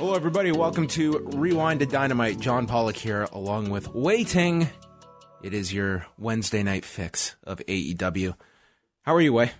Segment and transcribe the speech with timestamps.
[0.00, 0.50] Hello, everybody.
[0.50, 2.40] Welcome to Rewind to Dynamite.
[2.40, 4.66] John Pollock here, along with Wai Ting.
[5.42, 8.34] It is your Wednesday night fix of AEW.
[9.02, 9.52] How are you, Wai?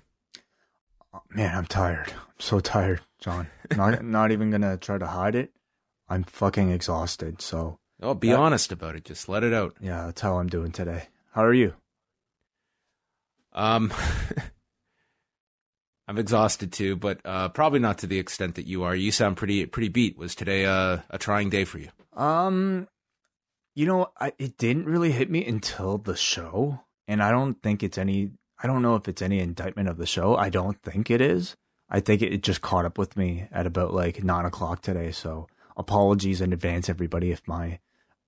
[1.28, 2.08] Man, I'm tired.
[2.16, 3.48] I'm so tired, John.
[3.77, 5.52] Not not even gonna try to hide it.
[6.08, 7.42] I'm fucking exhausted.
[7.42, 8.36] So Oh, be Yeah.
[8.36, 9.05] honest about it.
[9.05, 9.77] Just let it out.
[9.78, 11.08] yeah, that's how I'm doing today.
[11.34, 11.74] How are you?
[13.52, 13.92] Um,
[16.11, 18.97] I'm exhausted too, but uh, probably not to the extent that you are.
[18.97, 20.19] You sound pretty pretty beat.
[20.19, 21.89] Was today uh, a trying day for you?
[22.17, 22.89] Um,
[23.77, 27.84] you know, I, it didn't really hit me until the show, and I don't think
[27.84, 28.33] it's any.
[28.61, 30.34] I don't know if it's any indictment of the show.
[30.34, 31.55] I don't think it is.
[31.89, 35.12] I think it, it just caught up with me at about like nine o'clock today.
[35.12, 37.78] So apologies in advance, everybody, if my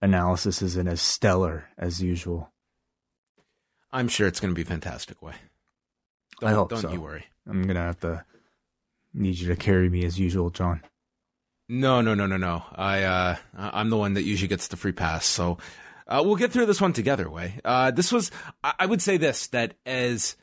[0.00, 2.52] analysis isn't as stellar as usual.
[3.91, 5.20] I'm sure it's going to be fantastic.
[5.20, 5.34] Wai.
[6.40, 6.77] Don't, I hope so.
[6.77, 6.92] don't so.
[6.92, 7.27] you worry.
[7.48, 8.25] I'm gonna have to
[9.14, 10.83] need you to carry me as usual, John.
[11.69, 12.64] No, no, no, no, no.
[12.75, 15.25] I uh, I'm the one that usually gets the free pass.
[15.27, 15.58] So
[16.07, 17.30] uh, we'll get through this one together.
[17.30, 17.61] Wai.
[17.64, 18.30] Uh, this was.
[18.63, 20.36] I, would say this that as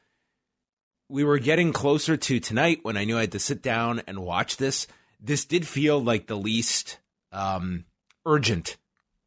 [1.08, 4.20] we were getting closer to tonight, when I knew I had to sit down and
[4.20, 4.88] watch this,
[5.20, 7.00] this did feel like the least
[7.32, 7.86] um,
[8.26, 8.78] urgent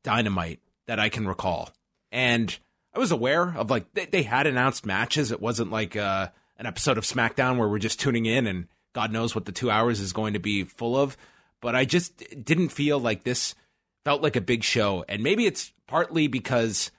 [0.02, 1.70] dynamite that I can recall.
[2.10, 2.56] And
[2.94, 5.30] I was aware of like they, they had announced matches.
[5.30, 6.28] It wasn't like uh,
[6.62, 9.68] an episode of SmackDown where we're just tuning in and God knows what the two
[9.68, 11.16] hours is going to be full of.
[11.60, 13.56] But I just didn't feel like this
[14.04, 15.04] felt like a big show.
[15.08, 16.92] And maybe it's partly because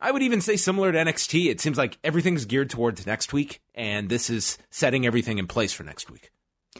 [0.00, 1.46] I would even say similar to NXT.
[1.46, 5.72] It seems like everything's geared towards next week, and this is setting everything in place
[5.72, 6.30] for next week.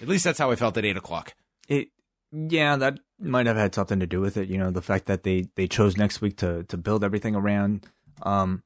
[0.02, 1.34] At least that's how I felt at eight o'clock.
[1.68, 1.88] It
[2.32, 4.48] yeah, that might have had something to do with it.
[4.48, 7.86] You know, the fact that they they chose next week to to build everything around.
[8.22, 8.62] Um,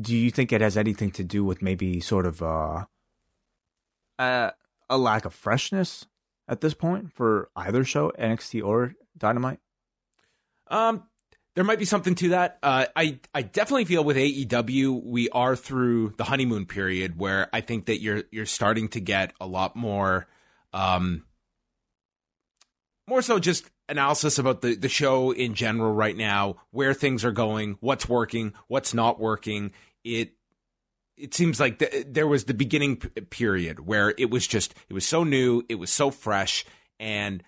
[0.00, 2.84] do you think it has anything to do with maybe sort of uh,
[4.18, 4.52] a
[4.88, 6.06] a lack of freshness
[6.48, 9.60] at this point for either show, NXT or Dynamite?
[10.68, 11.04] Um,
[11.54, 12.58] there might be something to that.
[12.62, 17.60] Uh, I I definitely feel with AEW we are through the honeymoon period where I
[17.60, 20.26] think that you're you're starting to get a lot more,
[20.72, 21.24] um,
[23.08, 27.32] more so just analysis about the the show in general right now, where things are
[27.32, 29.72] going, what's working, what's not working.
[30.04, 30.32] It
[31.16, 34.94] it seems like th- there was the beginning p- period where it was just it
[34.94, 36.64] was so new, it was so fresh,
[36.98, 37.42] and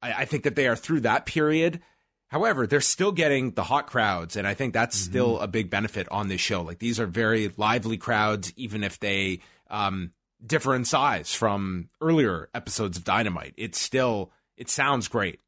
[0.00, 1.80] I, I think that they are through that period.
[2.28, 6.08] However, they're still getting the hot crowds, and I think that's still a big benefit
[6.10, 6.62] on this show.
[6.62, 10.12] Like these are very lively crowds, even if they um,
[10.44, 13.52] differ in size from earlier episodes of Dynamite.
[13.58, 15.40] It's still it sounds great,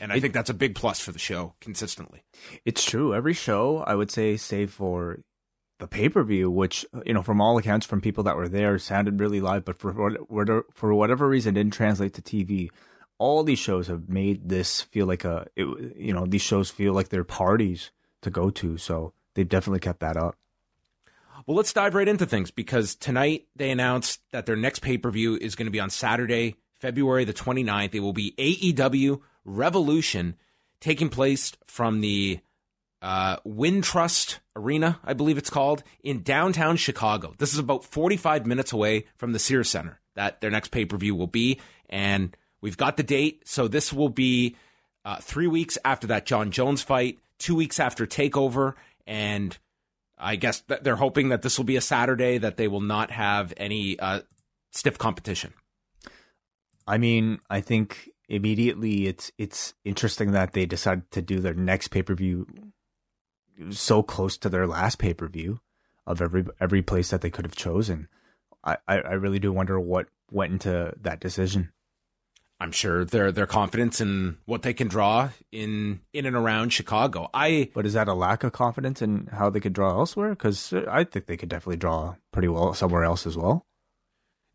[0.00, 2.24] and I think that's a big plus for the show consistently.
[2.64, 3.14] It's true.
[3.14, 5.20] Every show, I would say, save for
[5.78, 8.48] the pay per view, which uh, you know, from all accounts, from people that were
[8.48, 12.70] there, sounded really live, but for for whatever reason, didn't translate to TV.
[13.18, 16.92] All these shows have made this feel like a, it, you know, these shows feel
[16.92, 17.90] like they're parties
[18.22, 18.76] to go to.
[18.76, 20.36] So they've definitely kept that up.
[21.46, 25.10] Well, let's dive right into things because tonight they announced that their next pay per
[25.10, 27.94] view is going to be on Saturday, February the 29th.
[27.94, 30.34] It will be AEW Revolution
[30.80, 32.40] taking place from the
[33.02, 37.34] uh, Wintrust Arena, I believe it's called, in downtown Chicago.
[37.38, 40.96] This is about 45 minutes away from the Sears Center that their next pay per
[40.96, 41.60] view will be.
[41.88, 43.46] And we've got the date.
[43.46, 44.56] So this will be
[45.04, 48.74] uh, three weeks after that Jon Jones fight, two weeks after TakeOver.
[49.06, 49.56] And
[50.18, 53.52] I guess they're hoping that this will be a Saturday, that they will not have
[53.56, 54.20] any uh,
[54.72, 55.52] stiff competition.
[56.86, 61.88] I mean, I think immediately it's it's interesting that they decided to do their next
[61.88, 62.46] pay per view
[63.70, 65.60] so close to their last pay per view
[66.06, 68.08] of every every place that they could have chosen.
[68.64, 71.72] I, I, really do wonder what went into that decision.
[72.58, 77.28] I'm sure their their confidence in what they can draw in in and around Chicago.
[77.34, 80.30] I But is that a lack of confidence in how they could draw elsewhere?
[80.30, 83.66] Because I think they could definitely draw pretty well somewhere else as well.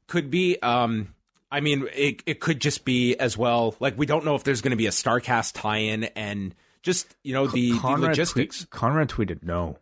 [0.08, 1.14] could be um
[1.52, 4.62] I mean it it could just be as well like we don't know if there's
[4.62, 8.60] going to be a Starcast tie-in and just you know the, the logistics.
[8.60, 9.78] tweet- Conrad tweeted no.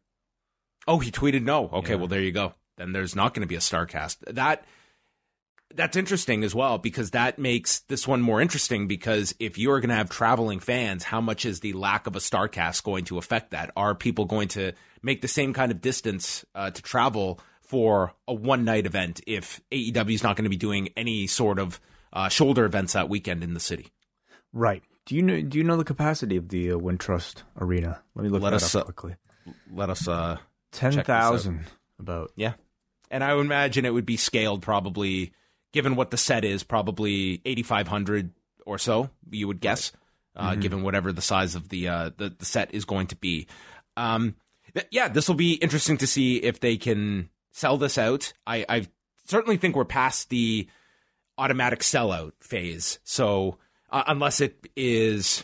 [0.87, 1.69] Oh, he tweeted no.
[1.69, 1.95] Okay, Yeah.
[1.97, 2.53] well there you go.
[2.77, 4.17] Then there's not going to be a Starcast.
[4.33, 4.65] That
[5.75, 9.89] that's interesting as well because that makes this one more interesting because if you're going
[9.89, 13.51] to have traveling fans, how much is the lack of a Starcast going to affect
[13.51, 13.69] that?
[13.75, 14.71] Are people going to
[15.03, 19.61] make the same kind of distance uh, to travel for a one night event if
[19.71, 21.79] AEW is not going to be doing any sort of
[22.13, 23.89] uh, shoulder events that weekend in the city?
[24.51, 24.81] Right.
[25.09, 25.41] Do you know?
[25.41, 27.99] Do you know the capacity of the uh, Wintrust Arena?
[28.13, 29.15] Let me look Let that us, up uh, quickly.
[29.73, 30.37] Let us uh,
[30.71, 31.65] Ten thousand.
[31.99, 32.31] About.
[32.35, 32.53] Yeah.
[33.09, 35.33] And I would imagine it would be scaled probably,
[35.73, 38.29] given what the set is, probably 8,500
[38.67, 39.91] or so, you would guess,
[40.35, 43.47] uh, given whatever the size of the, uh, the, the set is going to be.
[43.97, 44.35] Um,
[44.75, 48.31] th- yeah, this will be interesting to see if they can sell this out.
[48.45, 48.87] I, I
[49.25, 50.69] certainly think we're past the
[51.35, 52.99] automatic sellout phase.
[53.03, 53.57] So
[53.91, 55.43] uh, unless it is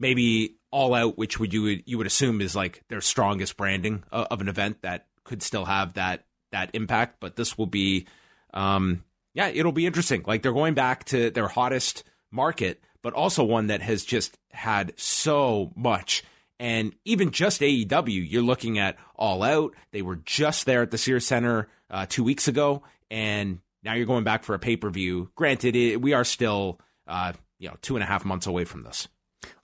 [0.00, 4.04] maybe all out, which would you would you would assume is like their strongest branding
[4.12, 7.16] uh, of an event that could still have that that impact.
[7.20, 8.06] But this will be,
[8.52, 10.24] um, yeah, it'll be interesting.
[10.26, 14.92] Like they're going back to their hottest market, but also one that has just had
[14.96, 16.24] so much.
[16.60, 19.74] And even just AEW, you're looking at All Out.
[19.92, 24.06] They were just there at the Sears Center uh, two weeks ago, and now you're
[24.06, 25.30] going back for a pay per view.
[25.36, 28.82] Granted, it, we are still, uh, you know, two and a half months away from
[28.84, 29.08] this,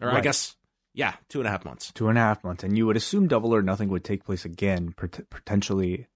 [0.00, 0.56] or I guess,
[0.94, 1.92] yeah, two and a half months.
[1.92, 4.44] Two and a half months, and you would assume Double or Nothing would take place
[4.44, 6.06] again, pot- potentially.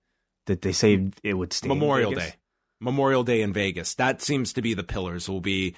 [0.47, 2.13] That they say it would stay Memorial?
[2.13, 2.35] Day.
[2.81, 3.95] Memorial Day in Vegas.
[3.95, 5.29] That seems to be the pillars.
[5.29, 5.75] Will be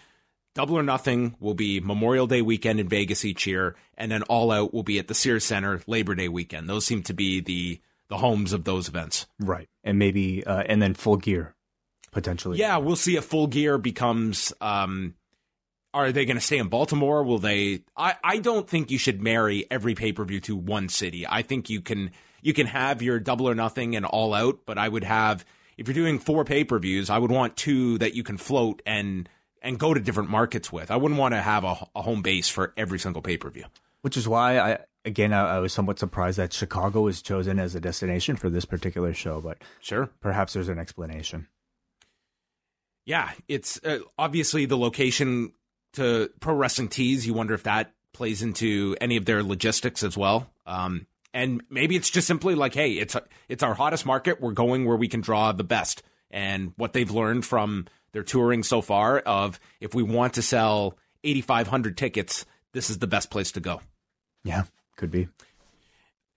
[0.55, 4.53] Double or Nothing will be Memorial Day weekend in Vegas each year, and then All
[4.53, 6.69] Out will be at the Sears Center Labor Day weekend.
[6.69, 9.27] Those seem to be the the homes of those events.
[9.41, 9.69] right?
[9.83, 11.55] And maybe, uh, and then Full Gear,
[12.13, 12.59] potentially.
[12.59, 14.53] Yeah, we'll see if Full Gear becomes.
[14.61, 15.15] Um,
[15.93, 17.23] are they going to stay in Baltimore?
[17.25, 17.83] Will they?
[17.97, 21.27] I, I don't think you should marry every pay per view to one city.
[21.27, 24.79] I think you can you can have your Double or Nothing and All Out, but
[24.79, 25.45] I would have
[25.77, 28.83] if you're doing four pay per views, I would want two that you can float
[28.87, 29.29] and
[29.63, 30.91] and go to different markets with.
[30.91, 33.65] I wouldn't want to have a, a home base for every single pay per view.
[34.03, 37.75] Which is why I again I, I was somewhat surprised that Chicago was chosen as
[37.75, 40.11] a destination for this particular show, but Sure.
[40.21, 41.49] perhaps there's an explanation.
[43.07, 45.53] Yeah, it's uh, obviously the location
[45.95, 47.27] to Pro Wrestling Tees.
[47.27, 50.51] You wonder if that plays into any of their logistics as well.
[50.67, 53.17] Um, and maybe it's just simply like, hey, it's
[53.49, 54.41] it's our hottest market.
[54.41, 56.03] We're going where we can draw the best.
[56.31, 60.97] And what they've learned from their touring so far of if we want to sell
[61.25, 63.81] 8,500 tickets, this is the best place to go.
[64.45, 64.65] Yeah,
[64.97, 65.29] could be.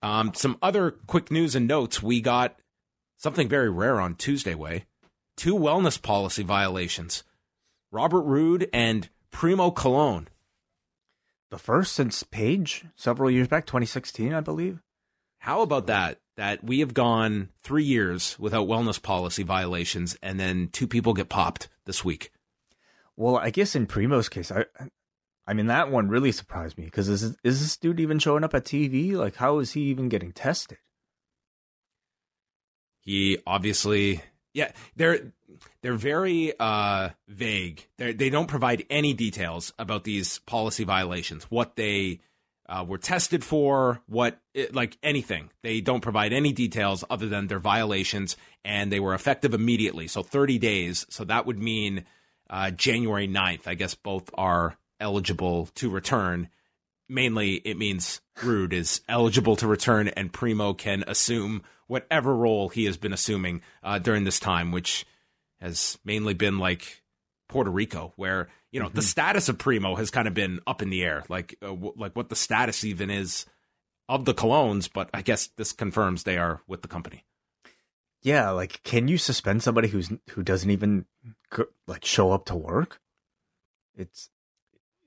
[0.02, 2.04] Um, some other quick news and notes.
[2.04, 2.60] We got
[3.18, 4.86] something very rare on Tuesday, Wai.
[5.38, 7.24] Two wellness policy violations.
[7.92, 10.28] Robert Roode and Primo Colón.
[11.52, 14.82] The first since Paige several years back, 2016, I believe.
[15.40, 16.20] How about that?
[16.38, 21.30] That we have gone three years without wellness policy violations, and then two people get
[21.30, 22.32] popped this week.
[23.18, 24.66] Well, I guess in Primo's case, I,
[25.46, 28.56] I mean that one really surprised me because is is this dude even showing up
[28.56, 29.14] at TV?
[29.14, 30.78] Like, how is he even getting tested?
[33.02, 35.34] He obviously, yeah, they're
[35.82, 37.88] they're very uh, vague.
[37.98, 42.20] They they don't provide any details about these policy violations, what they
[42.68, 45.50] uh, were tested for, what it, like anything.
[45.62, 50.08] They don't provide any details other than their violations, and they were effective immediately.
[50.08, 51.06] So 30 days.
[51.10, 52.06] So that would mean
[52.50, 53.68] uh, January 9th.
[53.68, 56.50] I guess both are eligible to return.
[57.10, 62.86] Mainly, it means Roode is eligible to return, and Primo can assume whatever role he
[62.86, 65.06] has been assuming uh, during this time, which
[65.64, 67.02] has mainly been like
[67.50, 70.90] Puerto Rico, where you know the status of Primo has kind of been up in
[70.90, 73.46] the air, like uh, w- like what the status even is
[74.10, 74.90] of the Colóns.
[74.94, 77.24] But I guess this confirms they are with the company.
[78.22, 81.06] Yeah, like, can you suspend somebody who's who doesn't even
[81.88, 83.00] like show up to work?
[83.96, 84.30] It's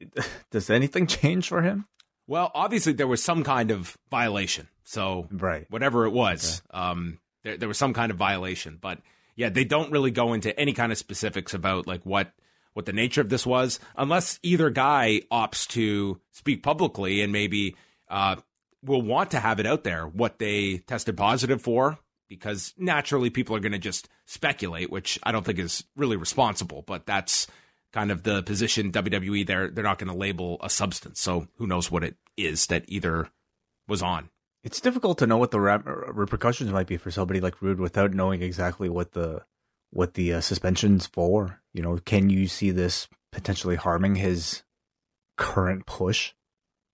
[0.51, 1.87] does anything change for him?
[2.29, 5.67] Well, obviously there was some kind of violation, so Right.
[5.71, 8.79] whatever it was, um, there, there was some kind of violation.
[8.81, 8.99] But
[9.37, 12.33] yeah, they don't really go into any kind of specifics about like what
[12.73, 17.75] what the nature of this was, unless either guy opts to speak publicly and maybe
[18.11, 18.37] uh,
[18.83, 23.57] will want to have it out there what they tested positive for, because naturally people
[23.57, 26.83] are going to just speculate, which I don't think is really responsible.
[26.83, 27.47] But that's
[27.93, 29.47] kind of the position WWE.
[29.47, 32.85] They're they're not going to label a substance, so who knows what it is that
[32.88, 33.28] either
[33.88, 34.31] was on.
[34.67, 38.13] It's difficult to know what the rep- repercussions might be for somebody like Roode without
[38.13, 39.45] knowing exactly what the
[39.91, 41.61] what the uh, suspension's for.
[41.73, 44.65] You know, can you see this potentially harming his
[45.37, 46.33] current push?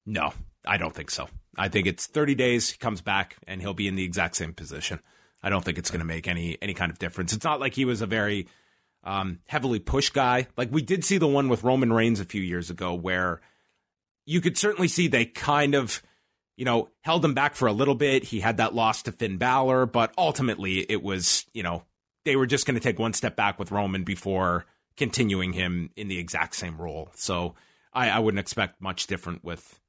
[0.05, 0.35] No,
[0.67, 1.31] I don't think so.
[1.57, 2.69] I think it's 30 days.
[2.69, 5.00] He comes back and he'll be in the exact same position.
[5.43, 7.33] I don't think it's going to make any any kind of difference.
[7.33, 8.49] It's not like he was a very
[9.02, 10.47] um, heavily push guy.
[10.59, 13.41] Like we did see the one with Roman Reigns a few years ago, where
[14.26, 16.02] you could certainly see they kind of,
[16.62, 18.23] you know, held him back for a little bit.
[18.23, 21.83] He had that loss to Finn Balor, but ultimately it was, you know,
[22.25, 24.64] they were just going to take one step back with Roman before
[24.97, 27.11] continuing him in the exact same role.
[27.16, 27.57] So
[27.92, 29.81] I, I wouldn't expect much different with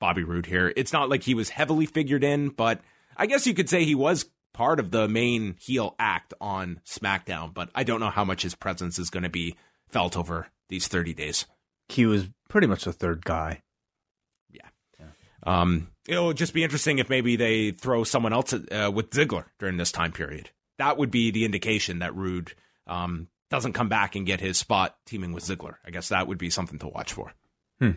[0.00, 0.72] Bobby Roode here.
[0.74, 2.80] It's not like he was heavily figured in, but
[3.14, 4.24] I guess you could say he was
[4.54, 8.54] part of the main heel act on SmackDown, but I don't know how much his
[8.54, 9.54] presence is going to be
[9.90, 11.44] felt over these 30 days.
[11.90, 13.60] He was pretty much the third guy.
[15.44, 19.76] Um, it'll just be interesting if maybe they throw someone else uh, with Ziggler during
[19.76, 20.50] this time period.
[20.78, 22.54] That would be the indication that Roode
[22.86, 25.74] um, doesn't come back and get his spot teaming with Ziggler.
[25.84, 27.32] I guess that would be something to watch for.
[27.78, 27.90] Hmm.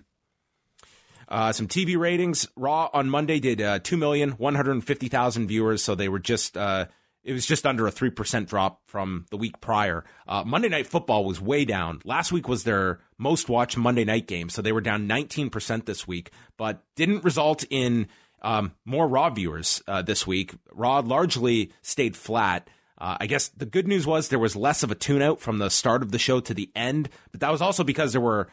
[1.28, 2.48] Uh, some TV ratings.
[2.56, 6.86] Raw on Monday did uh, 2,150,000 viewers, so they were just, uh,
[7.24, 10.04] it was just under a 3% drop from the week prior.
[10.28, 12.02] Uh, Monday Night Football was way down.
[12.04, 16.08] Last week was their most watched Monday night game, so they were down 19% this
[16.08, 18.08] week, but didn't result in
[18.42, 20.54] um, more Raw viewers uh, this week.
[20.72, 22.68] Raw largely stayed flat.
[22.98, 25.58] Uh, I guess the good news was there was less of a tune out from
[25.58, 28.50] the start of the show to the end, but that was also because there were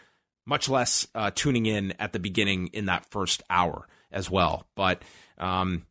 [0.47, 4.67] much less uh, tuning in at the beginning in that first hour as well.
[4.75, 5.03] But
[5.39, 5.87] um,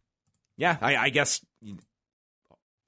[0.58, 1.44] yeah, I, I, guess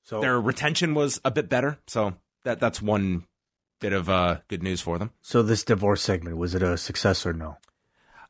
[0.04, 1.78] so their retention was a bit better.
[1.88, 2.14] So
[2.44, 3.26] that that's one
[3.84, 5.12] bit of uh, good news for them.
[5.22, 7.58] So this divorce segment was it a success or no?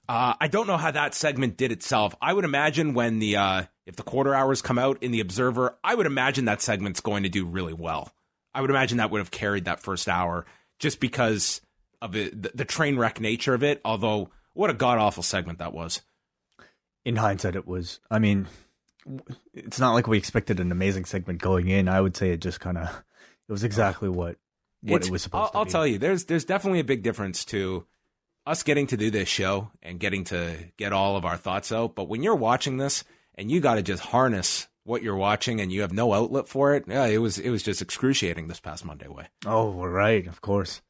[0.10, 2.16] Uh, I don't know how that segment did itself.
[2.20, 5.78] I would imagine when the uh, if the quarter hours come out in the Observer,
[5.84, 8.12] I would imagine that segment's going to do really well.
[8.54, 10.46] I would imagine that would have carried that first hour
[10.80, 11.62] just because
[12.02, 13.80] of it, the, the train wreck nature of it.
[13.86, 16.02] Although, what a god awful segment that was.
[17.06, 18.00] In hindsight, it was.
[18.10, 18.48] I mean,
[19.54, 21.88] it's not like we expected an amazing segment going in.
[21.88, 22.90] I would say it just kind of
[23.48, 24.38] it was exactly what
[24.84, 27.04] what it's, it was supposed I'll, to I'll tell you, there's there's definitely a big
[27.04, 27.86] difference to
[28.46, 31.96] us getting to do this show and getting to get all of our thoughts out.
[31.96, 33.04] But when you're watching this
[33.36, 36.74] and you got to just harness what you're watching and you have no outlet for
[36.74, 39.30] it, yeah, it was it was just excruciating this past Monday Wai.
[39.46, 40.82] Oh, right, of course.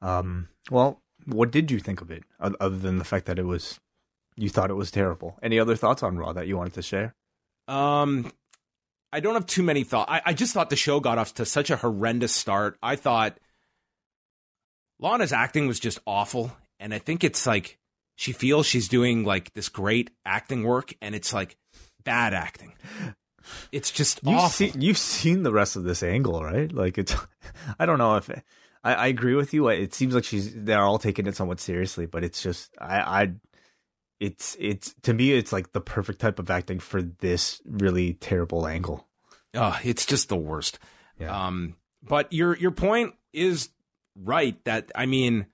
[0.00, 3.80] Um, well, what did you think of it, other than the fact that it was
[4.36, 5.38] you thought it was terrible?
[5.42, 7.14] Any other thoughts on Raw that you wanted to share?
[7.68, 8.32] Um,
[9.12, 10.10] I don't have too many thoughts.
[10.10, 12.78] I, I just thought the show got off to such a horrendous start.
[12.82, 13.38] I thought
[14.98, 17.78] Lana's acting was just awful, and I think it's like
[18.16, 21.56] she feels she's doing like this great acting work, and it's like
[22.04, 22.74] bad acting.
[23.70, 24.68] It's just you've awful.
[24.68, 26.72] Seen, you've seen the rest of this angle, right?
[26.72, 27.14] Like it's.
[27.78, 28.30] I don't know if
[28.84, 29.68] I, I agree with you.
[29.68, 33.32] It seems like she's they're all taking it somewhat seriously, but it's just I I
[34.22, 38.68] it's it's to me it's like the perfect type of acting for this really terrible
[38.68, 39.08] angle.
[39.52, 40.78] Oh, it's just the worst.
[41.18, 41.46] Yeah.
[41.46, 41.74] Um,
[42.04, 43.70] but your your point is
[44.14, 45.46] right that I mean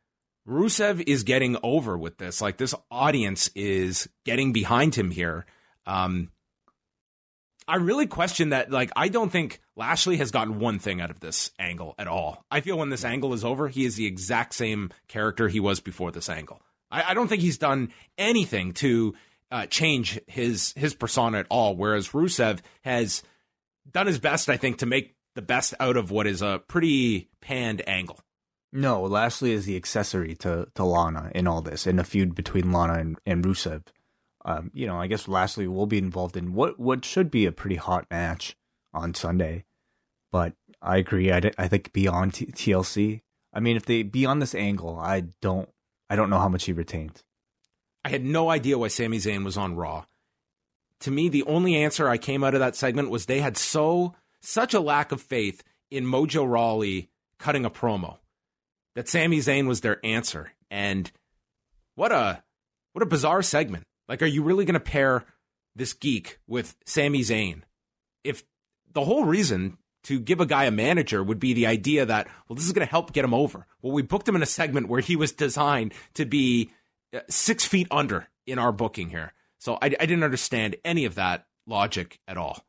[0.47, 2.43] Rusev is getting over with this.
[2.43, 5.47] Like this audience is getting behind him here.
[5.87, 6.31] Um,
[7.67, 8.71] I really question that.
[8.71, 12.47] Like, I don't think Lashley has gotten one thing out of this angle at all.
[12.51, 15.81] I feel when this angle is over, he is the exact same character he was
[15.81, 16.63] before this angle.
[16.91, 19.15] I, I don't think he's done anything to
[19.51, 21.77] uh, change his his persona at all.
[21.77, 23.23] Whereas Rusev has
[23.91, 27.29] done his best, I think, to make the best out of what is a pretty
[27.41, 28.21] panned angle.
[28.71, 32.71] No, Lashley is the accessory to, to Lana in all this, in a feud between
[32.71, 33.85] Lana and, and Rusev
[34.49, 37.53] um, you know, I guess Lashley will be involved in what what should be a
[37.53, 38.57] pretty hot match
[38.95, 39.65] on Sunday.
[40.33, 41.31] But I agree.
[41.31, 43.21] I, I think beyond T- TLC.
[43.53, 45.69] I mean, if they beyond this angle, I don't
[46.11, 47.23] I don't know how much he retained.
[48.05, 50.05] I had no idea why Sami Zayn was on Raw.
[51.01, 54.15] To me, the only answer I came out of that segment was they had so
[54.41, 58.19] such a lack of faith in Mojo Rawley cutting a promo
[58.95, 60.53] that Sami Zayn was their answer.
[60.71, 61.11] And
[61.95, 62.43] what a
[62.93, 63.85] what a bizarre segment.
[64.09, 65.25] Like, are you really going to pair
[65.77, 67.63] this geek with Sami Zayn?
[68.25, 68.43] If
[68.93, 72.57] the whole reason to give a guy a manager would be the idea that, well,
[72.57, 73.67] this is going to help get him over.
[73.83, 76.71] Well, we booked him in a segment where he was designed to be
[77.15, 79.33] uh, six feet under in our booking here.
[79.59, 82.65] So I, I didn't understand any of that logic at all.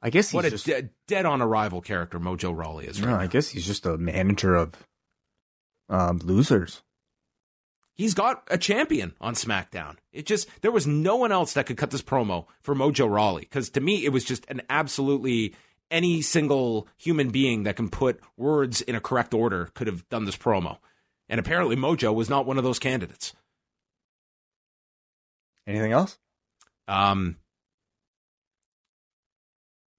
[0.00, 3.00] I guess he's what a just, de- dead on arrival character Mojo Rawley is.
[3.00, 3.22] Right no, now.
[3.22, 4.74] I guess he's just a manager of
[5.88, 6.82] um, losers.
[7.94, 9.96] He's got a champion on SmackDown.
[10.12, 13.42] It just there was no one else that could cut this promo for Mojo Rawley
[13.42, 15.54] because to me it was just an absolutely
[15.90, 20.24] any single human being that can put words in a correct order could have done
[20.24, 20.78] this promo.
[21.28, 23.32] And apparently Mojo was not one of those candidates.
[25.66, 26.18] Anything else?
[26.88, 27.36] Um,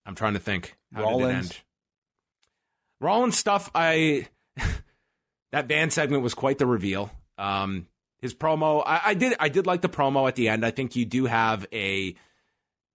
[0.05, 0.75] I'm trying to think.
[0.93, 1.51] How did it Rollins.
[1.51, 1.59] end?
[2.99, 3.71] Rollins stuff.
[3.73, 4.27] I
[5.51, 7.11] that band segment was quite the reveal.
[7.37, 7.87] Um,
[8.21, 8.83] his promo.
[8.85, 9.35] I, I did.
[9.39, 10.65] I did like the promo at the end.
[10.65, 12.15] I think you do have a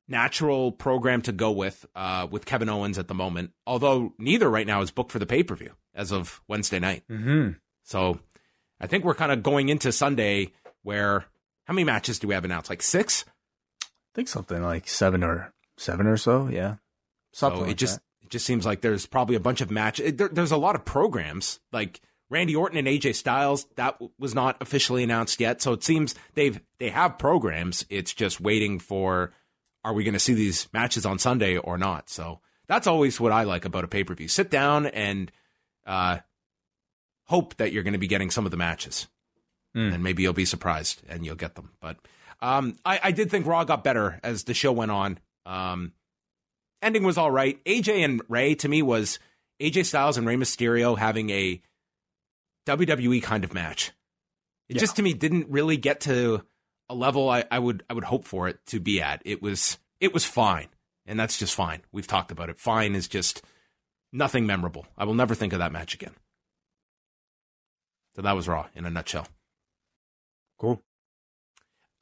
[0.09, 3.53] natural program to go with uh, with Kevin Owens at the moment.
[3.67, 7.05] Although neither right now is booked for the pay per view as of Wednesday night.
[7.09, 7.53] Mm-hmm.
[7.85, 8.19] So
[8.81, 11.25] I think we're kind of going into Sunday where
[11.65, 12.69] how many matches do we have announced?
[12.69, 13.25] Like six.
[13.83, 16.49] I think something like seven or seven or so.
[16.49, 16.77] Yeah,
[17.33, 17.61] something.
[17.61, 18.25] So it like just that.
[18.25, 20.15] it just seems like there's probably a bunch of matches.
[20.15, 23.67] There, there's a lot of programs like Randy Orton and AJ Styles.
[23.77, 25.61] That was not officially announced yet.
[25.61, 27.85] So it seems they've they have programs.
[27.91, 29.33] It's just waiting for
[29.85, 32.09] are we going to see these matches on Sunday or not?
[32.09, 34.29] So that's always what I like about a pay per view.
[34.29, 35.33] Sit down and
[35.87, 36.19] uh,
[37.27, 39.09] hope that you're going to be getting some of the matches,
[39.77, 39.95] Mm.
[39.95, 41.71] and maybe you'll be surprised and you'll get them.
[41.81, 41.97] But
[42.41, 45.19] um, I, I did think Raw got better as the show went on.
[45.47, 45.93] Um,
[46.83, 47.63] ending was all right.
[47.65, 49.21] AJ and Rey to me was
[49.63, 51.63] AJ Styles and Rey Mysterio having a
[52.67, 53.93] WWE kind of match.
[54.69, 54.81] It Yeah.
[54.81, 56.45] just to me didn't really get to
[56.89, 59.23] a level I, I would I would hope for it to be at.
[59.25, 60.69] It was it was fine,
[61.07, 61.83] and that's just fine.
[61.93, 62.59] We've talked about it.
[62.59, 63.43] Fine is just
[64.13, 64.87] nothing memorable.
[64.99, 66.15] I will never think of that match again.
[68.17, 69.27] So that was Raw in a nutshell.
[70.59, 70.83] cool.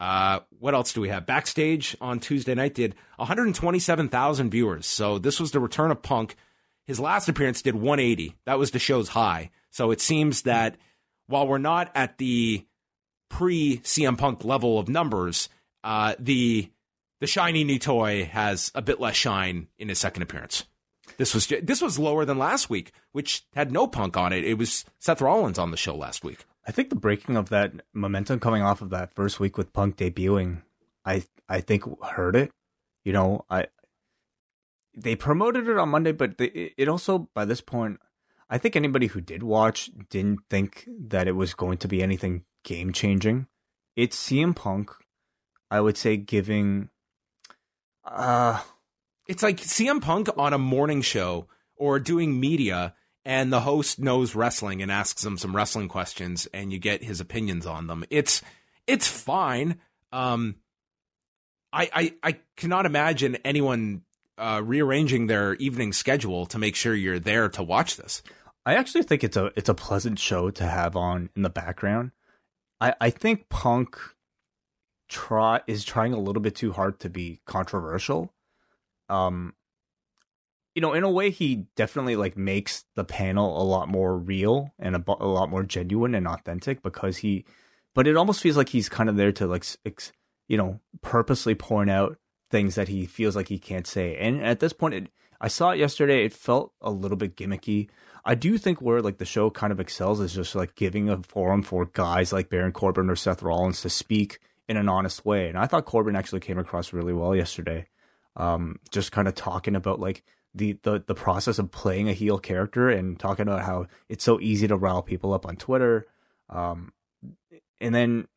[0.00, 1.26] Uh, what else do we have?
[1.26, 4.86] Backstage on Tuesday night did 127,000 viewers.
[4.86, 6.36] So this was the return of Punk.
[6.86, 8.36] His last appearance did 180.
[8.46, 9.50] That was the show's high.
[9.78, 10.76] So it seems that
[11.28, 12.66] while we're not at the
[13.30, 15.48] pre CM Punk level of numbers,
[15.84, 16.68] uh, the
[17.20, 20.64] the shiny new toy has a bit less shine in his second appearance.
[21.16, 24.42] This was this was lower than last week, which had no Punk on it.
[24.42, 26.44] It was Seth Rollins on the show last week.
[26.66, 29.96] I think the breaking of that momentum coming off of that first week with Punk
[29.96, 30.62] debuting,
[31.04, 32.50] I I think hurt it.
[33.04, 33.68] You know, I
[34.92, 38.00] they promoted it on Monday, but they, it also by this point,
[38.50, 42.44] I think anybody who did watch didn't think that it was going to be anything
[42.64, 43.46] game changing.
[43.96, 44.90] It's CM Punk,
[45.70, 46.88] I would say, giving.
[48.04, 48.60] Uh
[49.26, 54.34] It's like CM Punk on a morning show or doing media, and the host knows
[54.34, 58.04] wrestling and asks him some wrestling questions, and you get his opinions on them.
[58.10, 58.42] It's
[58.86, 59.78] it's fine.
[60.10, 60.56] Um,
[61.72, 64.02] I I, I cannot imagine anyone
[64.38, 68.22] uh, rearranging their evening schedule to make sure you're there to watch this.
[68.68, 72.10] I actually think it's a it's a pleasant show to have on in the background.
[72.78, 73.98] I I think Punk
[75.08, 78.34] try is trying a little bit too hard to be controversial.
[79.08, 79.54] Um
[80.74, 84.74] you know, in a way he definitely like makes the panel a lot more real
[84.78, 87.46] and a, a lot more genuine and authentic because he
[87.94, 90.12] but it almost feels like he's kind of there to like ex,
[90.46, 92.18] you know, purposely point out
[92.50, 94.14] things that he feels like he can't say.
[94.18, 97.88] And at this point it I saw it yesterday, it felt a little bit gimmicky.
[98.28, 101.16] I do think where like the show kind of excels is just like giving a
[101.22, 104.38] forum for guys like Baron Corbin or Seth Rollins to speak
[104.68, 105.48] in an honest way.
[105.48, 107.86] And I thought Corbin actually came across really well yesterday.
[108.36, 112.38] Um, just kind of talking about like the, the the process of playing a heel
[112.38, 116.06] character and talking about how it's so easy to rile people up on Twitter.
[116.50, 116.92] Um,
[117.80, 118.28] and then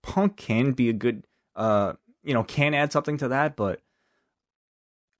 [0.00, 1.24] Punk can be a good
[1.56, 3.80] uh you know can add something to that, but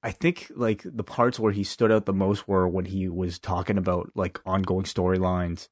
[0.05, 3.38] I think like the parts where he stood out the most were when he was
[3.38, 5.69] talking about like ongoing storylines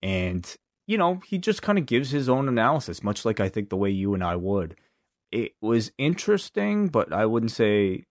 [0.00, 0.56] and
[0.86, 3.76] you know, he just kind of gives his own analysis, much like I think the
[3.76, 4.76] way you and I would.
[5.32, 8.04] It was interesting, but I wouldn't say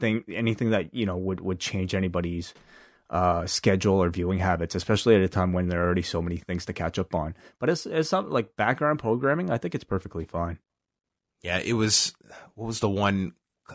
[0.00, 2.52] thing anything that, you know, would would change anybody's
[3.08, 6.36] uh schedule or viewing habits, especially at a time when there are already so many
[6.36, 7.34] things to catch up on.
[7.58, 10.58] But it's it's not like background programming, I think it's perfectly fine.
[11.42, 12.12] Yeah, it was.
[12.54, 13.32] What was the one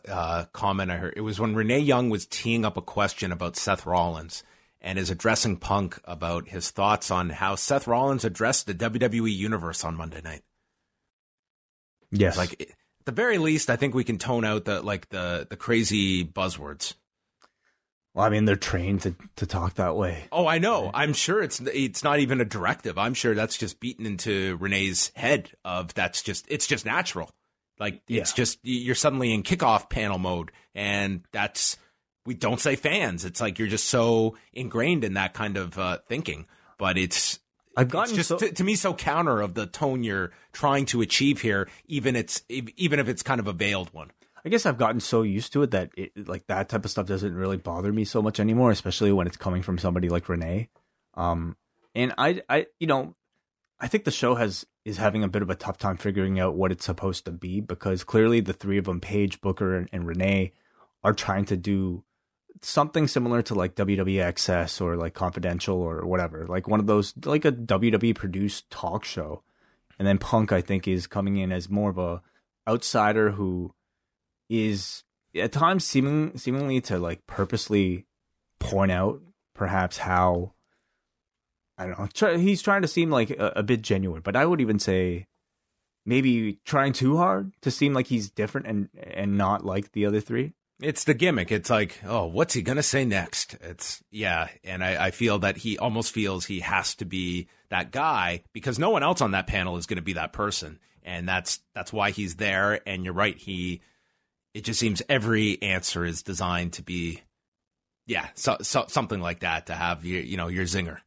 [0.08, 1.14] uh, comment I heard?
[1.16, 4.44] It was when Renee Young was teeing up a question about Seth Rollins
[4.82, 9.84] and is addressing Punk about his thoughts on how Seth Rollins addressed the WWE universe
[9.84, 10.44] on Monday night.
[12.12, 12.38] Yes.
[12.38, 12.68] Like at
[13.06, 16.94] the very least, I think we can tone out the like the the crazy buzzwords.
[18.14, 20.26] Well, I mean, they're trained to, to talk that way.
[20.32, 20.90] Oh, I know.
[20.92, 22.98] I'm sure it's it's not even a directive.
[22.98, 27.30] I'm sure that's just beaten into Renee's head of that's just it's just natural.
[27.80, 28.22] Like Yeah.
[28.22, 31.78] it's just you're suddenly in kickoff panel mode, and that's
[32.26, 33.24] we don't say fans.
[33.26, 36.46] It's like you're just so ingrained in that kind of uh, thinking.
[36.78, 37.40] But it's
[37.76, 40.86] I've it's gotten just so, to, to me so counter of the tone you're trying
[40.88, 44.12] to achieve here, even it's even if it's kind of a veiled one.
[44.46, 47.08] I guess I've gotten so used to it that it, like that type of stuff
[47.08, 50.70] doesn't really bother me so much anymore, especially when it's coming from somebody like Renee.
[51.16, 51.58] Um,
[51.94, 53.16] and I, I, you know,
[53.80, 56.56] I think the show has is having a bit of a tough time figuring out
[56.56, 60.08] what it's supposed to be because clearly the three of them, Paige, Booker, and, and
[60.08, 60.54] Renee,
[61.04, 62.06] are trying to do
[62.62, 67.14] something similar to like WWE Access or like Confidential or whatever, like one of those,
[67.26, 69.44] like a WWE produced talk show.
[70.00, 72.22] And then Punk, I think, is coming in as more of a
[72.66, 73.74] outsider who
[74.50, 75.04] is
[75.36, 78.06] at times seeming seemingly to like purposely
[78.60, 79.22] point out
[79.54, 80.54] perhaps how
[81.78, 82.38] I don't know.
[82.38, 85.28] He's trying to seem like a, a bit genuine, but I would even say
[86.06, 90.22] maybe trying too hard to seem like he's different and and not like the other
[90.22, 90.54] three.
[90.80, 91.52] It's the gimmick.
[91.52, 93.56] It's like, oh, what's he gonna say next?
[93.62, 97.92] It's yeah, and I, I feel that he almost feels he has to be that
[97.92, 101.60] guy because no one else on that panel is gonna be that person, and that's
[101.76, 102.80] that's why he's there.
[102.88, 103.82] And you're right, he.
[104.54, 107.22] It just seems every answer is designed to be,
[108.08, 111.00] yeah, so, so something like that to have your you know your zinger,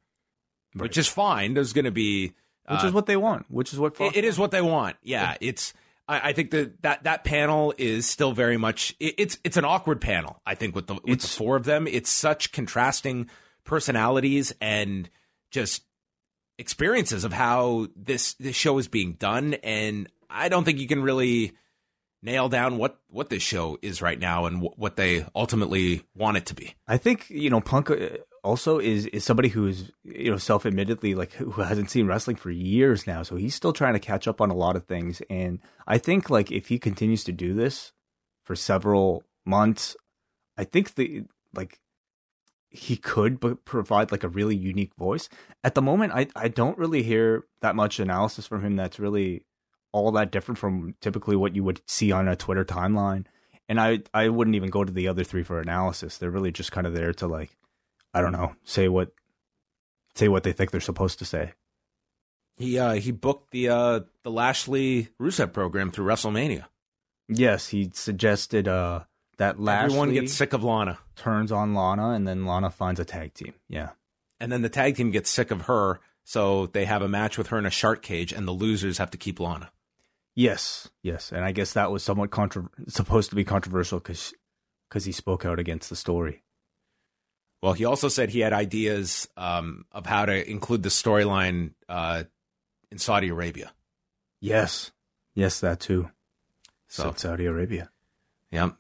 [0.75, 1.55] which is fine.
[1.55, 2.33] There's gonna be
[2.69, 3.47] Which uh, is what they want.
[3.51, 4.97] Which is what Fox it, it is what they want.
[5.03, 5.73] Yeah, it's.
[6.09, 8.95] I, I think that, that that panel is still very much.
[9.01, 10.41] It, it's it's an awkward panel.
[10.47, 13.29] I think with the with the It's- four of them, it's such contrasting
[13.65, 15.09] personalities and
[15.51, 15.83] just
[16.59, 19.55] experiences of how this this show is being done.
[19.55, 21.53] And I don't think you can really
[22.23, 26.37] nail down what what this show is right now and wh- what they ultimately want
[26.37, 26.75] it to be.
[26.87, 27.97] I think you know Punk uh,
[28.43, 32.51] also is is somebody who's you know self admittedly like who hasn't seen wrestling for
[32.51, 35.23] years now, so he's still trying to catch up on a lot of things.
[35.31, 37.93] And I think like if he continues to do this
[38.45, 39.97] for several months,
[40.57, 41.25] I think the
[41.55, 41.81] like
[42.71, 45.29] he could b- provide like a really unique voice.
[45.65, 49.45] At the moment, I I don't really hear that much analysis from him that's really
[49.93, 53.27] all that different from typically what you would see on a Twitter timeline.
[53.69, 56.19] And I I wouldn't even go to the other three for analysis.
[56.19, 57.57] They're really just kind of there to like
[58.15, 59.13] I don't know, say what
[60.15, 61.53] say what they think they're supposed to say.
[62.57, 66.65] He uh, he booked the uh, the Lashley Rusev program through WrestleMania.
[67.29, 69.05] Yes, he suggested uh
[69.39, 70.99] that Lashley Everyone gets sick of Lana.
[71.17, 73.55] turns on Lana and then Lana finds a tag team.
[73.69, 73.91] Yeah.
[74.39, 77.47] and then the tag team gets sick of her, so they have a match with
[77.49, 79.71] her in a shark cage, and the losers have to keep Lana.
[80.35, 85.13] Yes, yes, and I guess that was somewhat contro- supposed to be controversial because he
[85.13, 86.43] spoke out against the story.
[87.63, 92.25] Well, he also said he had ideas um, of how to include the storyline uh,
[92.91, 93.73] in Saudi Arabia.
[94.41, 94.91] Yes,
[95.35, 96.11] yes, that too.
[96.89, 97.91] So, Saudi Arabia.
[98.51, 98.71] yeah,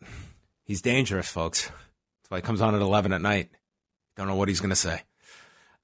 [0.64, 1.66] he's dangerous, folks.
[1.66, 3.50] That's why he comes on at eleven at night.
[4.16, 5.02] Don't know what he's going to say.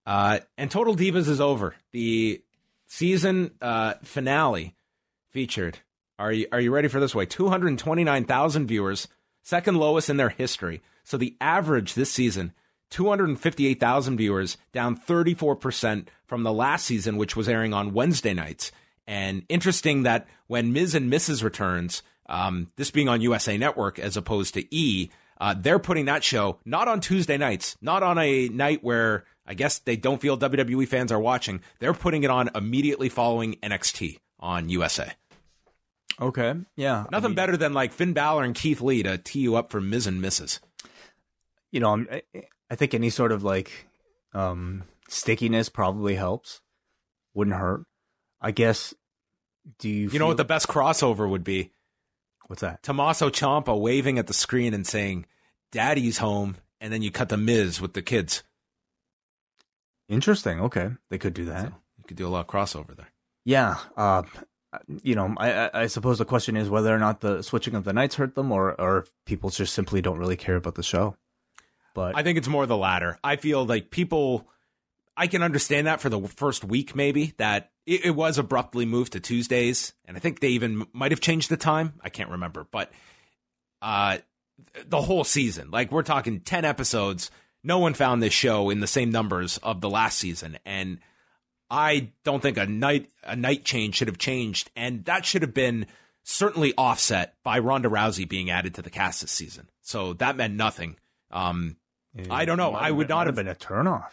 [0.06, 1.74] Uh, and Total Divas is over.
[1.92, 2.42] The
[2.87, 4.74] season uh, finale
[5.30, 5.78] featured.
[6.18, 7.14] Are you are you ready for this?
[7.14, 9.06] Wai two hundred twenty nine thousand viewers,
[9.42, 10.80] second lowest in their history.
[11.04, 12.54] So the average this season.
[12.90, 18.72] 258,000 viewers, down 34% from the last season, which was airing on Wednesday nights.
[19.07, 21.42] And interesting that when Miz and Mrs.
[21.42, 26.25] returns, um, this being on USA Network as opposed to E, uh, they're putting that
[26.25, 30.37] show not on Tuesday nights, not on a night where I guess they don't feel
[30.37, 31.61] WWE fans are watching.
[31.79, 35.12] They're putting it on immediately following NXT on USA.
[36.20, 37.05] Okay, yeah.
[37.07, 39.70] I Nothing mean, better than like Finn Balor and Keith Lee to tee you up
[39.70, 40.61] for Miz and Mrs.
[41.70, 42.09] You know, I'm,
[42.70, 43.87] I, think any sort of like
[44.35, 46.61] um stickiness probably helps.
[47.35, 47.85] Wouldn't hurt.
[48.40, 48.94] I guess.
[49.79, 50.09] Do you?
[50.11, 51.72] You know what the best crossover would be?
[52.48, 52.83] what's that?
[52.83, 55.26] Tommaso Ciampa waving at the screen and saying,
[55.72, 56.57] Daddy's home.
[56.81, 58.42] And then you cut the Miz with the kids.
[60.09, 60.61] Interesting.
[60.61, 61.68] Okay, they could do that.
[61.68, 63.09] So you could do a lot of crossover there.
[63.44, 63.76] Yeah.
[63.96, 64.22] Uh,
[65.02, 67.85] you know, I, I I suppose the question is whether or not the switching of
[67.85, 71.16] the nights hurt them, or or people just simply don't really care about the show.
[71.96, 73.18] But I think it's more the latter.
[73.24, 74.46] I feel like people,
[75.16, 79.14] I can understand that for the first week, maybe that it, it was abruptly moved
[79.14, 81.94] to Tuesdays, and I think they even might have changed the time.
[82.02, 82.92] I can't remember, but
[83.80, 84.18] uh,
[84.87, 87.30] the whole season, like we're talking ten episodes,
[87.64, 90.98] no one found this show in the same numbers of the last season, and
[91.70, 95.54] I don't think a night a night change should have changed, and that should have
[95.54, 95.87] been
[96.24, 99.70] certainly offset by Ronda Rousey being added to the cast this season.
[99.80, 100.96] So that meant nothing.
[101.30, 101.76] Um,
[102.31, 102.72] I don't know.
[102.72, 104.11] I would not have been a turnoff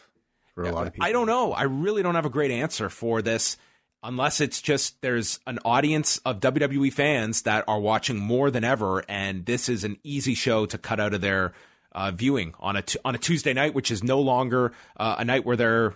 [0.55, 1.07] for a lot of people.
[1.07, 1.51] I don't know.
[1.53, 3.57] I really don't have a great answer for this
[4.03, 9.03] unless it's just there's an audience of WWE fans that are watching more than ever,
[9.07, 11.53] and this is an easy show to cut out of their
[11.93, 15.25] uh, viewing on a t- on a Tuesday night, which is no longer uh, a
[15.25, 15.93] night where they're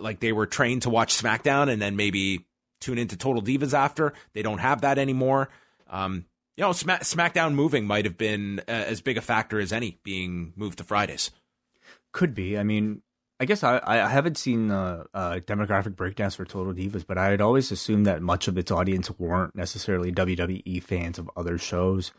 [0.00, 2.46] like they were trained to watch SmackDown and then maybe
[2.80, 4.14] tune into Total Divas after.
[4.32, 5.50] They don't have that anymore.
[5.88, 6.24] Um,
[6.56, 9.98] you know, Smack- SmackDown moving might have been uh, as big a factor as any
[10.02, 11.30] being moved to Fridays.
[12.12, 12.58] Could be.
[12.58, 13.02] I mean,
[13.40, 17.28] I guess I, I haven't seen uh, uh, demographic breakdowns for Total Divas, but I
[17.28, 22.12] had always assumed that much of its audience weren't necessarily WWE fans of other shows.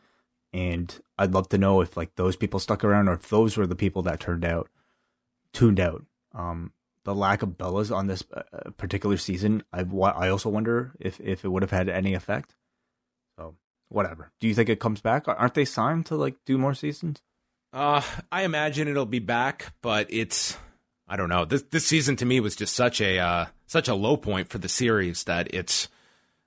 [0.52, 3.68] And I'd love to know if like those people stuck around or if those were
[3.68, 4.70] the people that turned out,
[5.54, 6.04] tuned out.
[6.34, 6.74] Um,
[7.04, 11.46] the lack of Bellas on this uh, particular season, I I also wonder if if
[11.46, 12.56] it would have had any effect.
[13.38, 13.56] So
[13.90, 14.32] whatever.
[14.40, 15.28] Do you think it comes back?
[15.28, 17.22] Aren't they signed to like do more seasons?
[17.74, 20.58] Uh, I imagine it'll be back, but it's
[21.08, 21.46] I don't know.
[21.46, 24.58] This this season to me was just such a uh, such a low point for
[24.58, 25.88] the series that it's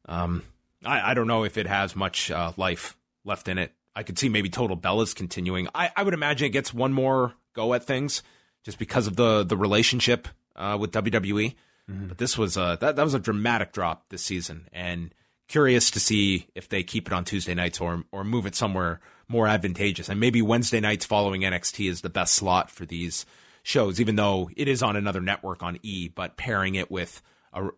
[0.06, 0.42] um
[0.84, 3.72] I, I don't know if it has much uh, life left in it.
[3.96, 5.68] I could see maybe Total Bellas continuing.
[5.74, 8.22] I, I would imagine it gets one more go at things
[8.64, 11.54] just because of the the relationship uh, with WWE.
[11.90, 12.08] Mm-hmm.
[12.08, 15.14] But this was a that, that was a dramatic drop this season, and
[15.48, 19.00] curious to see if they keep it on Tuesday nights or or move it somewhere
[19.28, 20.08] more advantageous.
[20.08, 23.26] And maybe Wednesday nights following NXT is the best slot for these
[23.62, 26.08] shows, even though it is on another network on E.
[26.08, 27.68] But pairing it with a,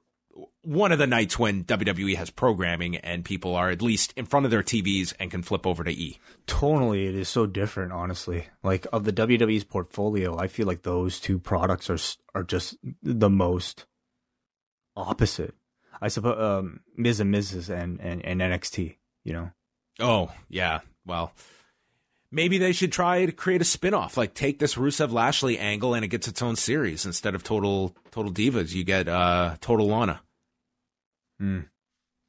[0.62, 4.44] one of the nights when WWE has programming and people are at least in front
[4.44, 6.18] of their TVs and can flip over to E.
[6.46, 7.92] Totally, it is so different.
[7.92, 11.98] Honestly, like of the WWE's portfolio, I feel like those two products are
[12.35, 13.87] are just the most
[14.96, 15.54] opposite.
[16.00, 17.70] I suppose um, Miz and Mrs.
[17.70, 18.96] and, and and NXT.
[19.24, 19.50] You know.
[19.98, 21.33] Oh yeah, well,
[22.31, 26.05] maybe they should try to create a spin-off like take this Rusev Lashley angle and
[26.05, 28.75] it gets its own series instead of total total divas.
[28.75, 30.21] You get uh total Lana.
[31.38, 31.61] Hmm.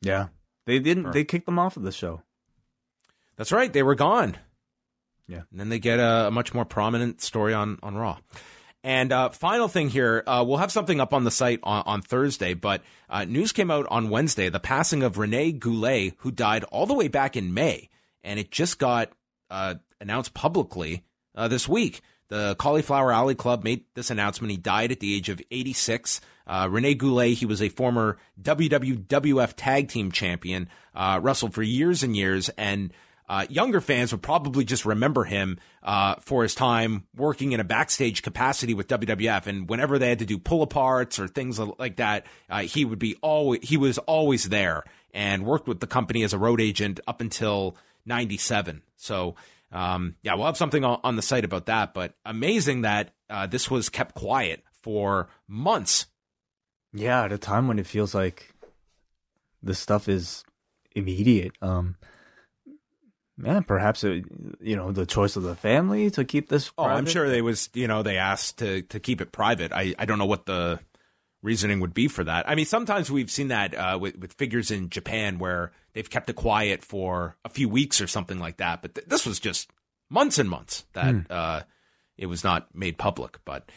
[0.01, 0.27] yeah.
[0.65, 1.13] They didn't sure.
[1.13, 2.21] they kicked them off of the show.
[3.37, 3.71] That's right.
[3.71, 4.37] They were gone.
[5.27, 5.43] Yeah.
[5.51, 8.17] And then they get a, a much more prominent story on on Raw.
[8.83, 12.01] And uh, final thing here, uh, we'll have something up on the site on, on
[12.01, 16.63] Thursday, but uh, news came out on Wednesday the passing of Rene Goulet, who died
[16.65, 17.89] all the way back in May.
[18.27, 19.11] And it just got
[19.49, 22.01] uh, announced publicly uh, this week.
[22.27, 24.51] The Cauliflower Alley Club made this announcement.
[24.51, 26.19] He died at the age of 86.
[26.45, 32.03] Uh, Rene Goulet, he was a former WWF Tag Team Champion, uh, wrestled for years
[32.03, 32.91] and years, and
[33.29, 37.63] uh, younger fans would probably just remember him uh, for his time working in a
[37.63, 39.47] backstage capacity with WWF.
[39.47, 42.99] And whenever they had to do pull aparts or things like that, uh, he would
[42.99, 46.99] be always he was always there and worked with the company as a road agent
[47.07, 47.75] up until
[48.07, 48.81] '97.
[48.95, 49.35] So
[49.71, 51.93] um, yeah, we'll have something on, the site about that.
[51.93, 56.07] But amazing that uh, this was kept quiet for months.
[56.93, 58.53] Yeah, at a time when it feels like
[59.61, 60.43] this stuff is
[60.95, 61.51] immediate.
[61.61, 61.97] Um,
[63.43, 64.25] yeah, perhaps it,
[64.61, 66.71] you know the choice of the family to keep this.
[66.71, 66.91] Private.
[66.91, 69.71] Oh, I'm sure they was you know they asked to to keep it private.
[69.73, 70.79] I I don't know what the
[71.43, 72.49] reasoning would be for that.
[72.49, 76.29] I mean, sometimes we've seen that uh, with with figures in Japan where they've kept
[76.29, 78.81] it quiet for a few weeks or something like that.
[78.81, 79.69] But th- this was just
[80.09, 81.21] months and months that hmm.
[81.29, 81.61] uh,
[82.17, 83.39] it was not made public.
[83.45, 83.69] But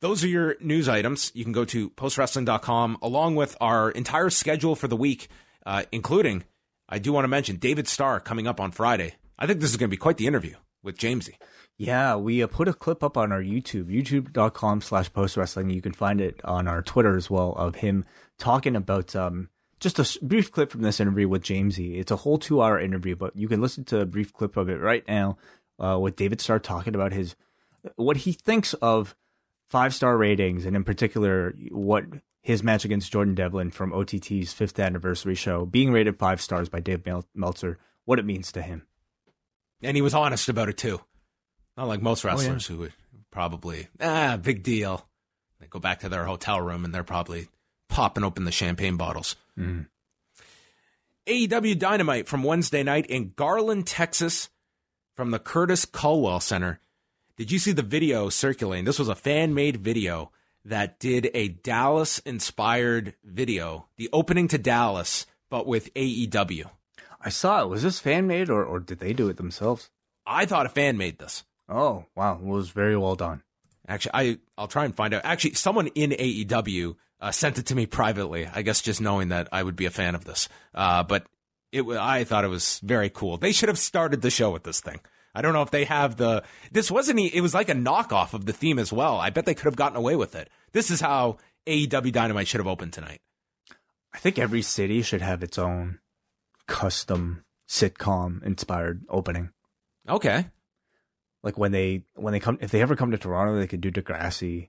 [0.00, 1.30] those are your news items.
[1.34, 5.28] You can go to postwrestling.com along with our entire schedule for the week,
[5.66, 6.44] uh, including
[6.88, 9.14] I do want to mention David Starr coming up on Friday.
[9.38, 11.34] I think this is going to be quite the interview with Jamesy.
[11.80, 15.70] Yeah, we uh, put a clip up on our YouTube, youtube.com slash post wrestling.
[15.70, 18.04] You can find it on our Twitter as well of him
[18.36, 21.98] talking about um, just a brief clip from this interview with Jamesy.
[21.98, 24.68] It's a whole two hour interview, but you can listen to a brief clip of
[24.68, 25.38] it right now
[25.78, 27.34] uh, with David Starr talking about his
[27.96, 29.16] what he thinks of
[29.70, 32.04] five star ratings and in particular what
[32.42, 36.80] his match against Jordan Devlin from OTT's fifth anniversary show being rated five stars by
[36.80, 38.82] Dave Meltzer, what it means to him.
[39.82, 41.00] And he was honest about it too.
[41.76, 42.76] Not like most wrestlers oh, yeah.
[42.76, 42.92] who would
[43.30, 45.06] probably, ah, big deal.
[45.60, 47.48] They go back to their hotel room and they're probably
[47.88, 49.36] popping open the champagne bottles.
[49.58, 49.86] Mm.
[51.26, 54.48] AEW Dynamite from Wednesday night in Garland, Texas,
[55.14, 56.80] from the Curtis Culwell Center.
[57.36, 58.84] Did you see the video circulating?
[58.84, 60.30] This was a fan made video
[60.64, 66.70] that did a Dallas inspired video, the opening to Dallas, but with AEW.
[67.20, 67.68] I saw it.
[67.68, 69.90] Was this fan made or, or did they do it themselves?
[70.26, 71.44] I thought a fan made this.
[71.70, 72.34] Oh, wow.
[72.34, 73.42] It was very well done.
[73.88, 75.22] Actually, I, I'll try and find out.
[75.24, 78.46] Actually, someone in AEW uh, sent it to me privately.
[78.52, 80.48] I guess just knowing that I would be a fan of this.
[80.74, 81.26] Uh, but
[81.72, 83.36] it, I thought it was very cool.
[83.36, 85.00] They should have started the show with this thing.
[85.34, 86.42] I don't know if they have the.
[86.72, 87.20] This wasn't.
[87.20, 89.18] e- It was like a knockoff of the theme as well.
[89.18, 90.50] I bet they could have gotten away with it.
[90.72, 93.20] This is how AEW Dynamite should have opened tonight.
[94.12, 96.00] I think every city should have its own
[96.66, 99.50] custom sitcom inspired opening.
[100.08, 100.46] Okay.
[101.42, 103.90] Like when they when they come if they ever come to Toronto, they could do
[103.90, 104.68] Degrassi.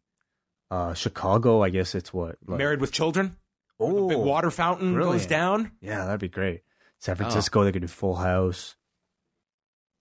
[0.69, 3.35] Uh, Chicago, I guess it's what like, Married with Children.
[3.77, 5.29] oh, Big water fountain goes brilliant.
[5.29, 5.71] down.
[5.81, 6.61] Yeah, that'd be great.
[6.99, 7.17] San Oh.
[7.17, 8.75] Francisco, they could do Full House.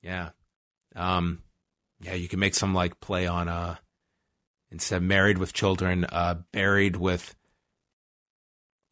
[0.02, 0.30] Yeah.
[0.94, 1.42] Um.
[2.00, 3.76] Yeah, you can make some like play on uh
[4.70, 7.35] instead of married with children, uh, buried with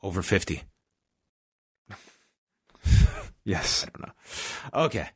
[0.02, 0.64] over fifty.
[3.44, 3.84] Yes.
[3.86, 4.84] I don't know.
[4.86, 5.08] Okay.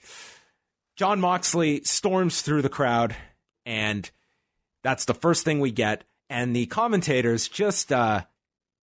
[0.97, 3.17] Jon Moxley storms through the crowd,
[3.65, 4.11] and
[4.83, 6.05] that's the first thing we get.
[6.29, 8.23] And the commentators just uh,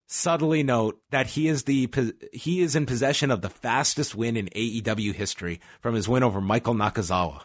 [0.07, 1.89] subtly note that he is the
[2.33, 6.41] he is in possession of the fastest win in AEW history from his win over
[6.41, 7.41] Michael Nakazawa.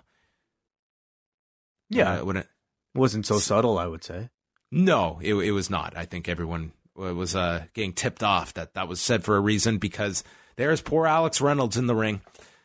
[1.91, 2.49] Yeah, Uh, when it,
[2.95, 4.31] wasn't so subtle, I would say.
[4.71, 5.97] no, it, it was not.
[5.97, 9.79] I think everyone was uh, getting tipped off that that was said for a reason
[9.79, 10.23] because
[10.57, 12.21] there's poor Alex Reynolds in the ring,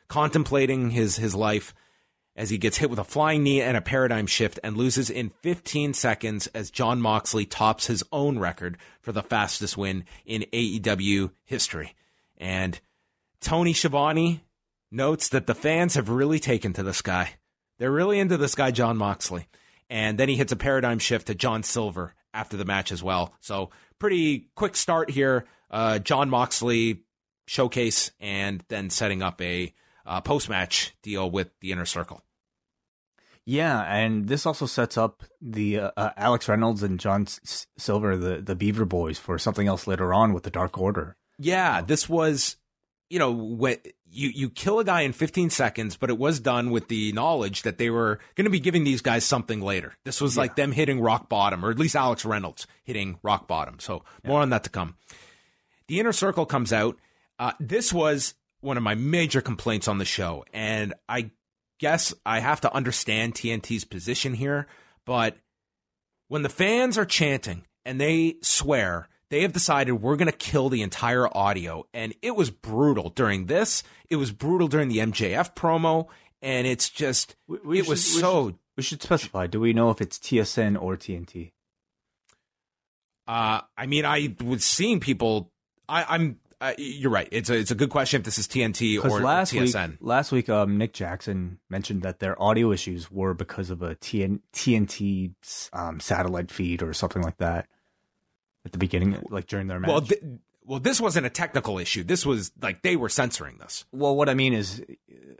[0.07, 1.73] contemplating his his life
[2.39, 5.29] as he gets hit with a flying knee and a paradigm shift and loses in
[5.41, 11.31] 15 seconds as Jon Moxley tops his own record for the fastest win in AEW
[11.43, 11.95] history.
[12.37, 12.79] And
[13.41, 14.41] Tony Schiavone
[14.89, 17.31] notes that the fans have really taken to this guy.
[17.77, 19.49] They're really into this guy, Jon Moxley.
[19.89, 23.33] And then he hits a paradigm shift to John Silver after the match as well.
[23.41, 25.45] So pretty quick start here.
[25.69, 27.03] Uh, Jon Moxley
[27.47, 29.73] showcase and then setting up a
[30.05, 32.23] uh, post match deal with the inner circle.
[33.45, 38.15] Yeah, and this also sets up the uh, uh, Alex Reynolds and John S- Silver,
[38.15, 41.17] the the Beaver Boys, for something else later on with the Dark Order.
[41.39, 42.57] Yeah, this was,
[43.09, 43.77] you know, when
[44.11, 47.63] you you kill a guy in 15 seconds, but it was done with the knowledge
[47.63, 49.93] that they were going to be giving these guys something later.
[50.05, 53.79] This was like them hitting rock bottom, or at least Alex Reynolds hitting rock bottom.
[53.79, 54.95] So more on that to come.
[55.87, 56.97] The inner circle comes out.
[57.39, 61.31] Uh, this was one of my major complaints on the show, and I
[61.79, 64.67] guess I have to understand TNT's position here,
[65.05, 65.37] but
[66.27, 70.69] when the fans are chanting and they swear, they have decided we're going to kill
[70.69, 71.85] the entire audio.
[71.93, 73.83] And it was brutal during this.
[74.09, 76.07] It was brutal during the MJF promo.
[76.41, 79.47] And it's just, We- it was we so, should- we should specify.
[79.47, 81.51] Do we know if it's TSN or TNT?
[83.27, 85.51] uh, I mean, I was seeing people,
[85.87, 87.27] I, I'm, uh, you're right.
[87.31, 89.97] It's a, it's a good question if this is TNT or last week, TSN.
[90.01, 94.41] last week, um, Nick Jackson mentioned that their audio issues were because of a TN,
[94.53, 95.31] TNT
[95.73, 97.67] um, satellite feed or something like that
[98.65, 99.89] at the beginning, like during their match.
[99.89, 100.21] well, th-
[100.65, 102.03] well, this wasn't a technical issue.
[102.03, 103.85] This was like they were censoring this.
[103.91, 104.83] Well, what I mean is,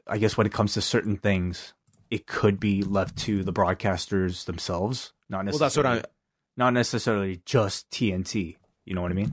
[0.07, 1.73] I guess when it comes to certain things,
[2.09, 5.65] it could be left to the broadcasters themselves, not Well, necessarily.
[5.65, 6.09] that's what I,
[6.57, 8.55] not necessarily just TNT.
[8.85, 9.31] You know what I mean?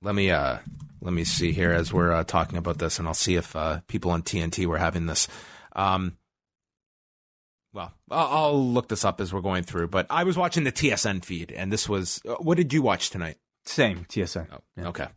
[0.00, 0.58] let me uh
[1.00, 3.80] let me see here as we're uh, talking about this and i'll see if uh,
[3.86, 5.28] people on tnt were having this.
[5.74, 6.16] Um
[7.72, 10.72] well I'll, I'll look this up as we're going through but i was watching the
[10.72, 13.36] tsn feed and this was uh, what did you watch tonight?
[13.64, 14.46] Same TSN.
[14.50, 14.88] oh, Yeah.
[14.88, 15.08] okay.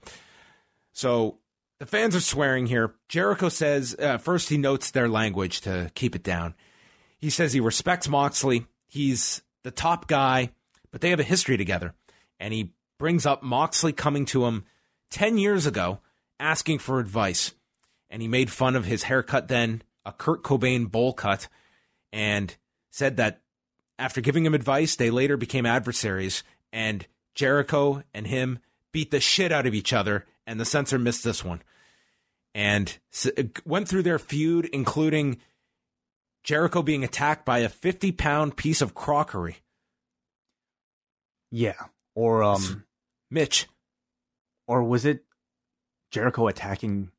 [0.92, 1.38] So
[1.80, 2.94] the fans are swearing here.
[3.08, 6.54] Jericho says uh, first he notes their language to keep it down.
[7.18, 8.66] He says he respects moxley.
[8.88, 10.52] He's the top guy
[10.92, 11.94] but they have a history together.
[12.40, 14.66] And he brings up moxley coming to him
[15.12, 16.00] 10 years ago
[16.40, 17.54] asking for advice.
[18.10, 21.48] And he made fun of his haircut then, a Kurt Cobain bowl cut,
[22.12, 22.54] and
[22.90, 23.42] said that
[23.98, 26.44] after giving him advice, they later became adversaries.
[26.74, 28.60] And Jericho and him
[28.92, 31.62] beat the shit out of each other, and the censor missed this one.
[32.54, 32.98] And
[33.64, 35.40] went through their feud, including
[36.44, 39.58] Jericho being attacked by a 50 pound piece of crockery.
[41.50, 41.80] Yeah.
[42.16, 42.84] Or um,
[43.30, 43.68] Mitch,
[44.68, 45.26] or was it
[46.12, 47.12] Jericho attacking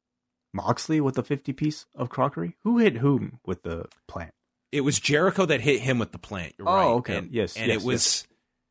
[0.52, 2.56] Moxley with a fifty piece of crockery?
[2.62, 4.32] Who hit whom with the plant?
[4.70, 6.54] it was Jericho that hit him with the plant.
[6.58, 6.86] You're Oh, right.
[6.96, 7.16] okay.
[7.18, 8.26] And, Yes, and yes, it was,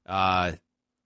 [0.08, 0.54] uh,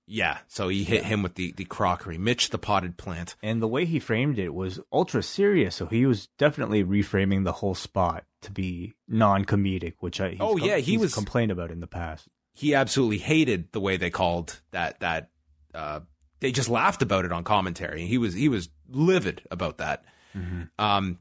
[0.07, 0.38] yeah.
[0.47, 2.18] So he hit him with the the crockery.
[2.18, 3.36] Mitch, the potted plant.
[3.43, 7.51] And the way he framed it was ultra serious, so he was definitely reframing the
[7.51, 11.88] whole spot to be non-comedic, which I Oh, yeah, he was- complained about in the
[11.88, 12.28] past.
[12.53, 15.01] He absolutely hated the way they called that.
[15.01, 15.30] That
[15.74, 16.01] uh,
[16.40, 18.06] they just laughed about it on commentary.
[18.06, 20.04] He was he was livid about that.
[20.78, 21.20] Um,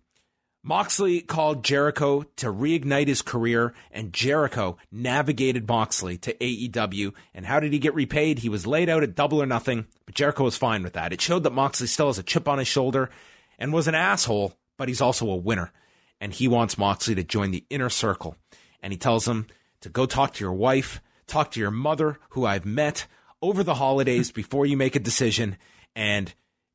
[0.66, 7.12] Moxley called Jericho to reignite his career, and Jericho navigated Moxley to AEW.
[7.34, 8.38] And how did he get repaid?
[8.38, 11.12] He was laid out at double or nothing, but Jericho was fine with that.
[11.12, 13.10] It showed that Moxley still has a chip on his shoulder
[13.58, 15.70] and was an asshole, but he's also a winner.
[16.18, 18.36] And he wants Moxley to join the inner circle.
[18.80, 19.46] and he tells him
[19.80, 23.06] to go talk to your wife, talk to your mother, who I've met
[23.44, 25.58] over the holidays before you make a decision,
[25.94, 26.32] and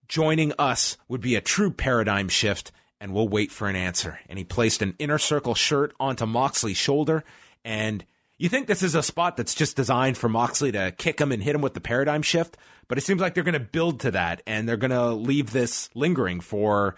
[0.08, 4.20] joining us would be a true paradigm shift, and we'll wait for an answer.
[4.30, 7.24] And he placed an inner circle shirt onto Moxley's shoulder,
[7.66, 8.06] and
[8.38, 11.42] you think this is a spot that's just designed for Moxley to kick him and
[11.42, 12.56] hit him with the paradigm shift,
[12.88, 15.52] but it seems like they're going to build to that and they're going to leave
[15.52, 16.96] this lingering for,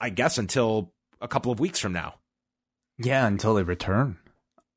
[0.00, 2.16] I guess, until a couple of weeks from now.
[2.98, 4.18] Yeah, until they return.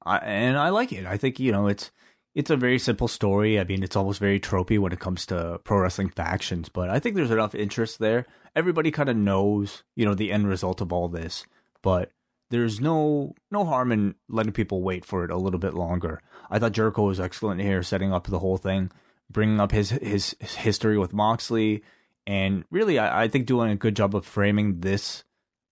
[0.05, 1.07] I, and I like it.
[1.07, 1.91] I think you know it's
[2.35, 3.59] it's a very simple story.
[3.59, 6.99] I mean, it's almost very tropey when it comes to pro wrestling factions, but I
[6.99, 8.25] think there's enough interest there.
[8.55, 11.45] Everybody kind of knows, you know, the end result of all this,
[11.81, 12.11] but
[12.49, 16.21] there's no no harm in letting people wait for it a little bit longer.
[16.51, 18.91] I thought Jericho was excellent here, setting up the whole thing,
[19.31, 21.83] bringing up his his, his history with Moxley,
[22.27, 25.23] and really, I, I, think doing a good job of framing this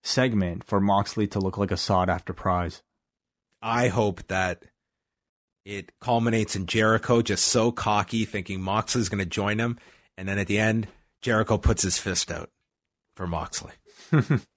[0.02, 2.84] segment for Moxley to look like a sought after prize.
[3.62, 4.66] I hope that
[5.66, 9.78] it culminates in Jericho just so cocky, thinking Moxley's going to join him,
[10.18, 10.88] and then at the end,
[11.22, 12.50] Jericho puts his fist out
[13.16, 13.74] for Moxley.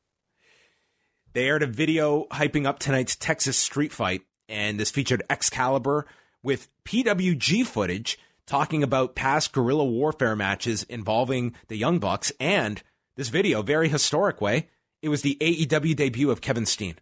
[1.37, 6.07] They aired a video hyping up tonight's Texas street fight, and this featured Excalibur
[6.43, 12.83] with PWG footage talking about past guerrilla warfare matches involving the Young Bucks, and
[13.19, 14.71] this video, very historic way,
[15.03, 16.95] it was the AEW debut of Kevin Steen.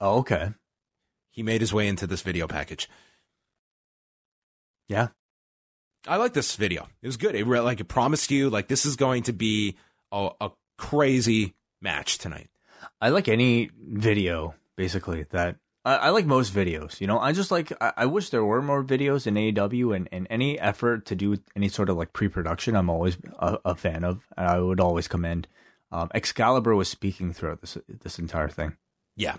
[0.00, 0.54] Oh, okay.
[1.36, 2.88] He made his way into this video package.
[4.88, 5.08] Yeah.
[6.08, 6.88] I like this video.
[7.02, 7.34] It was good.
[7.34, 9.76] It like it promised you like this is going to be
[10.10, 12.48] a, a crazy match tonight.
[13.00, 17.00] I like any video basically that I, I, like most videos.
[17.00, 20.08] You know, I just like I, I, wish there were more videos in AEW and,
[20.12, 22.76] and any effort to do any sort of like pre-production.
[22.76, 24.26] I'm always a, a fan of.
[24.36, 25.48] And I would always commend.
[25.90, 28.76] Um, Excalibur was speaking throughout this this entire thing.
[29.16, 29.36] Yeah,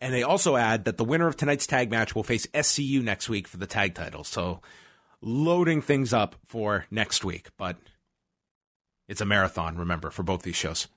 [0.00, 3.28] and they also add that the winner of tonight's tag match will face SCU next
[3.28, 4.22] week for the tag title.
[4.22, 4.60] So
[5.22, 7.76] loading things up for next week, but
[9.08, 9.76] it's a marathon.
[9.78, 10.88] Remember for both these shows.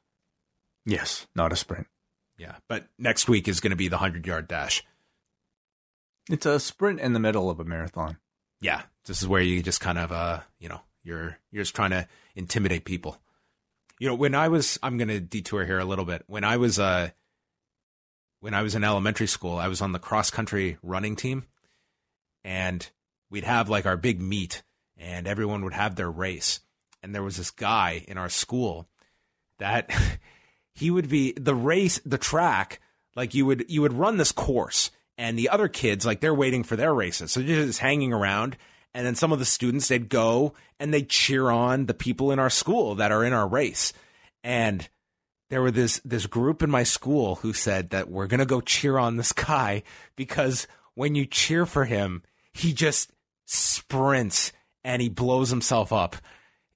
[0.85, 1.87] Yes, not a sprint.
[2.37, 4.83] Yeah, but next week is going to be the 100 yard dash.
[6.29, 8.17] It's a sprint in the middle of a marathon.
[8.59, 11.91] Yeah, this is where you just kind of, uh, you know, you're you're just trying
[11.91, 13.17] to intimidate people.
[13.99, 16.23] You know, when I was, I'm going to detour here a little bit.
[16.27, 17.09] When I was, uh,
[18.39, 21.45] when I was in elementary school, I was on the cross country running team,
[22.43, 22.87] and
[23.29, 24.63] we'd have like our big meet,
[24.97, 26.59] and everyone would have their race.
[27.01, 28.87] And there was this guy in our school
[29.59, 29.91] that
[30.73, 32.79] he would be the race, the track,
[33.15, 36.63] like you would you would run this course, and the other kids like they're waiting
[36.63, 38.57] for their races, so they're just hanging around.
[38.93, 42.39] And then some of the students they'd go and they'd cheer on the people in
[42.39, 43.93] our school that are in our race.
[44.43, 44.87] And
[45.49, 48.97] there were this this group in my school who said that we're gonna go cheer
[48.97, 49.83] on this guy
[50.15, 52.23] because when you cheer for him,
[52.53, 53.11] he just
[53.45, 54.51] sprints
[54.83, 56.15] and he blows himself up.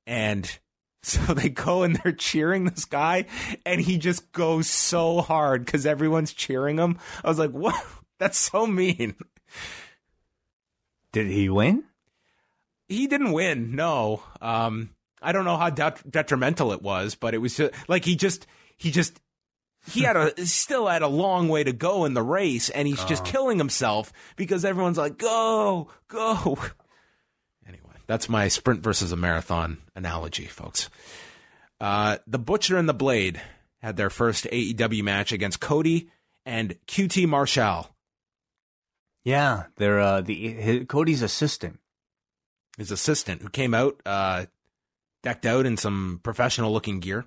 [0.06, 0.60] And
[1.04, 3.26] so they go and they're cheering this guy,
[3.66, 7.00] and he just goes so hard because everyone's cheering him.
[7.24, 7.76] I was like, what?
[8.20, 9.16] That's so mean.
[11.12, 11.86] Did he win?
[12.88, 13.76] He didn't win.
[13.76, 14.22] No.
[14.40, 14.92] Um,
[15.22, 18.46] I don't know how det- detrimental it was, but it was just like he just
[18.82, 19.22] he just
[19.88, 23.04] he had a still had a long way to go in the race, and he's
[23.06, 23.32] just uh-huh.
[23.32, 26.58] killing himself because everyone's like, "Go, go!"
[27.68, 30.90] Anyway, that's my sprint versus a marathon analogy, folks.
[31.80, 33.40] Uh, the Butcher and the Blade
[33.82, 36.10] had their first AEW match against Cody
[36.44, 37.96] and QT Marshall.
[39.24, 41.80] Yeah, they're uh, the his, Cody's assistant.
[42.78, 44.46] His assistant who came out uh,
[45.22, 47.26] decked out in some professional looking gear.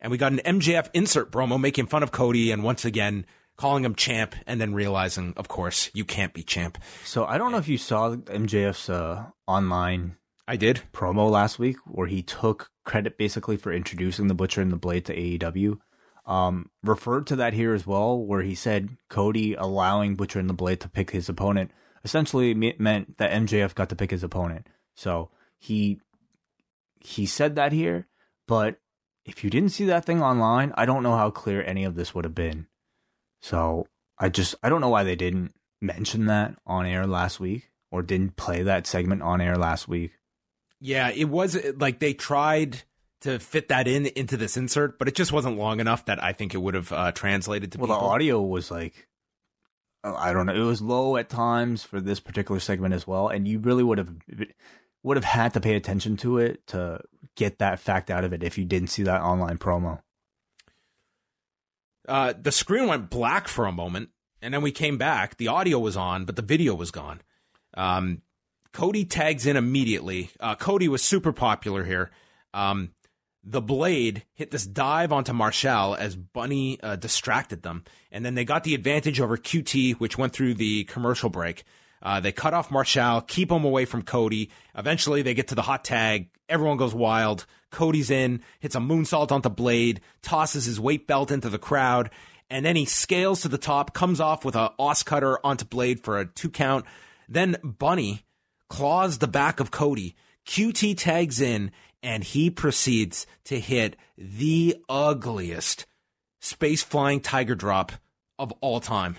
[0.00, 3.26] And we got an MJF insert promo making fun of Cody and once again
[3.56, 6.78] calling him champ and then realizing, of course, you can't be champ.
[7.04, 10.16] So I don't know if you saw MJF's uh, online.
[10.46, 14.70] I did promo last week where he took credit basically for introducing the Butcher and
[14.70, 15.78] the Blade to AEW.
[16.26, 20.54] Um, referred to that here as well, where he said Cody allowing Butcher and the
[20.54, 21.70] Blade to pick his opponent
[22.04, 24.68] essentially meant that MJF got to pick his opponent.
[24.94, 26.00] So he
[27.00, 28.06] he said that here,
[28.46, 28.78] but
[29.26, 32.14] if you didn't see that thing online, I don't know how clear any of this
[32.14, 32.66] would have been.
[33.42, 33.86] So
[34.18, 38.02] I just I don't know why they didn't mention that on air last week or
[38.02, 40.12] didn't play that segment on air last week.
[40.80, 42.82] Yeah, it was like they tried
[43.22, 46.32] to fit that in into this insert, but it just wasn't long enough that I
[46.32, 48.00] think it would have uh, translated to well, people.
[48.00, 49.08] the audio was like
[50.04, 53.28] uh, I don't know, it was low at times for this particular segment as well,
[53.28, 54.14] and you really would have
[55.06, 57.00] would have had to pay attention to it to
[57.36, 60.00] get that fact out of it if you didn't see that online promo.
[62.08, 64.08] Uh, the screen went black for a moment,
[64.42, 65.36] and then we came back.
[65.36, 67.22] The audio was on, but the video was gone.
[67.74, 68.22] Um,
[68.72, 70.30] Cody tags in immediately.
[70.40, 72.10] Uh, Cody was super popular here.
[72.52, 72.90] Um,
[73.44, 77.84] the blade hit this dive onto Marshall as Bunny uh, distracted them.
[78.10, 81.62] And then they got the advantage over QT, which went through the commercial break.
[82.06, 84.48] Uh, they cut off Marshall, keep him away from Cody.
[84.76, 86.28] Eventually, they get to the hot tag.
[86.48, 87.46] Everyone goes wild.
[87.72, 92.10] Cody's in, hits a moonsault onto Blade, tosses his weight belt into the crowd,
[92.48, 95.98] and then he scales to the top, comes off with a os cutter onto Blade
[96.04, 96.84] for a two count.
[97.28, 98.24] Then Bunny
[98.70, 100.14] claws the back of Cody.
[100.46, 101.72] QT tags in,
[102.04, 105.86] and he proceeds to hit the ugliest
[106.40, 107.90] space flying tiger drop
[108.38, 109.16] of all time.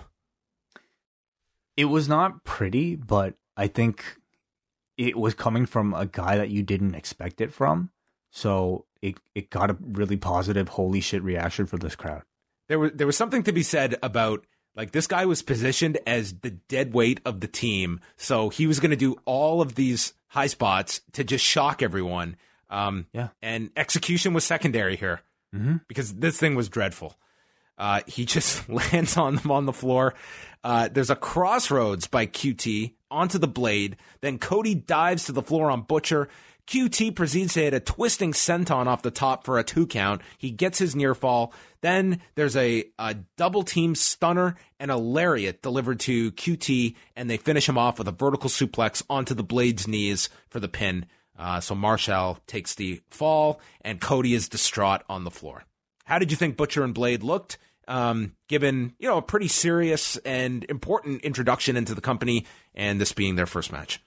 [1.78, 4.04] It was not pretty, but I think
[4.98, 7.92] it was coming from a guy that you didn't expect it from.
[8.32, 12.24] So it it got a really positive holy shit reaction from this crowd.
[12.68, 16.34] There was there was something to be said about like this guy was positioned as
[16.40, 20.14] the dead weight of the team, so he was going to do all of these
[20.28, 22.36] high spots to just shock everyone.
[22.70, 23.30] Um, Yeah.
[23.42, 25.22] and execution was secondary here
[25.56, 25.82] Mhm.
[25.88, 27.16] because this thing was dreadful.
[27.78, 30.14] Uh, he just lands on them on the floor.
[30.64, 33.98] Uh, there's a crossroads by QT onto the blade.
[34.22, 36.30] Then Cody dives to the floor on Butcher.
[36.68, 40.22] QT proceeds to hit a twisting senton off the top for a two count.
[40.38, 41.54] He gets his near fall.
[41.80, 47.38] Then there's a, a double team stunner and a lariat delivered to QT, and they
[47.38, 51.06] finish him off with a vertical suplex onto the blade's knees for the pin.
[51.40, 55.64] Uh, so Marshall takes the fall, and Cody is distraught on the floor.
[56.04, 57.58] How did you think Butcher and Blade looked?
[57.90, 63.14] Um, given you know a pretty serious and important introduction into the company, and this
[63.14, 64.02] being their first match.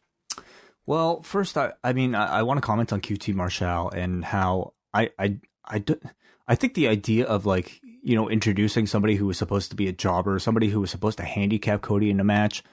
[0.87, 4.72] Well, first, I, I mean, I, I want to comment on QT Marshall and how
[4.93, 6.01] I, I, I, do,
[6.49, 9.87] I think the idea of like, you know, introducing somebody who was supposed to be
[9.87, 12.64] a jobber, somebody who was supposed to handicap Cody in a match,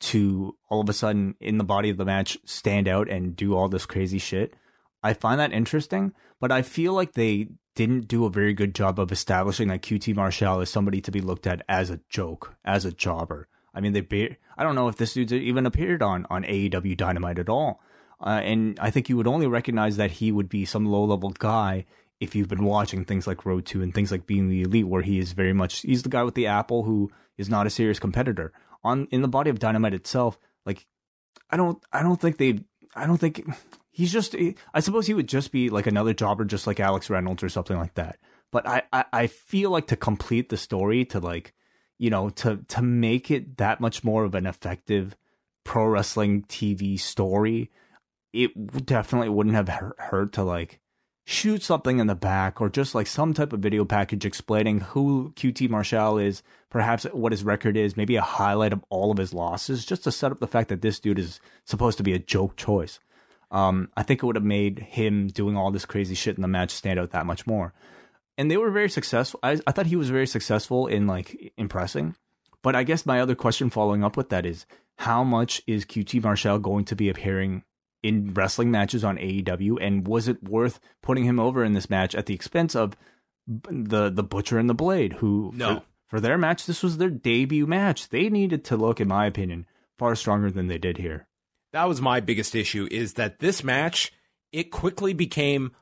[0.00, 3.54] to all of a sudden in the body of the match stand out and do
[3.54, 4.54] all this crazy shit.
[5.02, 7.48] I find that interesting, but I feel like they
[7.80, 11.22] didn't do a very good job of establishing that QT Marshall is somebody to be
[11.22, 13.48] looked at as a joke, as a jobber.
[13.74, 16.94] I mean, they ba- I don't know if this dude even appeared on on AEW
[16.94, 17.80] Dynamite at all,
[18.20, 21.30] uh, and I think you would only recognize that he would be some low level
[21.30, 21.86] guy
[22.20, 25.00] if you've been watching things like Road Two and things like Being the Elite, where
[25.00, 27.98] he is very much he's the guy with the apple who is not a serious
[27.98, 28.52] competitor.
[28.84, 30.84] On in the body of Dynamite itself, like
[31.48, 32.60] I don't I don't think they
[32.94, 33.48] I don't think
[33.90, 34.36] he's just
[34.74, 37.76] I suppose he would just be like another jobber just like Alex Reynolds or something
[37.76, 38.18] like that.
[38.52, 41.54] But I, I, I feel like to complete the story to like
[41.98, 45.16] you know to to make it that much more of an effective
[45.64, 47.70] pro wrestling TV story,
[48.32, 49.68] it definitely wouldn't have
[49.98, 50.80] hurt to like
[51.24, 55.32] shoot something in the back or just like some type of video package explaining who
[55.36, 59.32] QT Marshall is, perhaps what his record is, maybe a highlight of all of his
[59.32, 62.18] losses, just to set up the fact that this dude is supposed to be a
[62.18, 62.98] joke choice.
[63.50, 66.48] Um, I think it would have made him doing all this crazy shit in the
[66.48, 67.72] match stand out that much more.
[68.38, 69.40] And they were very successful.
[69.42, 72.14] I, I thought he was very successful in like impressing.
[72.62, 74.66] But I guess my other question following up with that is
[74.98, 77.64] how much is QT Marshall going to be appearing
[78.02, 82.14] in wrestling matches on AEW, and was it worth putting him over in this match
[82.14, 82.96] at the expense of
[83.46, 85.76] the the Butcher and the Blade, who No.
[85.76, 85.82] for,
[86.16, 88.08] for their match this was their debut match.
[88.08, 89.66] They needed to look, in my opinion,
[89.98, 91.26] far stronger than they did here.
[91.72, 94.12] That was my biggest issue is that this match
[94.52, 95.72] it quickly became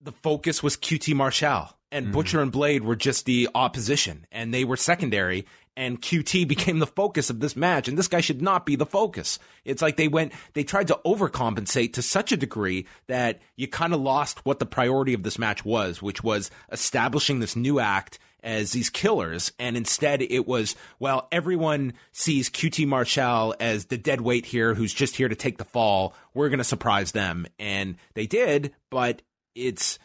[0.00, 2.12] the focus was QT Marshall and mm-hmm.
[2.12, 5.46] Butcher and Blade were just the opposition and they were secondary
[5.76, 8.86] and QT became the focus of this match and this guy should not be the
[8.86, 9.38] focus.
[9.64, 13.94] It's like they went they tried to overcompensate to such a degree that you kind
[13.94, 18.18] of lost what the priority of this match was, which was establishing this new act
[18.42, 24.20] as these killers, and instead it was, well, everyone sees QT Marshall as the dead
[24.20, 26.14] weight here who's just here to take the fall.
[26.34, 27.46] We're going to surprise them.
[27.58, 29.22] And they did, but
[29.54, 29.98] it's.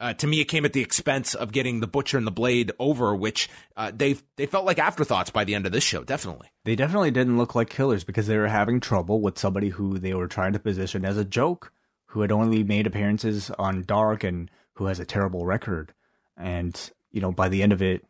[0.00, 2.70] Uh, to me, it came at the expense of getting the Butcher and the Blade
[2.78, 6.04] over, which uh, they they felt like afterthoughts by the end of this show.
[6.04, 9.98] Definitely, They definitely didn't look like killers because they were having trouble with somebody who
[9.98, 11.72] they were trying to position as a joke,
[12.06, 15.92] who had only made appearances on Dark and who has a terrible record.
[16.36, 18.04] And you know, by the end of it,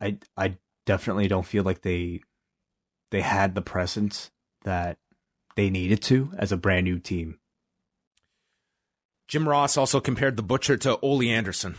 [0.00, 0.56] I I
[0.86, 2.20] definitely don't feel like they
[3.10, 4.30] they had the presence
[4.62, 4.98] that
[5.56, 7.38] they needed to as a brand new team.
[9.28, 11.76] Jim Ross also compared the Butcher to Ole Anderson.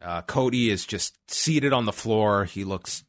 [0.00, 2.44] Uh, Cody is just seated on the floor.
[2.44, 3.04] He looks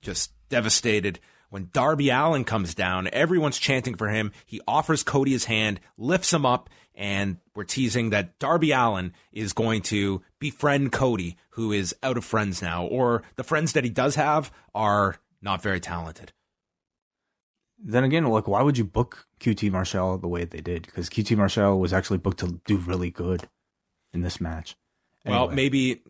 [0.00, 1.20] just devastated.
[1.50, 4.32] When Darby Allin comes down, everyone's chanting for him.
[4.46, 9.52] He offers Cody his hand, lifts him up, and we're teasing that Darby Allin is
[9.52, 13.90] going to befriend Cody, who is out of friends now, or the friends that he
[13.90, 16.32] does have are not very talented.
[17.82, 20.82] Then again, like, why would you book QT Marshall the way they did?
[20.82, 23.48] Because QT Marshall was actually booked to do really good
[24.12, 24.76] in this match.
[25.24, 26.02] Well, maybe,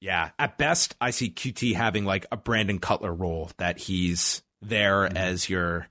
[0.00, 0.30] yeah.
[0.38, 5.48] At best, I see QT having like a Brandon Cutler role that he's there as
[5.48, 5.88] your,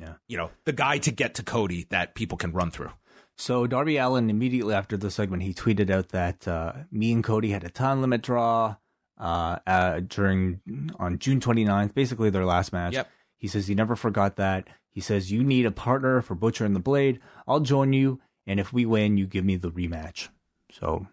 [0.00, 0.10] Mm-hmm.
[0.12, 0.14] Yeah.
[0.28, 2.90] you know, the guy to get to Cody that people can run through.
[3.36, 7.50] So Darby Allin immediately after the segment he tweeted out that uh, me and Cody
[7.50, 8.76] had a time limit draw
[9.18, 10.60] uh, uh, during
[10.98, 12.94] on June 29th, basically their last match.
[12.94, 13.08] Yep.
[13.36, 14.68] He says he never forgot that.
[14.88, 17.20] He says you need a partner for Butcher and the Blade.
[17.46, 20.28] I'll join you, and if we win, you give me the rematch.
[20.72, 21.06] So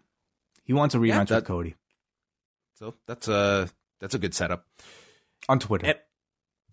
[0.64, 1.76] he wants a rematch Yeah, with that- Cody
[2.76, 3.70] So that's a
[4.00, 4.66] that's a good setup.
[5.50, 5.88] on Twitter.
[5.88, 6.00] And-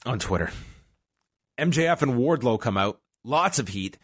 [0.05, 0.51] on Twitter.
[1.59, 3.99] MJF and Wardlow come out, lots of heat,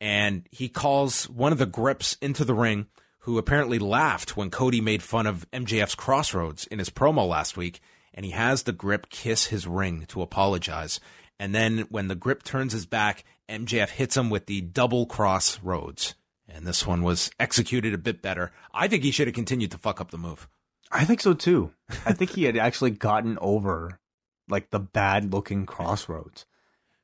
[0.00, 2.86] and he calls one of the grips into the ring
[3.20, 7.80] who apparently laughed when Cody made fun of MJF's crossroads in his promo last week,
[8.12, 10.98] and he has the grip kiss his ring to apologize.
[11.38, 16.16] And then when the grip turns his back, MJF hits him with the double crossroads.
[16.48, 18.50] And this one was executed a bit better.
[18.74, 20.48] I think he should have continued to fuck up the move.
[20.90, 21.72] I think so too.
[22.04, 24.00] I think he had actually gotten over
[24.48, 26.46] like the bad looking crossroads.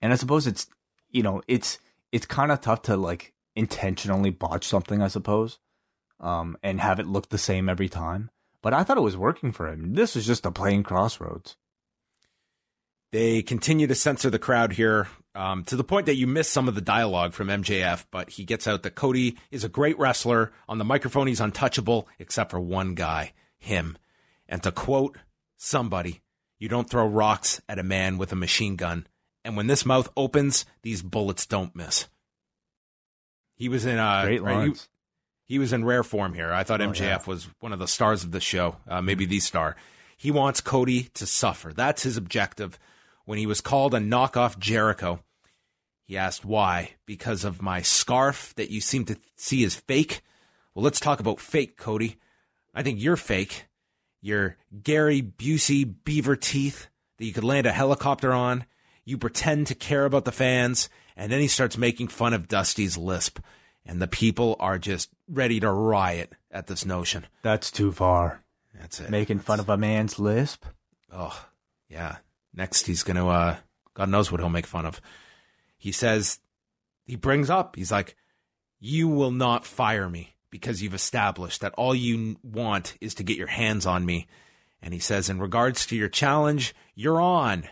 [0.01, 0.66] And I suppose it's
[1.11, 1.78] you know, it's
[2.12, 5.59] it's kind of tough to like intentionally botch something, I suppose.
[6.20, 8.30] Um and have it look the same every time.
[8.62, 9.95] But I thought it was working for him.
[9.95, 11.57] This was just a plain crossroads.
[13.11, 16.68] They continue to censor the crowd here um, to the point that you miss some
[16.68, 20.53] of the dialogue from MJF, but he gets out that Cody is a great wrestler.
[20.68, 23.97] On the microphone, he's untouchable, except for one guy, him.
[24.47, 25.16] And to quote
[25.57, 26.20] somebody,
[26.59, 29.06] you don't throw rocks at a man with a machine gun.
[29.44, 32.09] And when this mouth opens, these bullets don't miss.
[33.54, 34.88] He was in uh, Great right, he- lines.
[35.46, 36.52] he was in rare form here.
[36.52, 37.18] I thought Oh, MJF yeah.
[37.26, 39.76] was one of the stars of the show, uh, maybe the star.
[40.16, 41.72] He wants Cody to suffer.
[41.72, 42.78] That's his objective.
[43.24, 45.20] When he was called a knockoff Jericho,
[46.04, 46.94] he asked why.
[47.06, 50.22] Because of my scarf that you seem to see as fake?
[50.74, 52.16] Well, let's talk about fake, Cody.
[52.74, 53.66] I think you're fake.
[54.28, 58.66] Your Gary Busey beaver teeth that you could land a helicopter on.
[59.06, 62.98] You pretend to care about the fans, and then he starts making fun of Dusty's
[62.98, 63.40] lisp.
[63.86, 67.26] And the people are just ready to riot at this notion.
[67.40, 68.42] That's too far.
[68.78, 69.08] That's it.
[69.08, 70.66] Making fun of a man's lisp.
[71.10, 71.46] Oh,
[71.88, 72.16] yeah.
[72.54, 73.56] Next, he's going to, uh,
[73.94, 75.00] God knows what he'll make fun of.
[75.78, 76.38] He says,
[77.06, 78.14] he brings up, he's like,
[78.78, 83.36] you will not fire me because you've established that all you want is to get
[83.36, 84.26] your hands on me.
[84.80, 87.68] And he says, in regards to your challenge, you're on,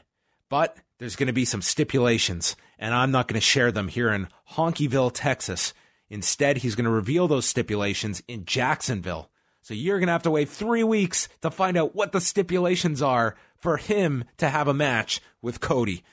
[0.48, 4.10] but there's going to be some stipulations, and I'm not going to share them here
[4.10, 5.74] in Honkyville, Texas.
[6.08, 9.30] Instead, he's going to reveal those stipulations in Jacksonville.
[9.62, 13.02] So you're going to have to wait three weeks to find out what the stipulations
[13.02, 16.04] are for him to have a match with Cody.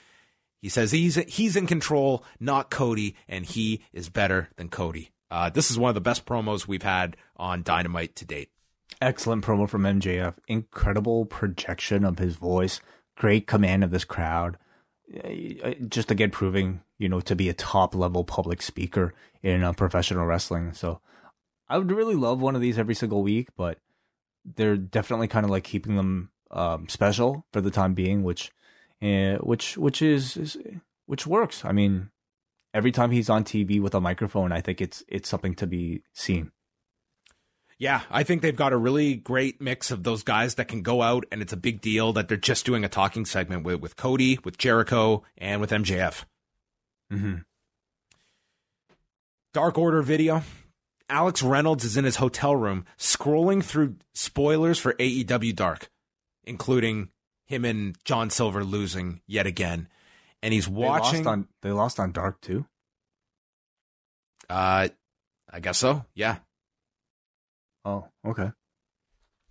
[0.60, 5.12] He says he's he's in control, not Cody, and he is better than Cody.
[5.34, 8.52] Uh, this is one of the best promos we've had on Dynamite to date.
[9.02, 10.36] Excellent promo from MJF.
[10.48, 12.80] Incredible projection of his voice.
[13.18, 14.60] Great command of this crowd.
[15.12, 19.74] Uh, Just again proving, you know, to be a top level public speaker in uh,
[19.74, 20.72] professional wrestling.
[20.74, 21.02] So
[21.68, 23.80] I would really love one of these every single week, but
[24.46, 28.52] they're definitely kind of like keeping them um, special for the time being, which,
[29.02, 30.58] uh, which, which is, is,
[31.08, 31.66] which works.
[31.66, 32.12] I mean,
[32.74, 36.04] every time he's on TV with a microphone, I think it's it's something to be
[36.14, 36.52] seen.
[37.78, 41.02] Yeah, I think they've got a really great mix of those guys that can go
[41.02, 43.96] out and it's a big deal that they're just doing a talking segment with, with
[43.96, 46.24] Cody, with Jericho, and with MJF.
[47.12, 47.36] Mm-hmm.
[49.54, 50.44] Dark Order video.
[51.10, 55.90] Alex Reynolds is in his hotel room scrolling through spoilers for AEW Dark,
[56.44, 57.10] including
[57.46, 59.90] him and John Silver losing yet again.
[60.44, 61.24] And he's They watching.
[61.24, 62.66] lost on they lost on Dark too.
[64.50, 64.90] uh,
[65.52, 66.06] I guess so.
[66.14, 66.38] Yeah.
[67.86, 68.52] Oh, okay.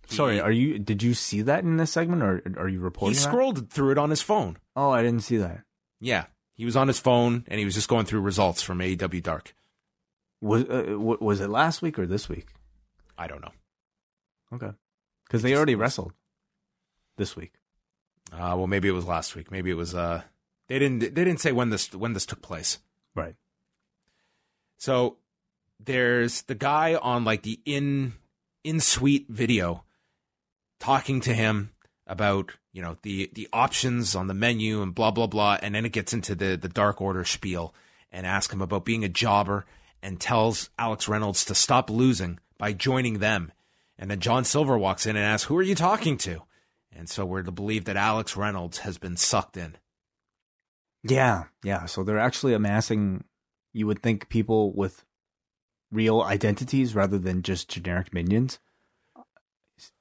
[0.07, 0.79] He- Sorry, are you?
[0.79, 3.15] Did you see that in this segment, or are you He reporting?
[3.15, 3.21] that?
[3.21, 4.57] scrolled through it on his phone.
[4.75, 5.63] Oh, I didn't see that.
[5.99, 6.25] Yeah.
[6.55, 9.55] He was on his phone and he was just going through results from AEW Dark.
[10.41, 12.49] Was uh, was it last week or this week?
[13.17, 13.53] I don't know.
[14.53, 14.71] Okay,
[15.25, 16.13] because they already wrestled
[17.17, 17.53] this week.
[18.31, 19.49] Uh, well, maybe it was last week.
[19.51, 19.95] Maybe it was.
[19.95, 20.21] Uh,
[20.73, 21.01] they didn't.
[21.01, 22.79] They didn't say when this when this took place.
[23.13, 23.35] Right.
[24.77, 25.17] So
[25.79, 28.13] there's the guy on like the in
[28.63, 29.83] in suite video
[30.79, 31.73] talking to him
[32.07, 35.85] about you know the the options on the menu and blah blah blah, and then
[35.85, 37.75] it gets into the the Dark Order spiel
[38.11, 39.67] and asks him about being a jobber
[40.01, 43.51] and tells Alex Reynolds to stop losing by joining them.
[43.99, 46.41] And then John Silver walks in and asks, "Who are you talking to?"
[46.91, 49.77] And so we're to believe that Alex Reynolds has been sucked in.
[51.03, 51.85] Yeah, yeah.
[51.85, 53.25] So they're actually amassing.
[53.73, 55.03] You would think people with
[55.91, 58.59] real identities rather than just generic minions.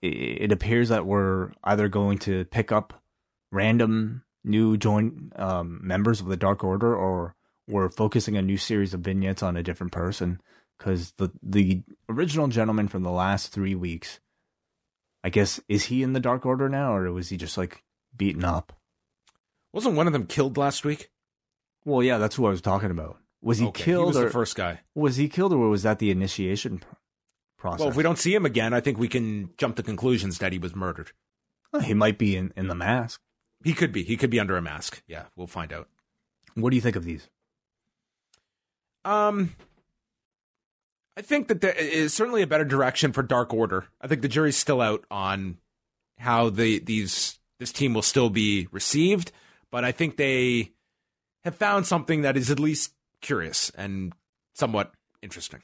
[0.01, 3.03] It, appears that we're either going to pick up
[3.51, 7.35] random new join um, members of the Dark Order, or
[7.67, 10.41] we're focusing a new series of vignettes on a different person.
[10.79, 14.21] Because the the original gentleman from the last three weeks,
[15.25, 17.83] I guess, is he in the Dark Order now, or was he just like
[18.17, 18.73] beaten up?
[19.73, 21.11] Wasn't one of them killed last week?
[21.85, 23.19] Well, yeah, that's who I was talking about.
[23.41, 24.05] Was he okay, killed?
[24.05, 24.81] He was or, the first guy.
[24.95, 26.83] Was he killed, or was that the initiation
[27.59, 27.81] process?
[27.81, 30.53] Well, if we don't see him again, I think we can jump to conclusions that
[30.53, 31.13] he was murdered.
[31.73, 33.21] Well, he might be in, in the mask.
[33.65, 34.03] He could be.
[34.05, 35.03] He could be under a mask.
[35.07, 35.89] Yeah, we'll find out.
[36.55, 37.29] What do you think of these?
[39.05, 39.57] Um,
[41.17, 43.87] I think that there is certainly a better direction for Dark Order.
[44.01, 45.59] I think the jury's still out on
[46.19, 49.33] how the these this team will still be received,
[49.73, 50.75] but I think they
[51.43, 54.13] have found something that is at least curious and
[54.55, 54.93] somewhat
[55.23, 55.63] interesting.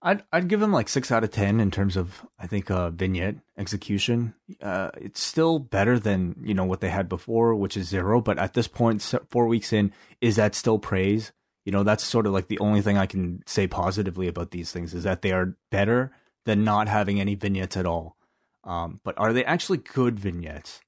[0.00, 2.90] I'd I'd give them like six out of ten in terms of I think uh,
[2.90, 4.34] vignette execution.
[4.60, 8.20] Uh, it's still better than you know what they had before, which is zero.
[8.20, 11.32] But at this point, four weeks in, is that still praise?
[11.64, 14.72] You know, that's sort of like the only thing I can say positively about these
[14.72, 16.10] things is that they are better
[16.44, 18.16] than not having any vignettes at all.
[18.64, 20.80] Um, but are they actually good vignettes?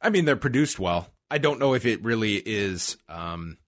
[0.00, 1.08] I mean, they're produced well.
[1.30, 2.96] I don't know if it really is.
[3.08, 3.58] Um,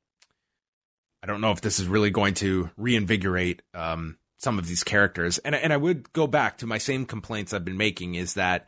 [1.22, 5.38] I don't know if this is really going to reinvigorate um, some of these characters.
[5.38, 8.66] And and I would go back to my same complaints I've been making is that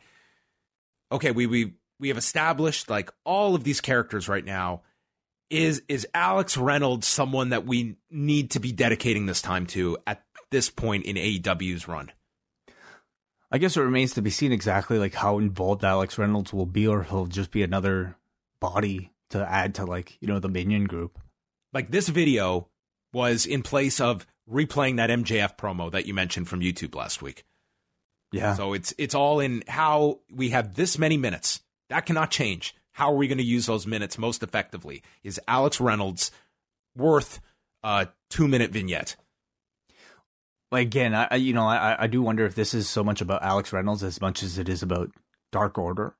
[1.11, 4.81] okay, we we we have established like all of these characters right now.
[5.49, 10.23] Is is Alex Reynolds someone that we need to be dedicating this time to at
[10.49, 12.11] this point in AEW's run?
[13.51, 16.87] I guess it remains to be seen exactly like how involved Alex Reynolds will be,
[16.87, 18.15] or he'll just be another
[18.59, 21.19] body to add to like you know the minion group.
[21.73, 22.67] Like this video
[23.13, 27.45] was in place of replaying that MJF promo that you mentioned from YouTube last week.
[28.31, 28.55] Yeah.
[28.55, 31.61] So it's it's all in how we have this many minutes.
[31.89, 32.75] That cannot change.
[32.93, 35.01] How are we going to use those minutes most effectively?
[35.23, 36.31] Is Alex Reynolds
[36.95, 37.41] worth
[37.83, 39.15] a two minute vignette?
[40.71, 43.73] Again, I you know I I do wonder if this is so much about Alex
[43.73, 45.11] Reynolds as much as it is about
[45.51, 46.15] Dark Order.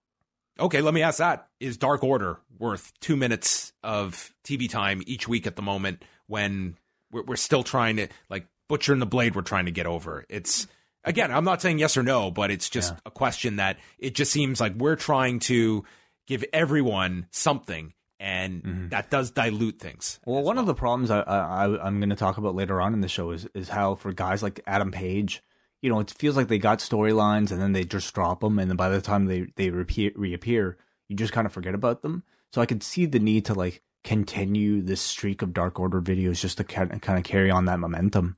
[0.59, 1.47] Okay, let me ask that.
[1.59, 6.77] Is Dark Order worth two minutes of TV time each week at the moment when
[7.11, 10.25] we're, we're still trying to, like, Butcher and the Blade, we're trying to get over?
[10.29, 10.67] It's,
[11.03, 12.99] again, I'm not saying yes or no, but it's just yeah.
[13.05, 15.83] a question that it just seems like we're trying to
[16.27, 18.89] give everyone something and mm-hmm.
[18.89, 20.19] that does dilute things.
[20.25, 20.59] Well, one well.
[20.59, 23.31] of the problems I, I, I'm going to talk about later on in the show
[23.31, 25.41] is is how for guys like Adam Page,
[25.81, 28.69] you know, it feels like they got storylines and then they just drop them, and
[28.69, 30.77] then by the time they they reappear, reappear,
[31.09, 32.23] you just kind of forget about them.
[32.53, 36.39] So I could see the need to like continue this streak of Dark Order videos
[36.39, 38.37] just to kind of, kind of carry on that momentum.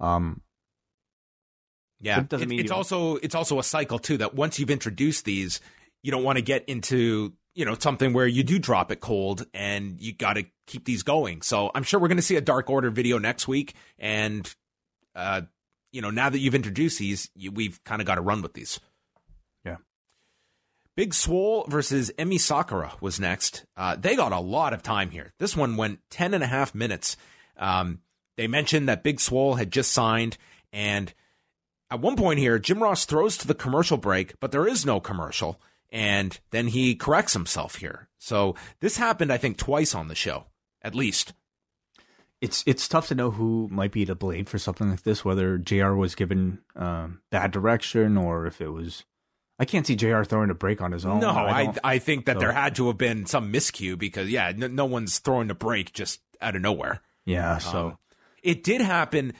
[0.00, 0.40] Um,
[2.00, 5.24] yeah, it doesn't it, it's also it's also a cycle too that once you've introduced
[5.24, 5.60] these,
[6.02, 9.46] you don't want to get into you know something where you do drop it cold
[9.52, 11.42] and you got to keep these going.
[11.42, 14.52] So I'm sure we're going to see a Dark Order video next week, and
[15.14, 15.42] uh,
[15.92, 18.54] you know, now that you've introduced these, you, we've kind of got to run with
[18.54, 18.80] these.
[19.64, 19.76] Yeah.
[20.96, 23.64] Big Swole versus Emi Sakura was next.
[23.76, 25.32] Uh, they got a lot of time here.
[25.38, 27.16] This one went 10 and a half minutes.
[27.58, 28.00] Um,
[28.36, 30.38] they mentioned that Big Swole had just signed,
[30.72, 31.12] and
[31.90, 34.98] at one point here, Jim Ross throws to the commercial break, but there is no
[34.98, 35.60] commercial,
[35.92, 38.08] and then he corrects himself here.
[38.18, 40.46] So this happened, I think, twice on the show,
[40.82, 41.34] at least
[42.42, 45.24] it's it's tough to know who might be to blame for something like this.
[45.24, 45.92] Whether Jr.
[45.92, 49.04] was given um, bad direction or if it was.
[49.58, 50.24] I can't see Jr.
[50.24, 51.20] throwing a break on his own.
[51.20, 52.40] No, I I, I think that so.
[52.40, 55.92] there had to have been some miscue because yeah, no, no, one's throwing a break
[55.92, 57.00] just out of nowhere.
[57.24, 57.98] Yeah, so um,
[58.42, 59.34] it did happen,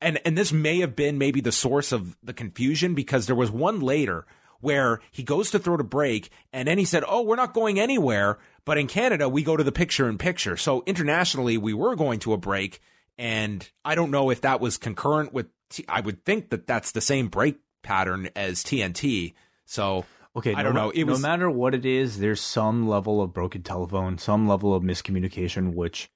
[0.00, 3.50] and and this may have been maybe the source of the confusion because there was
[3.50, 4.24] one later
[4.60, 7.78] where he goes to throw the break and then he said, "Oh, we're not going
[7.78, 10.56] anywhere." But in Canada, we go to the picture in picture.
[10.56, 12.80] So internationally, we were going to a break.
[13.16, 16.92] And I don't know if that was concurrent with, T- I would think that that's
[16.92, 19.32] the same break pattern as TNT.
[19.64, 20.04] So
[20.36, 20.90] Okay, I don't know.
[20.90, 24.74] It no was, matter what it is, there's some level of broken telephone, some level
[24.74, 26.10] of miscommunication, which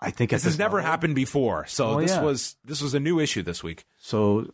[0.00, 1.66] I think this has never happened before.
[1.66, 2.22] So oh, this yeah.
[2.22, 3.84] was this was a new issue this week.
[3.98, 4.52] So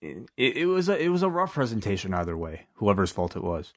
[0.00, 3.72] it, it was a it was a rough presentation either way, whoever's fault it was.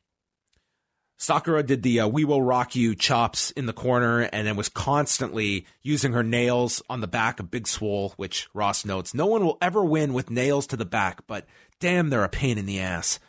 [1.17, 4.67] Sakura did the uh, "We Will Rock You" chops in the corner, and then was
[4.67, 8.13] constantly using her nails on the back of Big Swole.
[8.17, 11.45] Which Ross notes, no one will ever win with nails to the back, but
[11.79, 13.19] damn, they're a pain in the ass.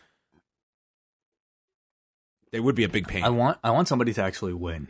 [2.50, 3.22] They would be a big pain.
[3.22, 4.88] I want I want somebody to actually win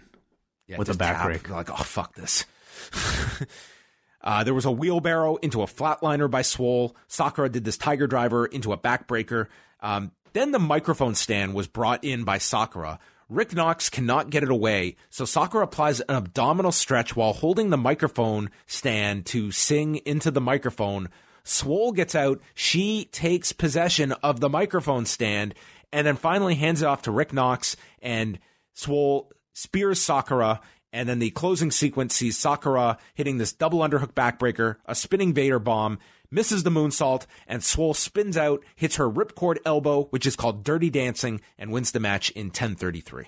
[0.66, 1.26] Yeah, with a back tap.
[1.26, 1.50] break.
[1.50, 2.46] Like, oh fuck this.
[4.22, 6.96] uh, there was a wheelbarrow into a flatliner by Swole.
[7.06, 9.46] Sakura did this tiger driver into a backbreaker.
[9.80, 12.98] Um, then the microphone stand was brought in by Sakura.
[13.28, 17.76] Rick Knox cannot get it away, so Sakura applies an abdominal stretch while holding the
[17.76, 21.08] microphone stand to sing into the microphone.
[21.42, 22.40] Swole gets out.
[22.54, 25.54] She takes possession of the microphone stand
[25.92, 28.38] and then finally hands it off to Rick Knox and
[28.74, 30.60] Swole spears Sakura.
[30.96, 35.58] And then the closing sequence sees Sakura hitting this double underhook backbreaker, a spinning Vader
[35.58, 35.98] bomb,
[36.30, 40.88] misses the moonsault, and Swole spins out, hits her ripcord elbow, which is called Dirty
[40.88, 43.26] Dancing, and wins the match in 1033.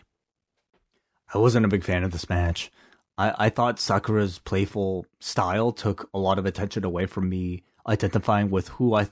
[1.35, 2.73] I wasn't a big fan of this match.
[3.19, 8.49] I, I thought Sakura's playful style took a lot of attention away from me identifying
[8.49, 9.09] with who I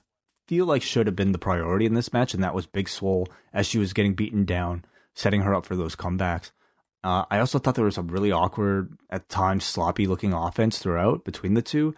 [0.49, 3.29] feel like should have been the priority in this match, and that was Big Swole
[3.53, 6.53] as she was getting beaten down, setting her up for those comebacks.
[7.07, 11.25] Uh, I also thought there was a really awkward, at times sloppy looking offense throughout
[11.25, 11.95] between the two.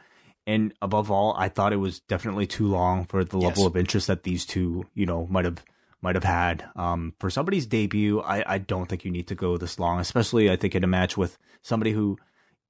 [0.46, 3.66] And above all, I thought it was definitely too long for the level Yes.
[3.66, 5.64] of interest that these two, you know, might have
[6.02, 6.64] might have had.
[6.76, 10.50] Um, for somebody's debut, I, I don't think you need to go this long, especially
[10.50, 12.18] I think in a match with somebody who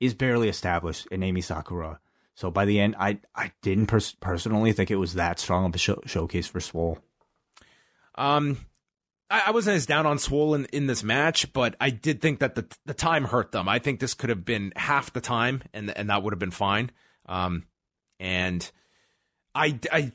[0.00, 1.98] is barely established in Emi Sakura.
[2.34, 5.74] So by the end, I I didn't pers- personally think it was that strong of
[5.74, 6.98] a show- showcase for Swole.
[8.14, 8.58] Um,
[9.30, 12.54] I, I wasn't as down on Swollen in, this match, but I did think that
[12.54, 13.68] the the time hurt them.
[13.68, 16.50] I think this could have been half the time, and and that would have been
[16.50, 16.90] fine.
[17.26, 17.64] Um,
[18.18, 18.70] and
[19.54, 20.12] I I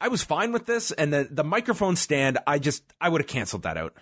[0.00, 3.28] I was fine with this, and the the microphone stand, I just I would have
[3.28, 3.94] canceled that out.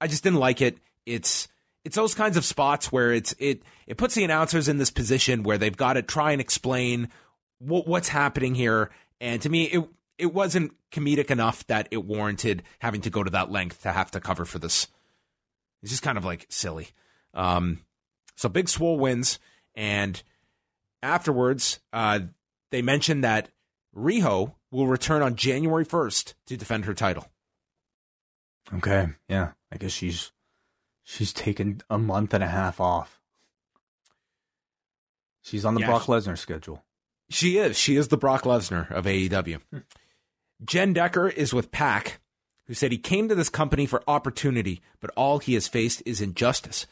[0.00, 0.78] I just didn't like it.
[1.06, 1.48] It's
[1.84, 5.42] it's those kinds of spots where it's it it puts the announcers in this position
[5.42, 7.08] where they've got to try and explain
[7.58, 8.90] what what's happening here.
[9.20, 9.88] And to me, it
[10.20, 14.10] it wasn't comedic enough that it warranted having to go to that length to have
[14.12, 14.86] to cover for this.
[15.82, 16.88] It's just kind of like silly.
[17.34, 17.80] Um,
[18.36, 19.38] so Big Swole wins,
[19.74, 20.22] and
[21.02, 22.20] afterwards, uh,
[22.70, 23.48] they mentioned that
[23.96, 27.26] Riho will return on January first to defend her title.
[28.72, 30.32] Okay, yeah, I guess she's
[31.02, 33.20] she's taken a month and a half off.
[35.42, 36.84] She's on the Yeah, Brock Lesnar schedule.
[37.30, 37.78] She is.
[37.78, 39.60] She is the Brock Lesnar of AEW.
[40.64, 42.20] Jen Decker is with Pac,
[42.66, 46.20] who said he came to this company for opportunity, but all he has faced is
[46.20, 46.86] injustice.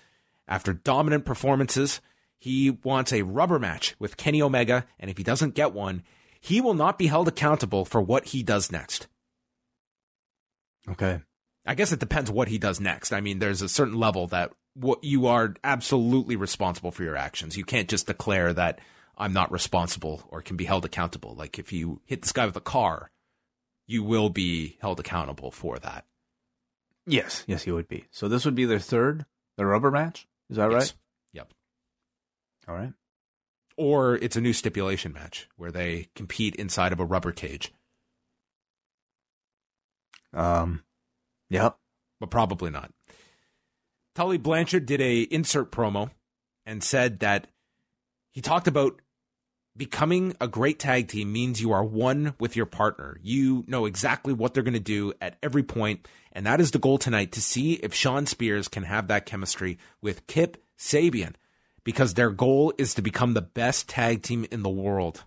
[0.47, 2.01] After dominant performances,
[2.39, 6.03] he wants a rubber match with Kenny Omega, and if he doesn't get one,
[6.41, 9.09] he will not be held accountable for what he does next.
[10.89, 11.21] Okay,
[11.67, 13.13] I guess it depends what he does next.
[13.13, 17.57] I mean, there's a certain level that what you are absolutely responsible for your actions.
[17.57, 18.81] You can't just declare that
[19.19, 21.35] I'm not responsible or can be held accountable.
[21.35, 23.11] Like if you hit this guy with a car,
[23.89, 26.05] you will be held accountable for that.
[27.07, 28.05] yes, yes, he would be.
[28.13, 29.25] So this would be their third,
[29.57, 30.29] the rubber match.
[30.51, 30.81] Is that Yes.
[30.93, 30.95] right?
[31.33, 31.53] Yep.
[32.69, 32.93] All right.
[33.77, 37.73] Or it's a new stipulation match where they compete inside of a rubber cage,
[40.33, 40.85] Um,
[41.49, 41.79] yep.
[42.21, 42.93] but probably not.
[44.15, 46.11] Tully Blanchard did a insert promo
[46.67, 47.47] and said that
[48.33, 49.01] he talked about
[49.79, 53.19] becoming a great tag team means you are one with your partner.
[53.23, 56.79] You know exactly what they're going to do at every point, and that is the
[56.79, 61.35] goal tonight to see if Shawn Spears can have that chemistry with Kip Sabian
[61.85, 65.25] because their goal is to become the best tag team in the world.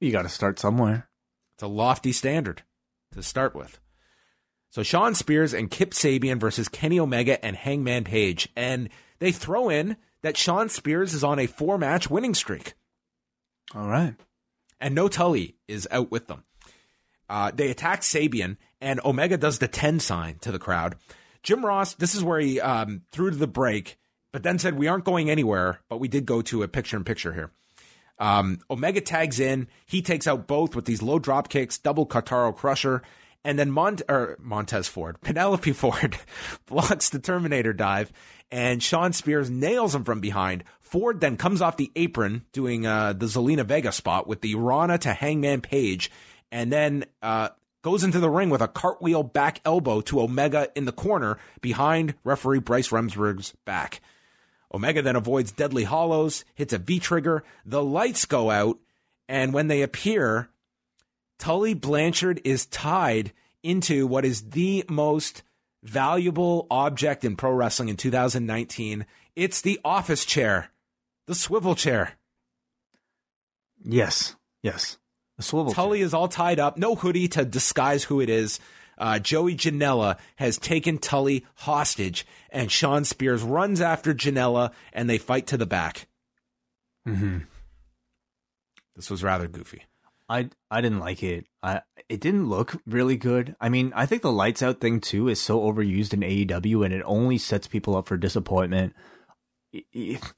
[0.00, 1.08] You got to start somewhere.
[1.54, 2.62] It's a lofty standard
[3.12, 3.78] to start with.
[4.70, 8.48] So Shawn Spears and Kip Sabian versus Kenny Omega and Hangman Page.
[8.56, 8.88] And
[9.18, 12.72] they throw in that Shawn Spears is on a four match winning streak.
[13.74, 14.14] All right.
[14.80, 16.44] And no Tully is out with them.
[17.28, 20.96] Uh, they attack Sabian, and Omega does the 10 sign to the crowd.
[21.42, 23.98] Jim Ross, this is where he um, threw to the break,
[24.32, 27.04] but then said, We aren't going anywhere, but we did go to a picture in
[27.04, 27.50] picture here.
[28.18, 29.66] Um, Omega tags in.
[29.86, 33.02] He takes out both with these low drop kicks, double Kotaro Crusher,
[33.44, 36.18] and then Mont- or Montez Ford, Penelope Ford
[36.66, 38.12] blocks the Terminator dive,
[38.50, 40.64] and Shawn Spears nails him from behind.
[40.80, 44.98] Ford then comes off the apron doing uh, the Zelina Vega spot with the Rana
[44.98, 46.10] to Hangman Page,
[46.50, 47.48] and then uh,
[47.80, 52.14] goes into the ring with a cartwheel back elbow to Omega in the corner behind
[52.24, 54.00] referee Bryce Remsburg's back.
[54.74, 58.78] Omega then avoids Deadly Hollows, hits a V trigger, the lights go out,
[59.28, 60.48] and when they appear,
[61.42, 63.32] Tully Blanchard is tied
[63.64, 65.42] into what is the most
[65.82, 69.04] valuable object in pro wrestling in 2019.
[69.34, 70.70] It's the office chair,
[71.26, 72.12] the swivel chair.
[73.82, 74.98] Yes, yes.
[75.36, 75.72] The swivel.
[75.72, 76.06] Tully chair.
[76.06, 78.60] is all tied up, no hoodie to disguise who it is.
[78.96, 85.18] Uh, Joey Janela has taken Tully hostage, and Shawn Spears runs after Janela, and they
[85.18, 86.06] fight to the back.
[87.04, 87.38] Mm-hmm.
[88.94, 89.82] This was rather goofy.
[90.32, 91.46] I I didn't like it.
[91.62, 93.54] I it didn't look really good.
[93.60, 96.94] I mean, I think the lights out thing too is so overused in AEW, and
[96.94, 98.94] it only sets people up for disappointment.
[99.74, 100.32] It, it,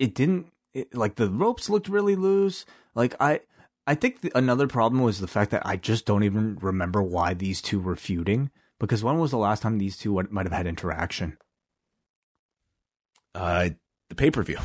[0.00, 2.66] it didn't it, like the ropes looked really loose.
[2.96, 3.40] Like I
[3.86, 7.32] I think the, another problem was the fact that I just don't even remember why
[7.32, 8.50] these two were feuding.
[8.80, 11.38] Because when was the last time these two might have had interaction?
[13.32, 13.70] Uh,
[14.08, 14.58] the pay per view.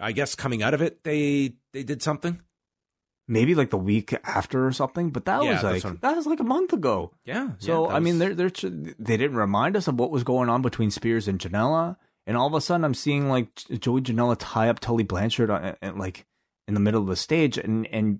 [0.00, 2.40] I guess coming out of it, they they did something.
[3.30, 6.26] Maybe like the week after or something, but that Yeah, was like what- that was
[6.26, 7.12] like a month ago.
[7.24, 7.50] Yeah.
[7.58, 10.62] So yeah, I mean, they're they're they didn't remind us of what was going on
[10.62, 14.68] between Spears and Janela, and all of a sudden I'm seeing like Joey Janela tie
[14.68, 16.26] up Tully Blanchard on, and, like
[16.66, 18.18] in the middle of the stage, and and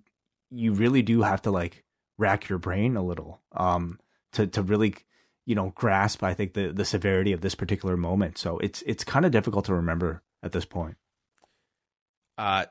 [0.51, 1.85] you really do have to like
[2.17, 3.99] rack your brain a little um
[4.33, 4.95] to to really
[5.47, 8.39] you know grasp I think the the severity of this particular moment.
[8.39, 10.97] So it's it's kind of difficult to remember at this point.
[12.39, 12.67] Uh,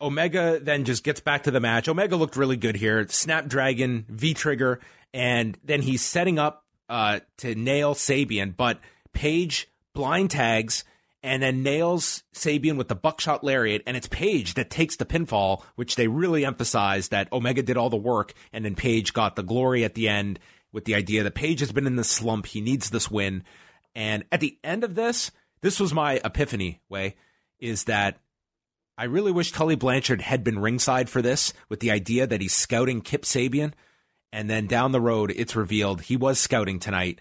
[0.00, 1.88] Omega then just gets back to the match.
[1.88, 3.06] Omega looked really good here.
[3.08, 4.80] Snapdragon, V trigger,
[5.12, 8.80] and then he's setting up uh, to nail Sabian, but
[9.12, 10.84] Page blind tags
[11.22, 15.62] and then nails Sabian with the buckshot lariat, and it's Page that takes the pinfall,
[15.74, 19.42] which they really emphasized that Omega did all the work, and then Page got the
[19.42, 20.38] glory at the end
[20.70, 22.44] with the idea that Page has been in the slump.
[22.44, 23.42] He needs this win.
[23.94, 25.30] And at the end of this,
[25.62, 27.14] this was my epiphany Wai,
[27.58, 28.18] is that
[28.96, 32.52] I really wish Tully Blanchard had been ringside for this with the idea that he's
[32.52, 33.72] scouting Kip Sabian.
[34.32, 37.20] And then down the road, it's revealed he was scouting tonight,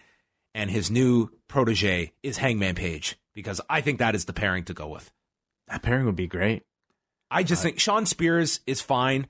[0.56, 4.74] and his new protege is Hangman Page, because I think that is the pairing to
[4.74, 5.12] go with.
[5.68, 6.64] That pairing would be great.
[7.30, 9.28] I just uh, think Shawn Spears is fine.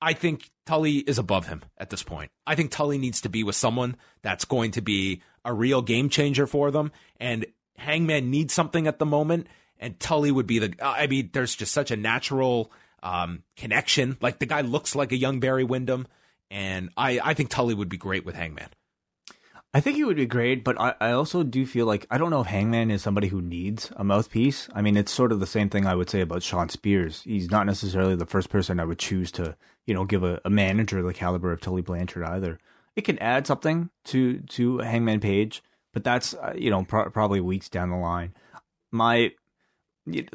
[0.00, 2.30] I think Tully is above him at this point.
[2.46, 6.08] I think Tully needs to be with someone that's going to be a real game
[6.08, 6.92] changer for them.
[7.18, 9.46] And Hangman needs something at the moment.
[9.82, 10.74] And Tully would be the.
[10.80, 12.72] I mean, there's just such a natural
[13.02, 14.16] um, connection.
[14.20, 16.06] Like the guy looks like a young Barry Windham.
[16.50, 18.68] And I, I think Tully would be great with Hangman.
[19.74, 22.28] I think he would be great, but I, I also do feel like I don't
[22.28, 24.68] know if Hangman is somebody who needs a mouthpiece.
[24.74, 27.22] I mean, it's sort of the same thing I would say about Shawn Spears.
[27.22, 29.56] He's not necessarily the first person I would choose to,
[29.86, 32.58] you know, give a, a manager the caliber of Tully Blanchard either.
[32.96, 35.62] It can add something to to Hangman Page,
[35.94, 38.34] but that's uh, you know pro- probably weeks down the line.
[38.90, 39.32] My,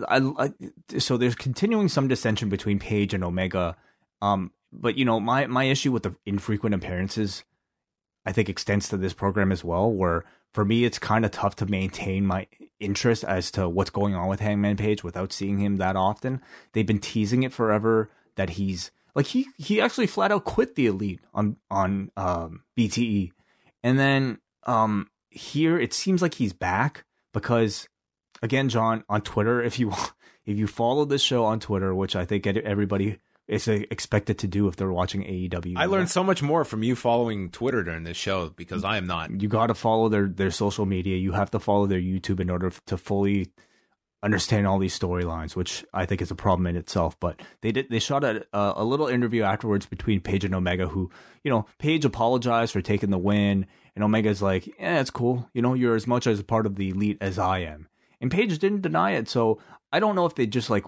[0.08, 3.76] I, I so there's continuing some dissension between Page and Omega,
[4.22, 7.44] um, but you know my my issue with the infrequent appearances
[8.28, 11.56] I think extends to this program as well, where for me it's kind of tough
[11.58, 12.48] to maintain my
[12.78, 16.42] interest as to what's going on with Hangman Page without seeing him that often.
[16.74, 20.88] They've been teasing it forever that he's like he he actually flat out quit the
[20.88, 23.32] elite on on um, BTE,
[23.82, 27.88] and then um, here it seems like he's back because
[28.42, 29.92] again, John on Twitter, if you
[30.46, 34.48] if you follow this show on Twitter, which I think everybody is uh, expected to
[34.48, 35.78] do if they're watching AEW.
[35.78, 39.08] I learned so much more from you following Twitter during this show because I am
[39.08, 39.42] not.
[39.42, 41.18] You got to follow their their social media.
[41.18, 43.52] You have to follow their YouTube in order to fully
[44.24, 47.18] understand all these storylines, which I think is a problem in itself.
[47.20, 51.10] But they did they shot a a little interview afterwards between Page and Omega, who
[51.44, 53.66] you know Page apologized for taking the win,
[53.96, 55.50] and Omega's like, yeah, it's cool.
[55.54, 57.88] You know, you're as much as a part of the elite as I am.
[58.20, 59.60] And Page didn't deny it, so
[59.92, 60.84] I don't know if they just like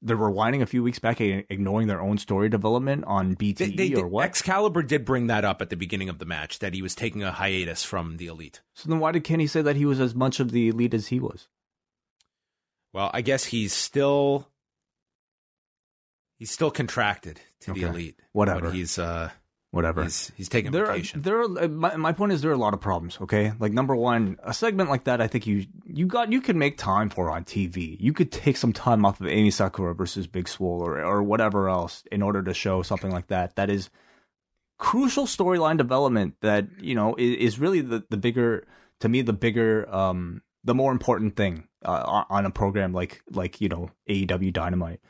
[0.00, 3.94] they're rewinding a few weeks back ignoring their own story development on BTE They, they
[3.94, 4.24] or what.
[4.24, 7.22] Excalibur did bring that up at the beginning of the match that he was taking
[7.22, 8.60] a hiatus from the elite.
[8.74, 11.08] So then why did Kenny say that he was as much of the elite as
[11.08, 11.48] he was?
[12.92, 14.48] Well, I guess he's still
[16.38, 18.18] he's still contracted to the elite.
[18.32, 18.70] Whatever.
[18.72, 19.30] He's uh
[19.72, 20.02] Whatever.
[20.02, 22.74] he's he's taking there are, there are my, my point is there are a lot
[22.74, 23.52] of problems okay?
[23.58, 26.76] Like number one a segment like that i think you you got you could make
[26.76, 30.46] time for on tv you could take some time off of Emi Sakura versus big
[30.46, 33.56] swole or, or whatever else in order to show something like that.
[33.56, 33.90] That is
[34.78, 38.66] crucial storyline development that you know is, is really the, the bigger
[39.00, 43.60] to me the bigger um the more important thing uh, on- a program like like
[43.60, 45.00] you know aew dynamite.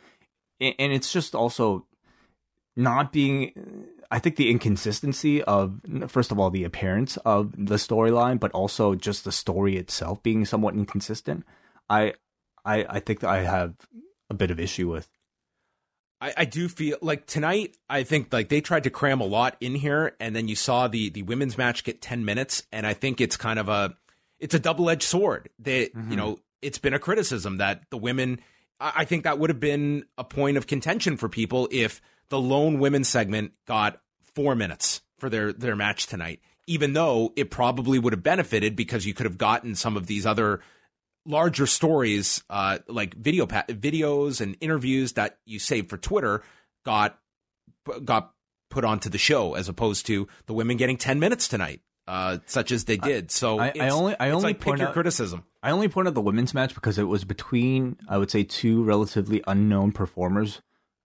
[0.60, 1.86] And, and it's just also
[2.76, 3.52] not being
[4.12, 8.94] I think the inconsistency of first of all the appearance of the storyline, but also
[8.94, 11.46] just the story itself being somewhat inconsistent.
[11.88, 12.12] I
[12.62, 13.74] I I think that I have
[14.28, 15.08] a bit of issue with.
[16.20, 17.76] I, I do feel like tonight.
[17.88, 20.88] I think like they tried to cram a lot in here, and then you saw
[20.88, 23.96] the the women's match get ten minutes, and I think it's kind of a
[24.38, 25.48] it's a double edged sword.
[25.60, 26.10] That Mm-hmm.
[26.10, 28.40] you know, it's been a criticism that the women.
[28.78, 32.40] I, I think that would have been a point of contention for people if the
[32.40, 34.00] lone women's segment got
[34.34, 36.40] four minutes for their their match tonight.
[36.66, 40.24] Even though it probably would have benefited because you could have gotten some of these
[40.24, 40.60] other
[41.26, 46.42] larger stories, uh, like video pa- videos and interviews that you save for Twitter,
[46.84, 47.18] got
[48.04, 48.32] got
[48.70, 52.70] put onto the show as opposed to the women getting ten minutes tonight, uh, such
[52.72, 53.30] as they did.
[53.30, 55.44] So I- I only- I only like pick point your out- criticism.
[55.62, 58.82] I only pointed out the women's match because it was between, I would say, two
[58.82, 60.62] relatively unknown performers.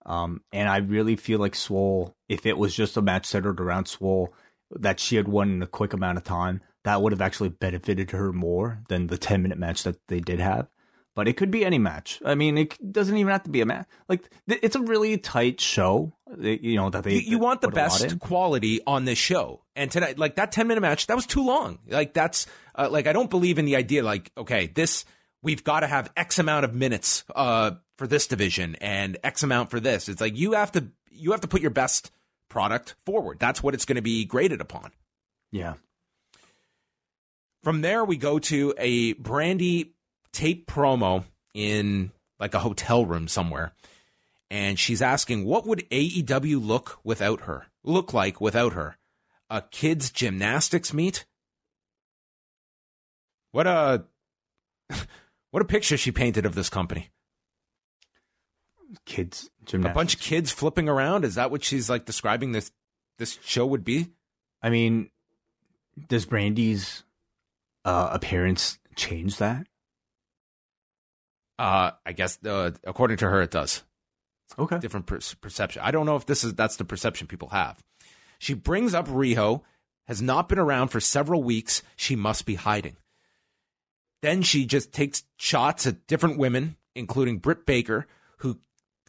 [0.07, 3.87] Um, and I really feel like Swole, if it was just a match centered around
[3.87, 4.33] Swole
[4.71, 8.11] that she had won in a quick amount of time, that would have actually benefited
[8.11, 10.67] her more than the 10 minute match that they did have.
[11.15, 12.21] But it could be any match.
[12.23, 13.87] I mean, it doesn't even have to be a match.
[14.07, 17.15] Like, th- it's a really tight show, you know, that they.
[17.15, 20.35] You, you want the put a lot best quality on this show, and tonight, like
[20.35, 21.79] that ten minute match, that was too long.
[21.87, 22.45] Like that's
[22.75, 24.03] uh, like I don't believe in the idea.
[24.03, 25.05] Like okay, this
[25.41, 29.69] we've got to have X amount of minutes uh, for this division and X amount
[29.69, 30.07] for this.
[30.07, 32.11] It's like you have to you have to put your best
[32.49, 33.39] product forward.
[33.39, 34.91] That's what it's going to be graded upon.
[35.51, 35.75] Yeah.
[37.63, 39.89] From there, we go to a Brandi
[40.31, 43.73] tape promo in like a hotel room somewhere.
[44.49, 47.65] And she's asking, what would AEW look without her?
[47.83, 48.97] Look like without her?
[49.49, 51.25] A kids' gymnastics meet?
[53.51, 54.05] What a
[55.51, 57.09] what a picture she painted of this company.
[59.05, 61.25] Kids, A bunch of kids flipping around.
[61.25, 62.71] Is that what she's like describing this
[63.17, 64.11] this show would be?
[64.61, 65.09] I mean,
[66.07, 67.03] does Brandi's
[67.83, 69.67] uh, appearance change that?
[71.59, 73.83] Uh, I guess uh, according to her, it does.
[74.57, 74.79] Okay.
[74.79, 75.81] different per- perception.
[75.83, 77.83] I don't know if this is that's the perception people have.
[78.39, 79.61] She brings up Riho
[80.07, 81.83] has not been around for several weeks.
[81.95, 82.95] She must be hiding.
[84.21, 88.07] Then she just takes shots at different women, including Britt Baker,
[88.37, 88.59] who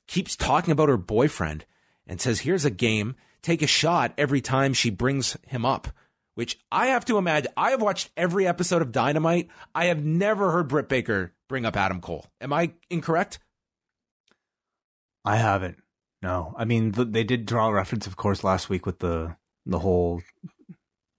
[0.08, 1.64] keeps talking about her boyfriend
[2.06, 3.14] and says, "Here's a game.
[3.40, 5.88] Take a shot every time she brings him up."
[6.34, 7.52] Which I have to imagine.
[7.56, 9.48] I have watched every episode of Dynamite.
[9.74, 12.26] I have never heard Britt Baker bring up Adam Cole.
[12.40, 13.40] Am I incorrect?
[15.24, 15.78] I haven't.
[16.22, 19.36] No, I mean th- they did draw a reference, of course, last week with the
[19.66, 20.22] the whole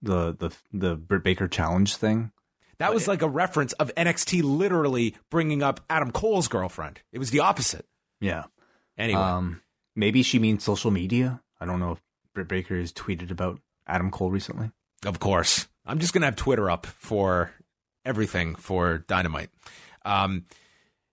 [0.02, 2.32] the the the Britt Baker challenge thing.
[2.78, 7.00] That was like a reference of NXT literally bringing up Adam Cole's girlfriend.
[7.12, 7.86] It was the opposite.
[8.22, 8.44] Yeah.
[9.00, 9.62] Anyway, Um,
[9.96, 11.42] maybe she means social media.
[11.58, 12.02] I don't know if
[12.34, 14.70] Britt Baker has tweeted about Adam Cole recently.
[15.06, 17.52] of course, I'm just gonna have Twitter up for
[18.04, 19.48] everything for Dynamite.
[20.04, 20.44] Um,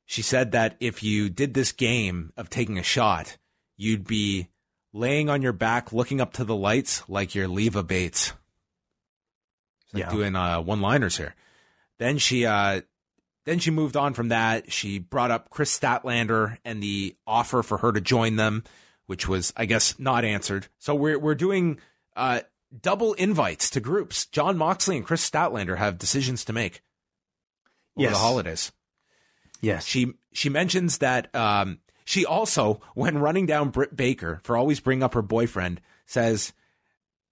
[0.05, 3.37] she said that if you did this game of taking a shot,
[3.77, 4.49] you'd be
[4.93, 8.33] laying on your back, looking up to the lights like you're Leva Bates.
[9.93, 10.09] Like Yeah.
[10.11, 11.33] doing uh, one-liners here.
[11.97, 12.81] Then she uh,
[13.47, 14.71] then she moved on from that.
[14.71, 18.63] She brought up Kris Statlander and the offer for her to join them,
[19.05, 20.67] which was, I guess, not answered.
[20.77, 21.79] So we're we're doing
[22.15, 22.41] uh,
[22.81, 24.25] double invites to groups.
[24.25, 26.81] Jon Moxley and Kris Statlander have decisions to make
[27.95, 28.13] over Yes.
[28.13, 28.71] the holidays.
[29.61, 29.85] Yes.
[29.85, 35.03] She she mentions that um, she also, when running down Britt Baker for always bringing
[35.03, 36.53] up her boyfriend, says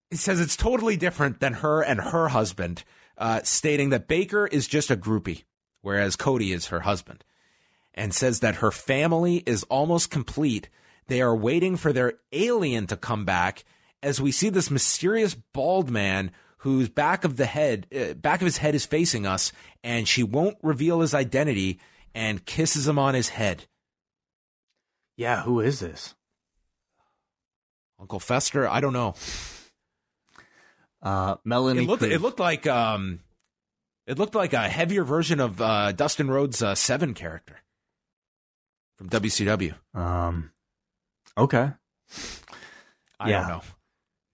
[0.10, 2.84] he says it's totally different than her and her husband,
[3.18, 5.44] uh, stating that Baker is just a groupie,
[5.86, 7.24] whereas Cody is her husband,
[7.94, 10.68] and says that her family is almost complete.
[11.06, 13.64] They are waiting for their alien to come back
[14.02, 18.46] as we see this mysterious bald man whose back of the head, uh, back of
[18.46, 19.52] his head is facing us,
[19.84, 21.80] and she won't reveal his identity
[22.16, 23.66] and kisses him on his head.
[25.18, 25.44] yeah.
[25.44, 26.16] Who is this?
[28.00, 29.14] Uncle Fester, I don't know.
[31.02, 31.84] Uh, Melanie.
[31.84, 33.20] It looked it looked like um
[34.08, 37.62] it looked like a heavier version of uh, Dustin Rhodes' uh, Seven character
[38.98, 39.76] from WCW.
[39.94, 40.52] Um.
[41.38, 41.72] Okay.
[43.20, 43.40] I Yeah.
[43.42, 43.62] don't know.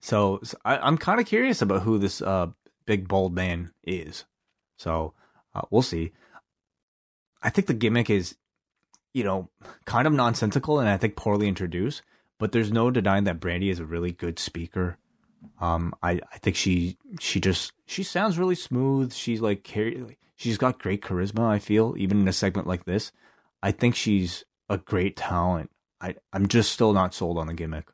[0.01, 2.47] So, so I, I'm kind of curious about who this uh
[2.85, 4.25] big bald man is.
[4.77, 5.13] So
[5.53, 6.11] uh, we'll see.
[7.41, 8.35] I think the gimmick is,
[9.13, 9.49] you know,
[9.85, 12.01] kind of nonsensical and I think poorly introduced.
[12.39, 14.97] But there's no denying that Brandi is a really good speaker.
[15.59, 19.13] Um, I I think she she just she sounds really smooth.
[19.13, 21.47] She's like carry, she's got great charisma.
[21.47, 23.11] I feel even in a segment like this,
[23.61, 25.69] I think she's a great talent.
[25.99, 27.87] I I'm just still not sold on the gimmick.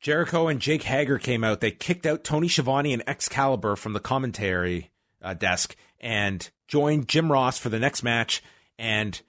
[0.00, 1.60] Jericho and Jake Hager came out.
[1.60, 4.90] They kicked out Tony Schiavone and Excalibur from the commentary
[5.22, 8.42] uh, desk and joined Jim Ross for the next match.
[8.78, 9.22] And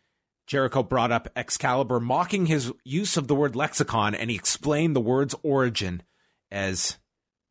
[0.48, 5.02] Jericho brought up Excalibur, mocking his use of the word lexicon, and he explained the
[5.02, 6.04] word's origin
[6.52, 6.98] as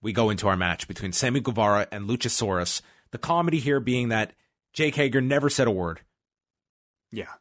[0.01, 2.83] we go into our match between Sammy Guevara and Luchasaurus.
[3.11, 4.33] The comedy here being that
[4.73, 6.01] Jake Hager never said a word.
[7.11, 7.33] Yeah.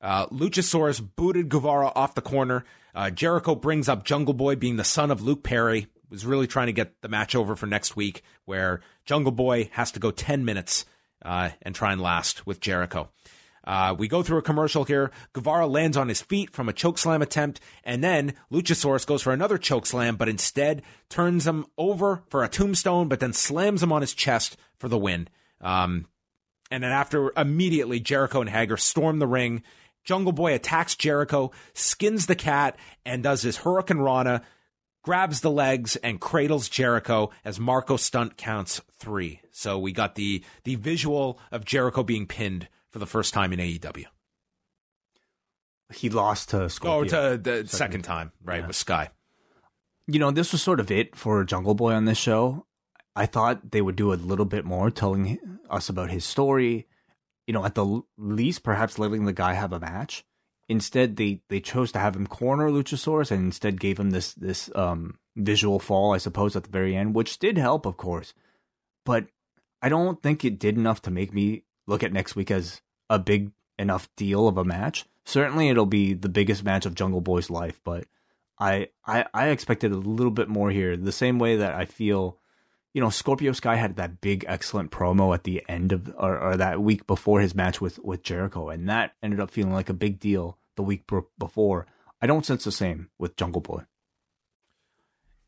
[0.00, 2.64] Uh, Luchasaurus booted Guevara off the corner.
[2.94, 5.88] Uh, Jericho brings up Jungle Boy being the son of Luke Perry.
[6.08, 9.92] Was really trying to get the match over for next week, where Jungle Boy has
[9.92, 10.86] to go 10 minutes
[11.22, 13.10] uh, and try and last with Jericho.
[13.68, 15.10] Uh, we go through a commercial here.
[15.34, 19.58] Guevara lands on his feet from a chokeslam attempt, and then Luchasaurus goes for another
[19.58, 20.80] chokeslam, but instead
[21.10, 24.96] turns him over for a tombstone, but then slams him on his chest for the
[24.96, 25.28] win.
[25.60, 26.06] Um,
[26.70, 29.62] and then after immediately Jericho and Hager storm the ring.
[30.02, 34.40] Jungle Boy attacks Jericho, skins the cat, and does his hurricanrana,
[35.02, 39.42] grabs the legs and cradles Jericho as Marco Stunt counts three.
[39.50, 43.58] So we got the the visual of Jericho being pinned for the first time in
[43.58, 44.06] AEW.
[45.94, 47.18] He lost to Scorpio.
[47.18, 48.66] Oh, to the second, second time, right, yeah.
[48.66, 49.10] with Sky.
[50.06, 52.66] You know, this was sort of it for Jungle Boy on this show.
[53.16, 55.38] I thought they would do a little bit more telling
[55.68, 56.86] us about his story.
[57.46, 60.24] You know, at the least, perhaps letting the guy have a match.
[60.68, 64.70] Instead, they they chose to have him corner Luchasaurus and instead gave him this this
[64.74, 68.34] um, visual fall, I suppose, at the very end, which did help, of course.
[69.06, 69.28] But
[69.80, 73.18] I don't think it did enough to make me look at next week as a
[73.18, 75.06] big enough deal of a match.
[75.24, 78.06] Certainly, it'll be the biggest match of Jungle Boy's life, but
[78.58, 80.96] I, I I expected a little bit more here.
[80.96, 82.38] The same way that I feel,
[82.94, 86.56] you know, Scorpio Sky had that big, excellent promo at the end of or, or
[86.56, 89.94] that week before his match with with Jericho, and that ended up feeling like a
[89.94, 91.04] big deal the week
[91.38, 91.86] before.
[92.20, 93.82] I don't sense the same with Jungle Boy.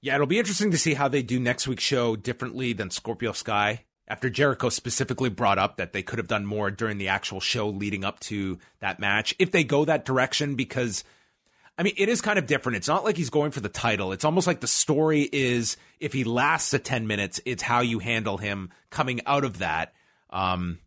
[0.03, 3.33] Yeah, it'll be interesting to see how they do next week's show differently than Scorpio
[3.33, 7.39] Sky after Jericho specifically brought up that they could have done more during the actual
[7.39, 11.05] show leading up to that match, if they go that direction, because
[11.79, 12.77] I mean, it is kind of different.
[12.77, 14.11] It's not like he's going for the title.
[14.11, 18.01] It's almost like the story is if he lasts a 10 minutes, it's how you
[18.01, 19.95] handle him coming out of that.
[20.29, 20.81] Um,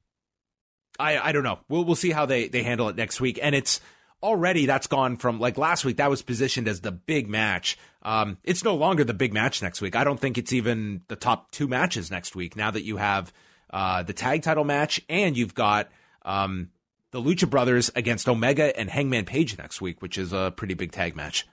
[1.00, 1.60] I, I don't know.
[1.70, 3.40] We'll, we'll see how they, they handle it next week.
[3.42, 3.80] And it's,
[4.24, 8.38] already that's gone from like last week that was positioned as the big match um,
[8.44, 11.52] it's no longer the big match next week i don't think it's even the top
[11.52, 13.34] two matches next week now that you have
[13.72, 15.90] uh, the tag title match and you've got
[16.24, 16.70] um,
[17.12, 20.92] the lucha brothers against omega and hangman page next week which is a pretty big
[20.92, 21.46] tag match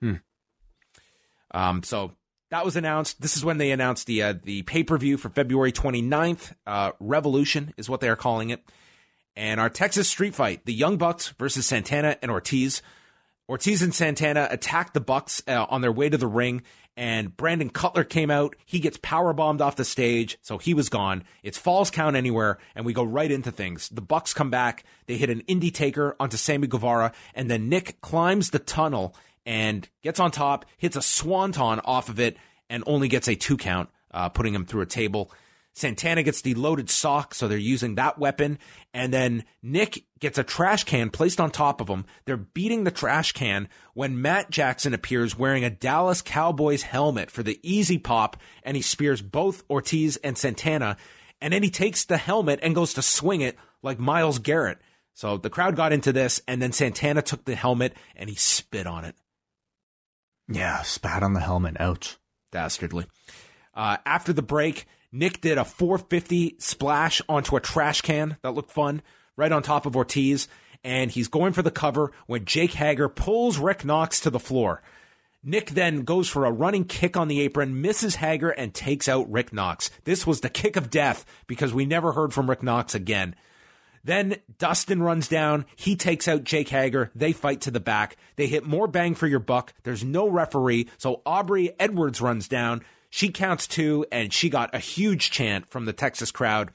[0.00, 0.14] hmm.
[1.52, 2.12] um, so
[2.50, 3.20] that was announced.
[3.20, 6.54] This is when they announced the uh, the pay per view for February 29th.
[6.64, 8.62] Uh, Revolution is what they are calling it.
[9.36, 12.80] And our Texas street fight, the Young Bucks versus Santana and Ortiz.
[13.48, 16.62] Ortiz and Santana attacked the Bucks uh, on their way to the ring,
[16.96, 18.56] and Brandon Cutler came out.
[18.64, 21.22] He gets power bombed off the stage, so he was gone.
[21.42, 23.88] It's falls count anywhere, and we go right into things.
[23.90, 24.84] The Bucks come back.
[25.06, 29.14] They hit an indie taker onto Sammy Guevara, and then Nick climbs the tunnel
[29.44, 32.36] and gets on top, hits a swanton off of it,
[32.68, 35.30] and only gets a two count, uh, putting him through a table.
[35.76, 38.58] Santana gets the loaded sock, so they're using that weapon.
[38.94, 42.06] And then Nick gets a trash can placed on top of him.
[42.24, 47.42] They're beating the trash can when Matt Jackson appears wearing a Dallas Cowboys helmet for
[47.42, 50.96] the easy pop, and he spears both Ortiz and Santana.
[51.42, 54.78] And then he takes the helmet and goes to swing it like Myles Garrett.
[55.12, 58.86] So the crowd got into this, and then Santana took the helmet and he spit
[58.86, 59.14] on it.
[60.48, 61.76] Yeah, spat on the helmet.
[61.78, 62.16] Ouch.
[62.50, 63.04] Dastardly.
[63.74, 68.70] Uh, after the break, Nick did a 450 splash onto a trash can that looked
[68.70, 69.02] fun
[69.36, 70.48] right on top of Ortiz.
[70.84, 74.82] And he's going for the cover when Jake Hager pulls Rick Knox to the floor.
[75.42, 79.30] Nick then goes for a running kick on the apron, misses Hager, and takes out
[79.30, 79.90] Rick Knox.
[80.04, 83.34] This was the kick of death because we never heard from Rick Knox again.
[84.02, 85.66] Then Dustin runs down.
[85.74, 87.10] He takes out Jake Hager.
[87.14, 88.16] They fight to the back.
[88.36, 89.72] They hit more bang for your buck.
[89.82, 90.88] There's no referee.
[90.96, 92.82] So Aubrey Edwards runs down.
[93.10, 96.72] She counts two, and she got a huge chant from the Texas crowd.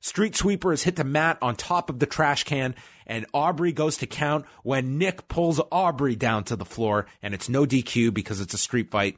[0.00, 2.74] Street Sweeper is hit to Matt on top of the trash can,
[3.06, 7.48] and Aubrey goes to count when Nick pulls Aubrey down to the floor, and it's
[7.48, 9.16] no DQ because it's a street fight.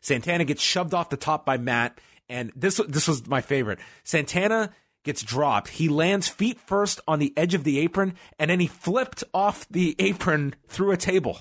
[0.00, 3.80] Santana gets shoved off the top by Matt, and this this was my favorite.
[4.04, 4.72] Santana
[5.02, 5.68] gets dropped.
[5.70, 9.66] He lands feet first on the edge of the apron, and then he flipped off
[9.68, 11.40] the apron through a table.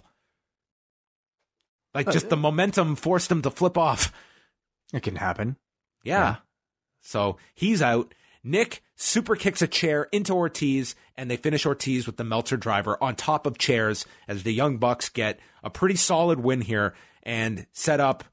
[1.93, 4.11] Like just the momentum forced him to flip off.
[4.93, 5.57] It can happen.
[6.03, 6.19] Yeah.
[6.19, 6.35] yeah.
[7.01, 8.13] So he's out.
[8.43, 13.01] Nick super kicks a chair into Ortiz, and they finish Ortiz with the Meltzer driver
[13.03, 16.93] on top of chairs as the Young Bucks get a pretty solid win here
[17.23, 18.23] and set up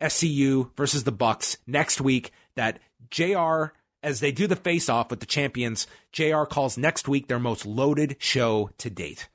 [0.00, 2.30] SCU versus the Bucks next week.
[2.56, 2.78] That
[3.10, 3.72] JR
[4.02, 7.64] as they do the face off with the champions, JR calls next week their most
[7.66, 9.28] loaded show to date.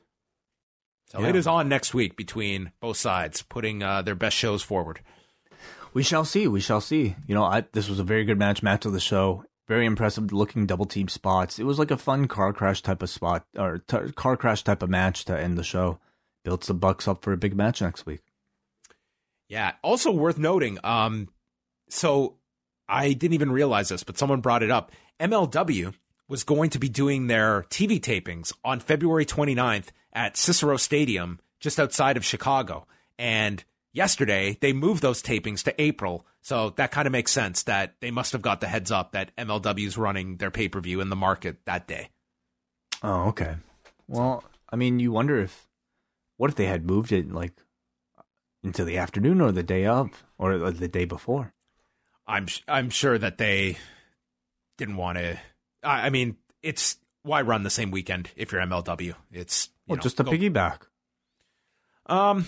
[1.07, 1.29] So Yeah.
[1.29, 5.01] it is on next week between both sides, putting uh, their best shows forward.
[5.93, 6.47] We shall see.
[6.47, 7.15] We shall see.
[7.27, 9.43] You know, I, this was a very good match, match of the show.
[9.67, 11.59] Very impressive looking double team spots.
[11.59, 14.81] It was like a fun car crash type of spot or t- car crash type
[14.81, 15.99] of match to end the show.
[16.43, 18.21] Builds the Bucks up for a big match next week.
[19.47, 19.73] Yeah.
[19.83, 21.29] Also worth noting, um,
[21.89, 22.35] so
[22.87, 24.91] I didn't even realize this, but someone brought it up.
[25.19, 25.93] MLW
[26.27, 31.79] was going to be doing their TV tapings on February 29th at Cicero Stadium, just
[31.79, 32.87] outside of Chicago.
[33.17, 33.63] And
[33.93, 36.25] yesterday they moved those tapings to April.
[36.41, 39.35] So that kind of makes sense that they must have got the heads up that
[39.37, 42.09] MLW is running their pay per view in the market that day.
[43.03, 43.55] Oh, okay.
[44.07, 45.67] Well, I mean, you wonder if
[46.37, 47.53] what if they had moved it like
[48.63, 51.53] into the afternoon or the day of or the day before?
[52.27, 53.77] I'm I'm sure that they
[54.77, 55.37] didn't want to.
[55.83, 59.15] I, I mean, it's why run the same weekend if you're MLW?
[59.31, 60.81] It's Well, know, just a go- piggyback.
[62.05, 62.45] Um,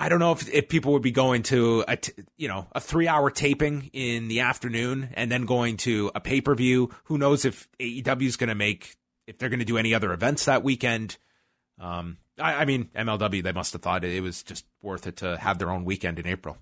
[0.00, 2.80] I don't know if if people would be going to a t- you know a
[2.80, 6.90] three hour taping in the afternoon and then going to a pay per view.
[7.04, 8.96] Who knows if AEW is going to make
[9.26, 11.18] if they're going to do any other events that weekend.
[11.78, 15.36] Um, I, I mean MLW they must have thought it was just worth it to
[15.36, 16.56] have their own weekend in April.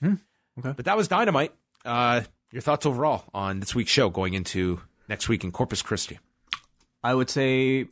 [0.00, 0.14] Hmm,
[0.58, 0.72] okay.
[0.74, 1.52] but that was Dynamite.
[1.84, 6.18] Uh, your thoughts overall on this week's show going into next week in Corpus Christi?
[7.04, 7.88] I would say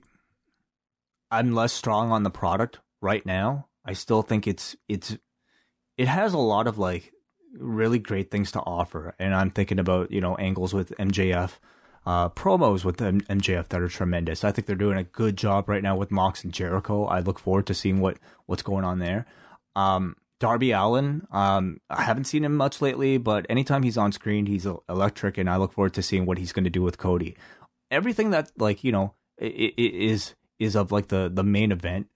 [1.30, 3.66] I'm less strong on the product right now.
[3.86, 5.16] I still think it's it's
[5.96, 7.12] it has a lot of like
[7.56, 11.52] really great things to offer, and I'm thinking about you know angles with MJF,
[12.04, 14.44] uh, promos with M- MJF that are tremendous.
[14.44, 17.04] I think they're doing a good job right now with Mox and Jericho.
[17.04, 19.24] I look forward to seeing what what's going on there.
[19.76, 24.46] Um, Darby Allin, um, I haven't seen him much lately, but anytime he's on screen,
[24.46, 27.36] he's electric, and I look forward to seeing what he's going to do with Cody.
[27.90, 32.08] Everything that like you know is is of like the the main event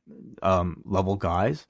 [0.42, 1.66] um, level guys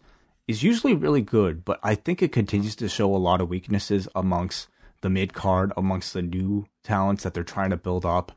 [0.47, 4.09] is usually really good, but I think it continues to show a lot of weaknesses
[4.15, 4.69] amongst
[5.01, 8.33] the mid card, amongst the new talents that they're trying to build up.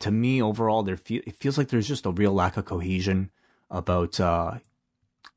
[0.00, 3.30] To me, overall, there fe- it feels like there's just a real lack of cohesion
[3.70, 4.54] about uh,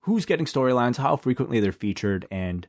[0.01, 2.67] who's getting storylines, how frequently they're featured, and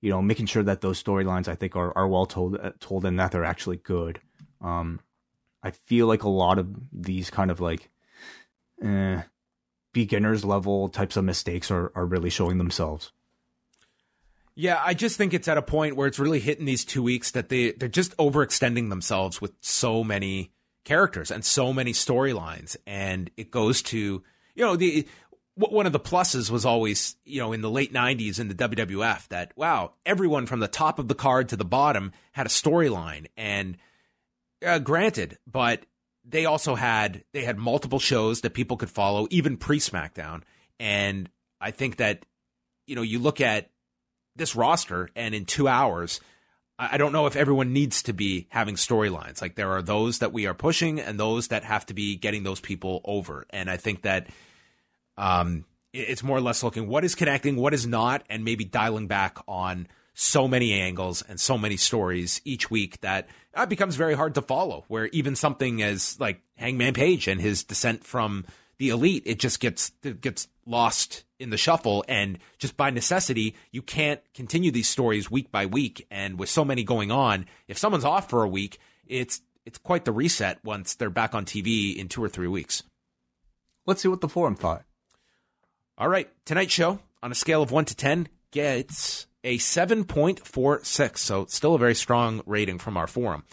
[0.00, 3.04] you know, making sure that those storylines I think are, are well told uh, told
[3.04, 4.20] and that they're actually good.
[4.60, 5.00] Um,
[5.62, 7.90] I feel like a lot of these kind of like
[8.82, 9.22] eh,
[9.92, 13.12] beginners level types of mistakes are, are really showing themselves.
[14.56, 17.32] Yeah, I just think it's at a point where it's really hitting these two weeks
[17.32, 20.52] that they they're just overextending themselves with so many
[20.84, 24.22] characters and so many storylines, and it goes to
[24.54, 25.08] you know the
[25.56, 29.26] one of the pluses was always you know in the late '90s in the WWF
[29.28, 33.26] that wow everyone from the top of the card to the bottom had a storyline,
[33.36, 33.76] and
[34.64, 35.84] uh, granted, but
[36.24, 40.42] they also had they had multiple shows that people could follow even pre SmackDown,
[40.78, 41.28] and
[41.60, 42.26] I think that
[42.86, 43.70] you know you look at
[44.36, 46.20] this roster and in two hours
[46.78, 49.40] I don't know if everyone needs to be having storylines.
[49.40, 52.42] Like there are those that we are pushing and those that have to be getting
[52.42, 53.46] those people over.
[53.50, 54.28] And I think that
[55.16, 59.06] um it's more or less looking what is connecting, what is not, and maybe dialing
[59.06, 64.14] back on so many angles and so many stories each week that uh, becomes very
[64.14, 64.84] hard to follow.
[64.88, 68.44] Where even something as like Hangman Page and his descent from
[68.78, 73.54] the elite, it just gets it gets lost in the shuffle, and just by necessity,
[73.70, 76.06] you can't continue these stories week by week.
[76.10, 80.04] And with so many going on, if someone's off for a week, it's it's quite
[80.04, 82.82] the reset once they're back on TV in two or three weeks.
[83.86, 84.84] Let's see what the forum thought.
[85.96, 90.44] All right, tonight's show on a scale of one to ten gets a seven point
[90.46, 93.44] four six, so still a very strong rating from our forum.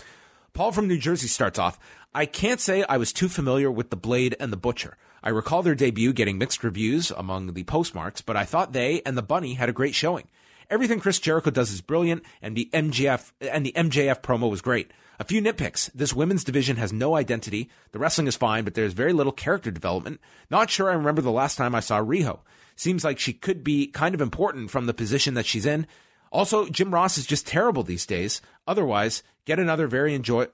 [0.54, 1.80] Paul from New Jersey starts off.
[2.14, 4.98] I can't say I was too familiar with the Blade and the Butcher.
[5.24, 9.18] I recall their debut getting mixed reviews among the postmarks, but I thought they and
[9.18, 10.28] the Bunny had a great showing.
[10.70, 14.90] Everything Chris Jericho does is brilliant, and the MJF and the MJF promo was great.
[15.20, 15.92] A few nitpicks.
[15.94, 17.70] This women's division has no identity.
[17.92, 20.20] The wrestling is fine, but there's very little character development.
[20.50, 22.40] Not sure I remember the last time I saw Riho.
[22.76, 25.86] Seems like she could be kind of important from the position that she's in.
[26.32, 28.42] Also, Jim Ross is just terrible these days.
[28.66, 30.48] Otherwise, get another very enjoy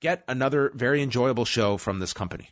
[0.00, 2.50] get another very enjoyable show from this company.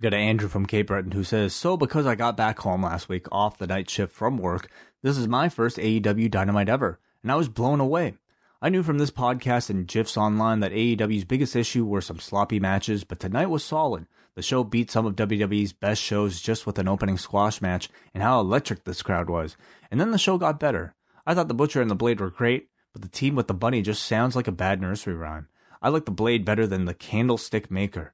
[0.00, 3.26] Got Andrew from Cape Breton who says, So because I got back home last week
[3.30, 4.70] off the night shift from work,
[5.02, 8.14] this is my first AEW Dynamite ever, and I was blown away.
[8.62, 12.60] I knew from this podcast and GIFs online that AEW's biggest issue were some sloppy
[12.60, 14.06] matches, but tonight was solid.
[14.34, 18.22] The show beat some of WWE's best shows just with an opening squash match and
[18.22, 19.56] how electric this crowd was.
[19.90, 20.94] And then the show got better.
[21.26, 23.80] I thought the Butcher and the Blade were great, but the team with the bunny
[23.80, 25.48] just sounds like a bad nursery rhyme.
[25.80, 28.12] I like the blade better than the candlestick maker.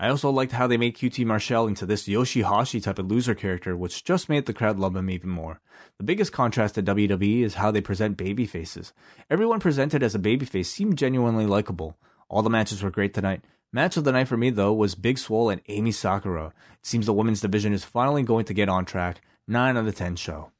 [0.00, 3.76] I also liked how they made QT Marshall into this Yoshihashi type of loser character,
[3.76, 5.60] which just made the crowd love him even more.
[5.98, 8.94] The biggest contrast to WWE is how they present baby faces.
[9.28, 11.98] Everyone presented as a babyface seemed genuinely likable.
[12.30, 13.44] All the matches were great tonight.
[13.74, 16.46] Match of the night for me, though, was Big Swole and Emi Sakura.
[16.46, 19.20] It seems the women's division is finally going to get on track.
[19.48, 20.50] 9 out of 10 show.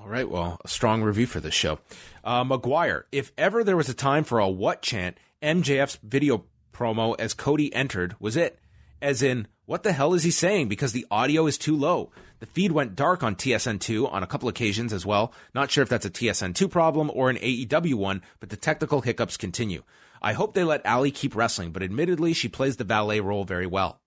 [0.00, 1.80] All right, well, a strong review for this show.
[2.24, 7.14] Uh, McGuire, if ever there was a time for a what chant, MJF's video promo
[7.18, 8.58] as Cody entered was it.
[9.00, 10.68] As in, what the hell is he saying?
[10.68, 12.10] Because the audio is too low.
[12.40, 15.32] The feed went dark on TSN2 on a couple occasions as well.
[15.54, 19.36] Not sure if that's a TSN2 problem or an AEW one, but the technical hiccups
[19.36, 19.82] continue.
[20.20, 23.66] I hope they let Allie keep wrestling, but admittedly, she plays the valet role very
[23.66, 24.00] well.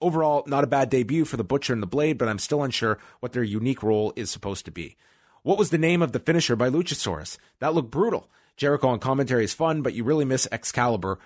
[0.00, 2.98] Overall, not a bad debut for the Butcher and the Blade, but I'm still unsure
[3.20, 4.96] what their unique role is supposed to be.
[5.42, 7.38] What was the name of the finisher by Luchasaurus?
[7.58, 8.30] That looked brutal.
[8.56, 11.18] Jericho on commentary is fun, but you really miss Excalibur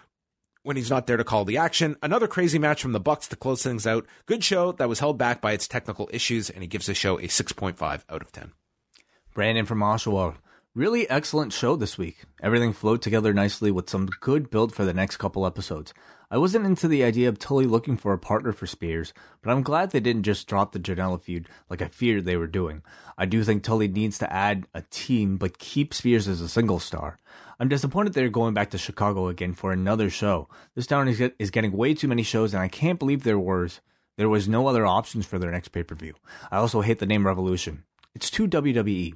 [0.63, 1.97] when he's not there to call the action.
[2.03, 4.07] Another crazy match from the Bucks to close things out.
[4.27, 7.19] Good show that was held back by its technical issues, and he gives the show
[7.19, 8.53] a 6.5 out of 10.
[9.35, 10.37] Brandon from Oshawa.
[10.75, 12.23] Really excellent show this week.
[12.43, 15.93] Everything flowed together nicely with some good build for the next couple episodes.
[16.31, 19.13] I wasn't into the idea of Tully looking for a partner for Spears,
[19.43, 22.47] but I'm glad they didn't just drop the Janela feud like I feared they were
[22.47, 22.83] doing.
[23.19, 26.79] I do think Tully needs to add a team, but keep Spears as a single
[26.79, 27.19] star.
[27.59, 30.49] I'm disappointed they're going back to Chicago again for another show.
[30.75, 33.81] This town is, is getting way too many shows, and I can't believe there was
[34.17, 36.15] there was no other options for their next pay per view.
[36.51, 37.85] I also hate the name Revolution.
[38.15, 39.15] It's too WWE.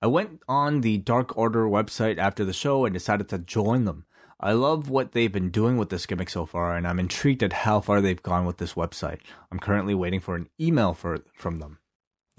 [0.00, 4.04] I went on the Dark Order website after the show and decided to join them.
[4.40, 7.52] I love what they've been doing with this gimmick so far, and I'm intrigued at
[7.52, 9.18] how far they've gone with this website.
[9.50, 11.78] I'm currently waiting for an email for from them.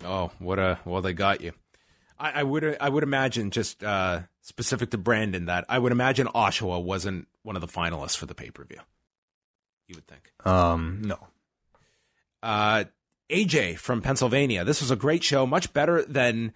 [0.05, 1.51] Oh, what a well they got you.
[2.19, 6.27] I, I would I would imagine just uh, specific to Brandon that I would imagine
[6.27, 8.79] Oshawa wasn't one of the finalists for the pay per view.
[9.87, 10.31] You would think.
[10.45, 11.17] Um, no.
[12.43, 12.85] Uh,
[13.29, 14.63] AJ from Pennsylvania.
[14.63, 16.53] This was a great show, much better than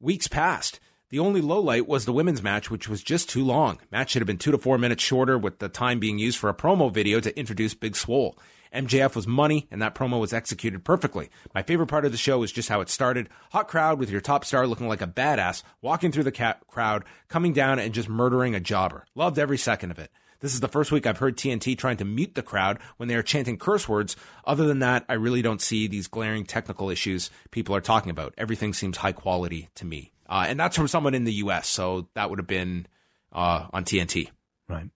[0.00, 0.80] weeks past.
[1.10, 3.78] The only low light was the women's match, which was just too long.
[3.90, 6.48] Match should have been two to four minutes shorter, with the time being used for
[6.48, 8.38] a promo video to introduce Big Swole.
[8.74, 11.30] MJF was money, and that promo was executed perfectly.
[11.54, 13.28] My favorite part of the show is just how it started.
[13.50, 17.04] Hot crowd with your top star looking like a badass, walking through the ca- crowd,
[17.28, 19.04] coming down and just murdering a jobber.
[19.14, 20.10] Loved every second of it.
[20.40, 23.14] This is the first week I've heard TNT trying to mute the crowd when they
[23.14, 24.16] are chanting curse words.
[24.44, 28.34] Other than that, I really don't see these glaring technical issues people are talking about.
[28.36, 30.12] Everything seems high quality to me.
[30.28, 32.86] Uh, and that's from someone in the U.S., so that would have been
[33.32, 34.30] uh, on TNT.
[34.68, 34.88] Right.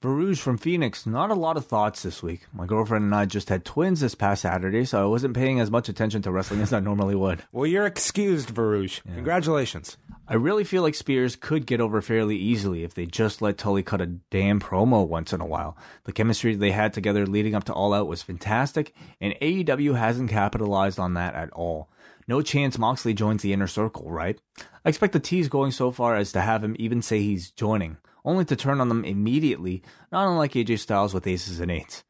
[0.00, 2.46] Baruj from Phoenix, not a lot of thoughts this week.
[2.52, 5.72] My girlfriend and I just had twins this past Saturday, so I wasn't paying as
[5.72, 7.42] much attention to wrestling as I normally would.
[7.52, 9.00] Well, you're excused, Varouge.
[9.04, 9.16] Yeah.
[9.16, 9.96] Congratulations.
[10.28, 13.82] I really feel like Spears could get over fairly easily if they just let Tully
[13.82, 15.76] cut a damn promo once in a while.
[16.04, 20.30] The chemistry they had together leading up to All Out was fantastic, and AEW hasn't
[20.30, 21.90] capitalized on that at all.
[22.28, 24.38] No chance Moxley joins the inner circle, right?
[24.84, 27.96] I expect the tease going so far as to have him even say he's joining
[28.28, 29.82] only to turn on them immediately,
[30.12, 32.04] not unlike AJ Styles with aces and eights.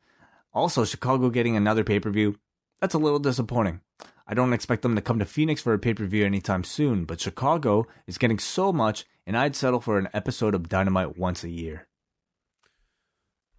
[0.53, 2.36] Also, Chicago getting another pay per view,
[2.81, 3.81] that's a little disappointing.
[4.27, 7.05] I don't expect them to come to Phoenix for a pay per view anytime soon,
[7.05, 11.45] but Chicago is getting so much, and I'd settle for an episode of Dynamite once
[11.45, 11.86] a year.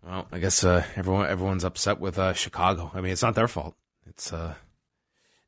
[0.06, 2.92] Well, I guess uh, everyone everyone's upset with uh, Chicago.
[2.94, 3.76] I mean, it's not their fault.
[4.06, 4.56] It's uh,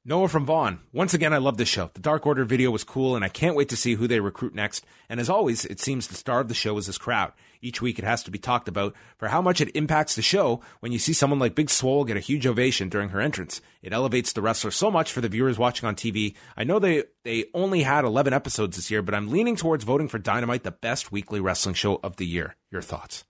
[0.04, 0.80] Noah from Vaughn.
[0.92, 1.92] Once again, I love this show.
[1.94, 4.56] The Dark Order video was cool, and I can't wait to see who they recruit
[4.56, 4.84] next.
[5.08, 7.34] And as always, it seems the star of the show is this crowd.
[7.62, 10.60] Each week, it has to be talked about for how much it impacts the show
[10.80, 13.62] when you see someone like Big Swole get a huge ovation during her entrance.
[13.84, 16.34] It elevates the wrestler so much for the viewers watching on TV.
[16.58, 20.08] I know they, they only had 11 episodes this year, but I'm leaning towards voting
[20.08, 22.56] for Dynamite the best weekly wrestling show of the year.
[22.72, 23.24] Your thoughts?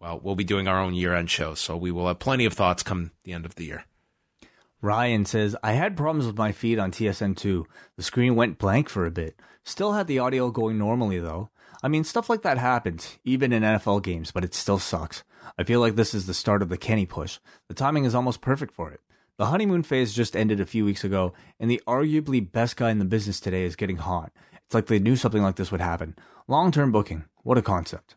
[0.00, 2.52] Well, we'll be doing our own year end show, so we will have plenty of
[2.52, 3.86] thoughts come the end of the year.
[4.80, 7.64] Ryan says, I had problems with my feed on TSN2.
[7.96, 9.38] The screen went blank for a bit.
[9.64, 11.50] Still had the audio going normally though.
[11.82, 15.24] I mean, stuff like that happens, even in NFL games, but it still sucks.
[15.58, 17.38] I feel like this is the start of the Kenny push.
[17.68, 19.00] The timing is almost perfect for it.
[19.36, 22.98] The honeymoon phase just ended a few weeks ago, and the arguably best guy in
[22.98, 24.32] the business today is getting hot.
[24.66, 26.16] It's like they knew something like this would happen.
[26.48, 27.24] Long term booking.
[27.42, 28.16] What a concept.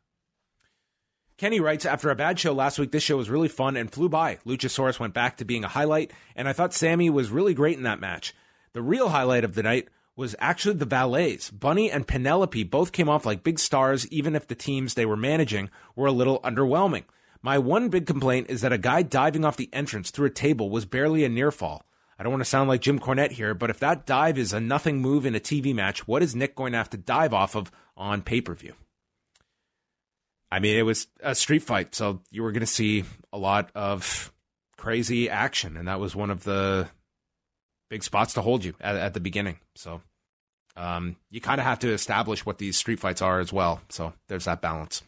[1.41, 4.07] Kenny writes, after a bad show last week, this show was really fun and flew
[4.07, 4.37] by.
[4.45, 7.83] Luchasaurus went back to being a highlight, and I thought Sammy was really great in
[7.83, 8.35] that match.
[8.73, 11.49] The real highlight of the night was actually the valets.
[11.49, 15.17] Bunny and Penelope both came off like big stars, even if the teams they were
[15.17, 17.05] managing were a little underwhelming.
[17.41, 20.69] My one big complaint is that a guy diving off the entrance through a table
[20.69, 21.83] was barely a near fall.
[22.19, 24.59] I don't want to sound like Jim Cornette here, but if that dive is a
[24.59, 27.55] nothing move in a TV match, what is Nick going to have to dive off
[27.55, 28.75] of on pay per view?
[30.51, 33.71] I mean, it was a street fight, so you were going to see a lot
[33.73, 34.33] of
[34.77, 36.89] crazy action, and that was one of the
[37.89, 39.59] big spots to hold you at, at the beginning.
[39.75, 40.01] So
[40.75, 43.81] um, you kind of have to establish what these street fights are as well.
[43.89, 45.03] So there's that balance.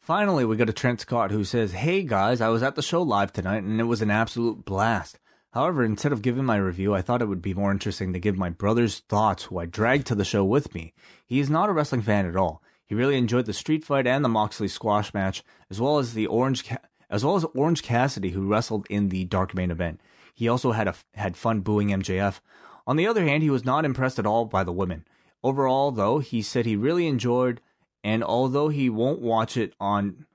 [0.00, 3.00] Finally, we got a Trent Scott who says, Hey guys, I was at the show
[3.00, 5.18] live tonight and it was an absolute blast.
[5.52, 8.36] However, instead of giving my review, I thought it would be more interesting to give
[8.36, 10.92] my brother's thoughts, who I dragged to the show with me.
[11.24, 12.60] He is not a wrestling fan at all.
[12.86, 16.26] He really enjoyed the street fight and the Moxley squash match, as well as the
[16.26, 16.78] Orange, Ca-
[17.08, 20.00] as well as Orange Cassidy, who wrestled in the dark main event.
[20.34, 22.40] He also had a, had fun booing MJF.
[22.86, 25.04] On the other hand, he was not impressed at all by the women.
[25.42, 27.60] Overall, though, he said he really enjoyed,
[28.02, 30.26] and although he won't watch it on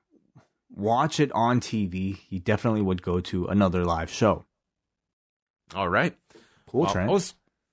[0.74, 4.46] watch it on TV, he definitely would go to another live show.
[5.76, 6.16] All right.
[6.68, 7.10] Cool, Trent.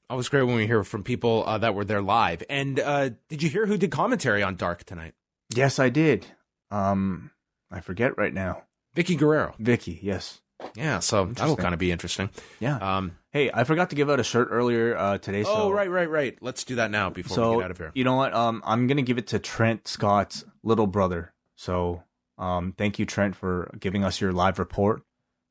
[0.08, 2.42] Always great when we hear from people uh, that were there live.
[2.48, 5.14] And uh, did you hear who did commentary on Dark tonight?
[5.54, 6.26] yes, I did.
[6.70, 7.30] Um,
[7.70, 8.62] I forget right now.
[8.96, 9.54] Vickie Guerrero.
[9.60, 10.40] Vickie, yes.
[10.74, 12.30] Yeah, so that'll kind of be interesting.
[12.60, 12.76] Yeah.
[12.78, 15.42] Um, hey, I forgot to give out a shirt earlier uh, today.
[15.42, 16.36] So, oh, right, right, right.
[16.40, 17.92] Let's do that now before so we get out of here.
[17.94, 18.32] you know what?
[18.32, 21.34] Um, I'm gonna give it to Trent Scott's little brother.
[21.56, 22.02] So,
[22.38, 25.02] um, thank you, Trent, for giving us your live report.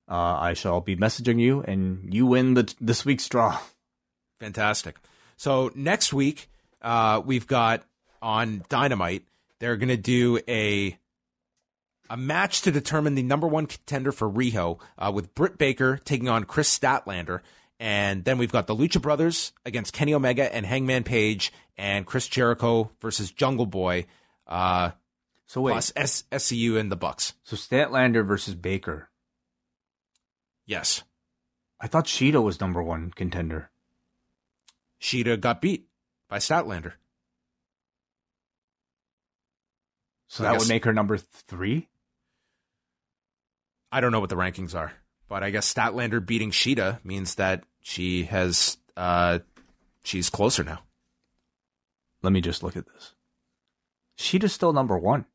[0.10, 3.60] Uh, I shall be messaging you, and you win the this week's draw.
[4.40, 4.98] Fantastic.
[5.38, 6.50] So next week,
[6.82, 7.84] uh, we've got
[8.22, 9.24] on Dynamite.
[9.60, 10.98] They're going to do a
[12.10, 16.30] a match to determine the number one contender for Riho, uh, with Britt Baker taking
[16.30, 17.40] on Kris Statlander,
[17.80, 22.28] and then we've got the Lucha Brothers against Kenny Omega and Hangman Page, and Chris
[22.28, 24.06] Jericho versus Jungle Boy,
[24.46, 24.92] uh,
[25.48, 27.34] So wait, plus S- SCU and the Bucks.
[27.44, 29.10] so Statlander versus Baker.
[30.68, 31.04] Yes,
[31.80, 33.72] I thought Shida was number one contender.
[35.06, 35.88] Shida got beat
[36.28, 36.94] by Statlander.
[40.28, 41.90] So I that guess- would make her number three.
[43.92, 44.94] I don't know what the rankings are,
[45.30, 49.40] but I guess Statlander beating Shida means that she has uh
[50.04, 50.82] she's closer now.
[52.24, 53.14] Let me just look at this.
[54.18, 55.26] Shida's still number one.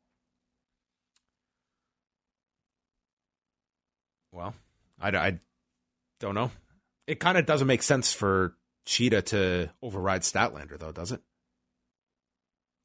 [4.33, 4.53] Well,
[4.99, 5.39] I, I
[6.19, 6.51] don't know.
[7.07, 11.21] It kind of doesn't make sense for Shida to override Statlander, though, does it?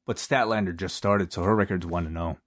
[0.05, 2.37] But Statlander just started, so her record's one to zero.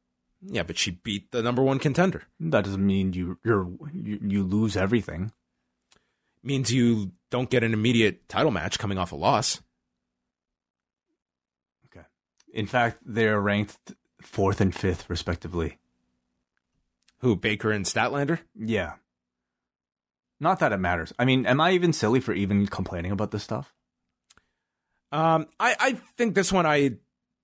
[0.43, 2.23] Yeah, but she beat the number one contender.
[2.41, 5.33] That doesn't mean you you're you, you lose everything.
[6.43, 9.61] Means you don't get an immediate title match coming off a loss.
[11.87, 12.07] Okay.
[12.55, 15.77] In fact, they're ranked fourth and fifth, respectively.
[17.19, 18.39] Who Baker and Statlander?
[18.59, 18.95] Yeah.
[20.41, 21.13] Not that it matters.
[21.19, 23.75] I mean, am I even silly for even complaining about this stuff?
[25.13, 26.93] Um, I, I think this one I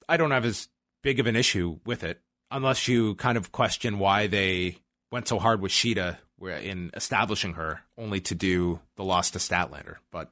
[0.08, 0.68] I don't have as
[1.02, 2.20] big of an issue with it,
[2.50, 4.78] unless you kind of question why they
[5.12, 9.96] went so hard with Shida in establishing her, only to do the loss to Statlander.
[10.10, 10.30] But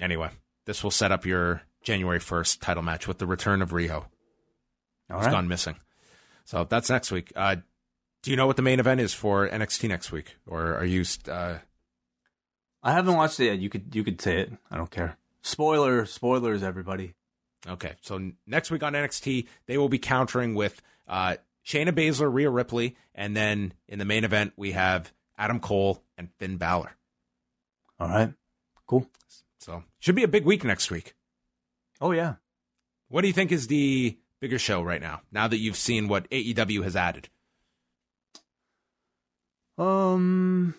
[0.00, 0.30] anyway,
[0.66, 4.04] this will set up your January first title match with the return of Riho.
[5.10, 5.30] All right.
[5.30, 5.76] gone missing.
[6.44, 7.32] So that's next week.
[7.34, 7.56] Uh,
[8.22, 11.04] do you know what the main event is for NXT next week, or are you?
[11.28, 11.58] Uh,
[12.82, 13.58] I haven't watched it yet.
[13.58, 14.52] You could you could say it.
[14.70, 15.18] I don't care.
[15.42, 17.14] Spoiler, spoilers, everybody.
[17.68, 22.50] Okay, so next week on NXT, they will be countering with uh, Shayna Baszler, Rhea
[22.50, 26.92] Ripley, and then in the main event we have Adam Cole and Finn Balor.
[28.00, 28.32] All right.
[28.86, 29.08] Cool.
[29.58, 31.14] So should be a big week next week.
[32.00, 32.34] Oh yeah.
[33.08, 35.22] What do you think is the bigger show right now?
[35.30, 37.28] Now that you've seen what AEW has added,
[39.82, 40.74] Um,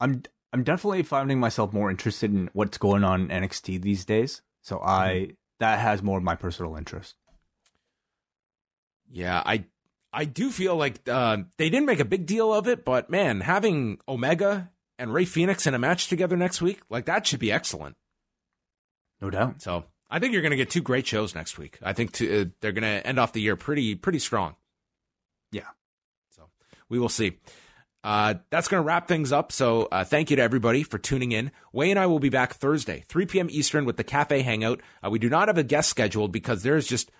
[0.00, 0.22] I'm
[0.52, 4.42] I'm definitely finding myself more interested in what's going on in NXT these days.
[4.62, 5.30] So I
[5.60, 7.16] that has more of my personal interest.
[9.10, 9.64] yeah, I
[10.12, 13.40] I do feel like uh, they didn't make a big deal of it, but man,
[13.40, 17.52] having Omega and Rey Fénix in a match together next week, like that should be
[17.52, 17.96] excellent.
[19.20, 19.60] No doubt.
[19.62, 21.78] So I think you're going to get two great shows next week.
[21.82, 24.56] I think to, uh, they're going to end off the year pretty pretty strong.
[25.52, 25.68] Yeah.
[26.88, 27.38] We will see.
[28.04, 29.50] Uh, that's going to wrap things up.
[29.52, 31.50] So uh, thank you to everybody for tuning in.
[31.72, 33.48] Wayne and I will be back Thursday, 3 p.m.
[33.50, 34.80] Eastern, with the Cafe Hangout.
[35.04, 37.10] Uh, we do not have a guest scheduled because there's just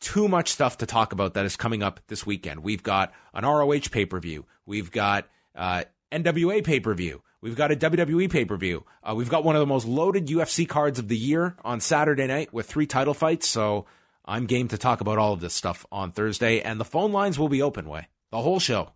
[0.00, 2.62] too much stuff to talk about that is coming up this weekend.
[2.62, 4.44] We've got an ROH pay per view.
[4.66, 7.22] We've got uh, NWA pay per view.
[7.40, 8.84] We've got a WWE pay per view.
[9.02, 12.26] Uh, we've got one of the most loaded UFC cards of the year on Saturday
[12.26, 13.48] night with three title fights.
[13.48, 13.86] So
[14.24, 17.38] I'm game to talk about all of this stuff on Thursday, and the phone lines
[17.38, 17.88] will be open.
[17.88, 18.92] Way the whole show.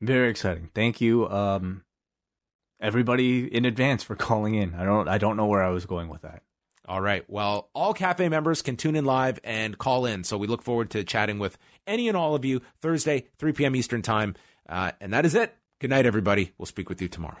[0.00, 0.70] Very exciting.
[0.74, 1.28] Thank you.
[1.28, 1.84] Um,
[2.80, 4.74] everybody in advance for calling in.
[4.74, 6.42] I don't I don't know where I was going with that.
[6.88, 7.24] All right.
[7.28, 10.22] Well, all cafe members can tune in live and call in.
[10.22, 13.74] So we look forward to chatting with any and all of you Thursday, 3 p.m.
[13.74, 14.36] Eastern Time.
[14.68, 15.52] Uh, and that is it.
[15.80, 16.52] Good night, everybody.
[16.58, 17.38] We'll speak with you tomorrow.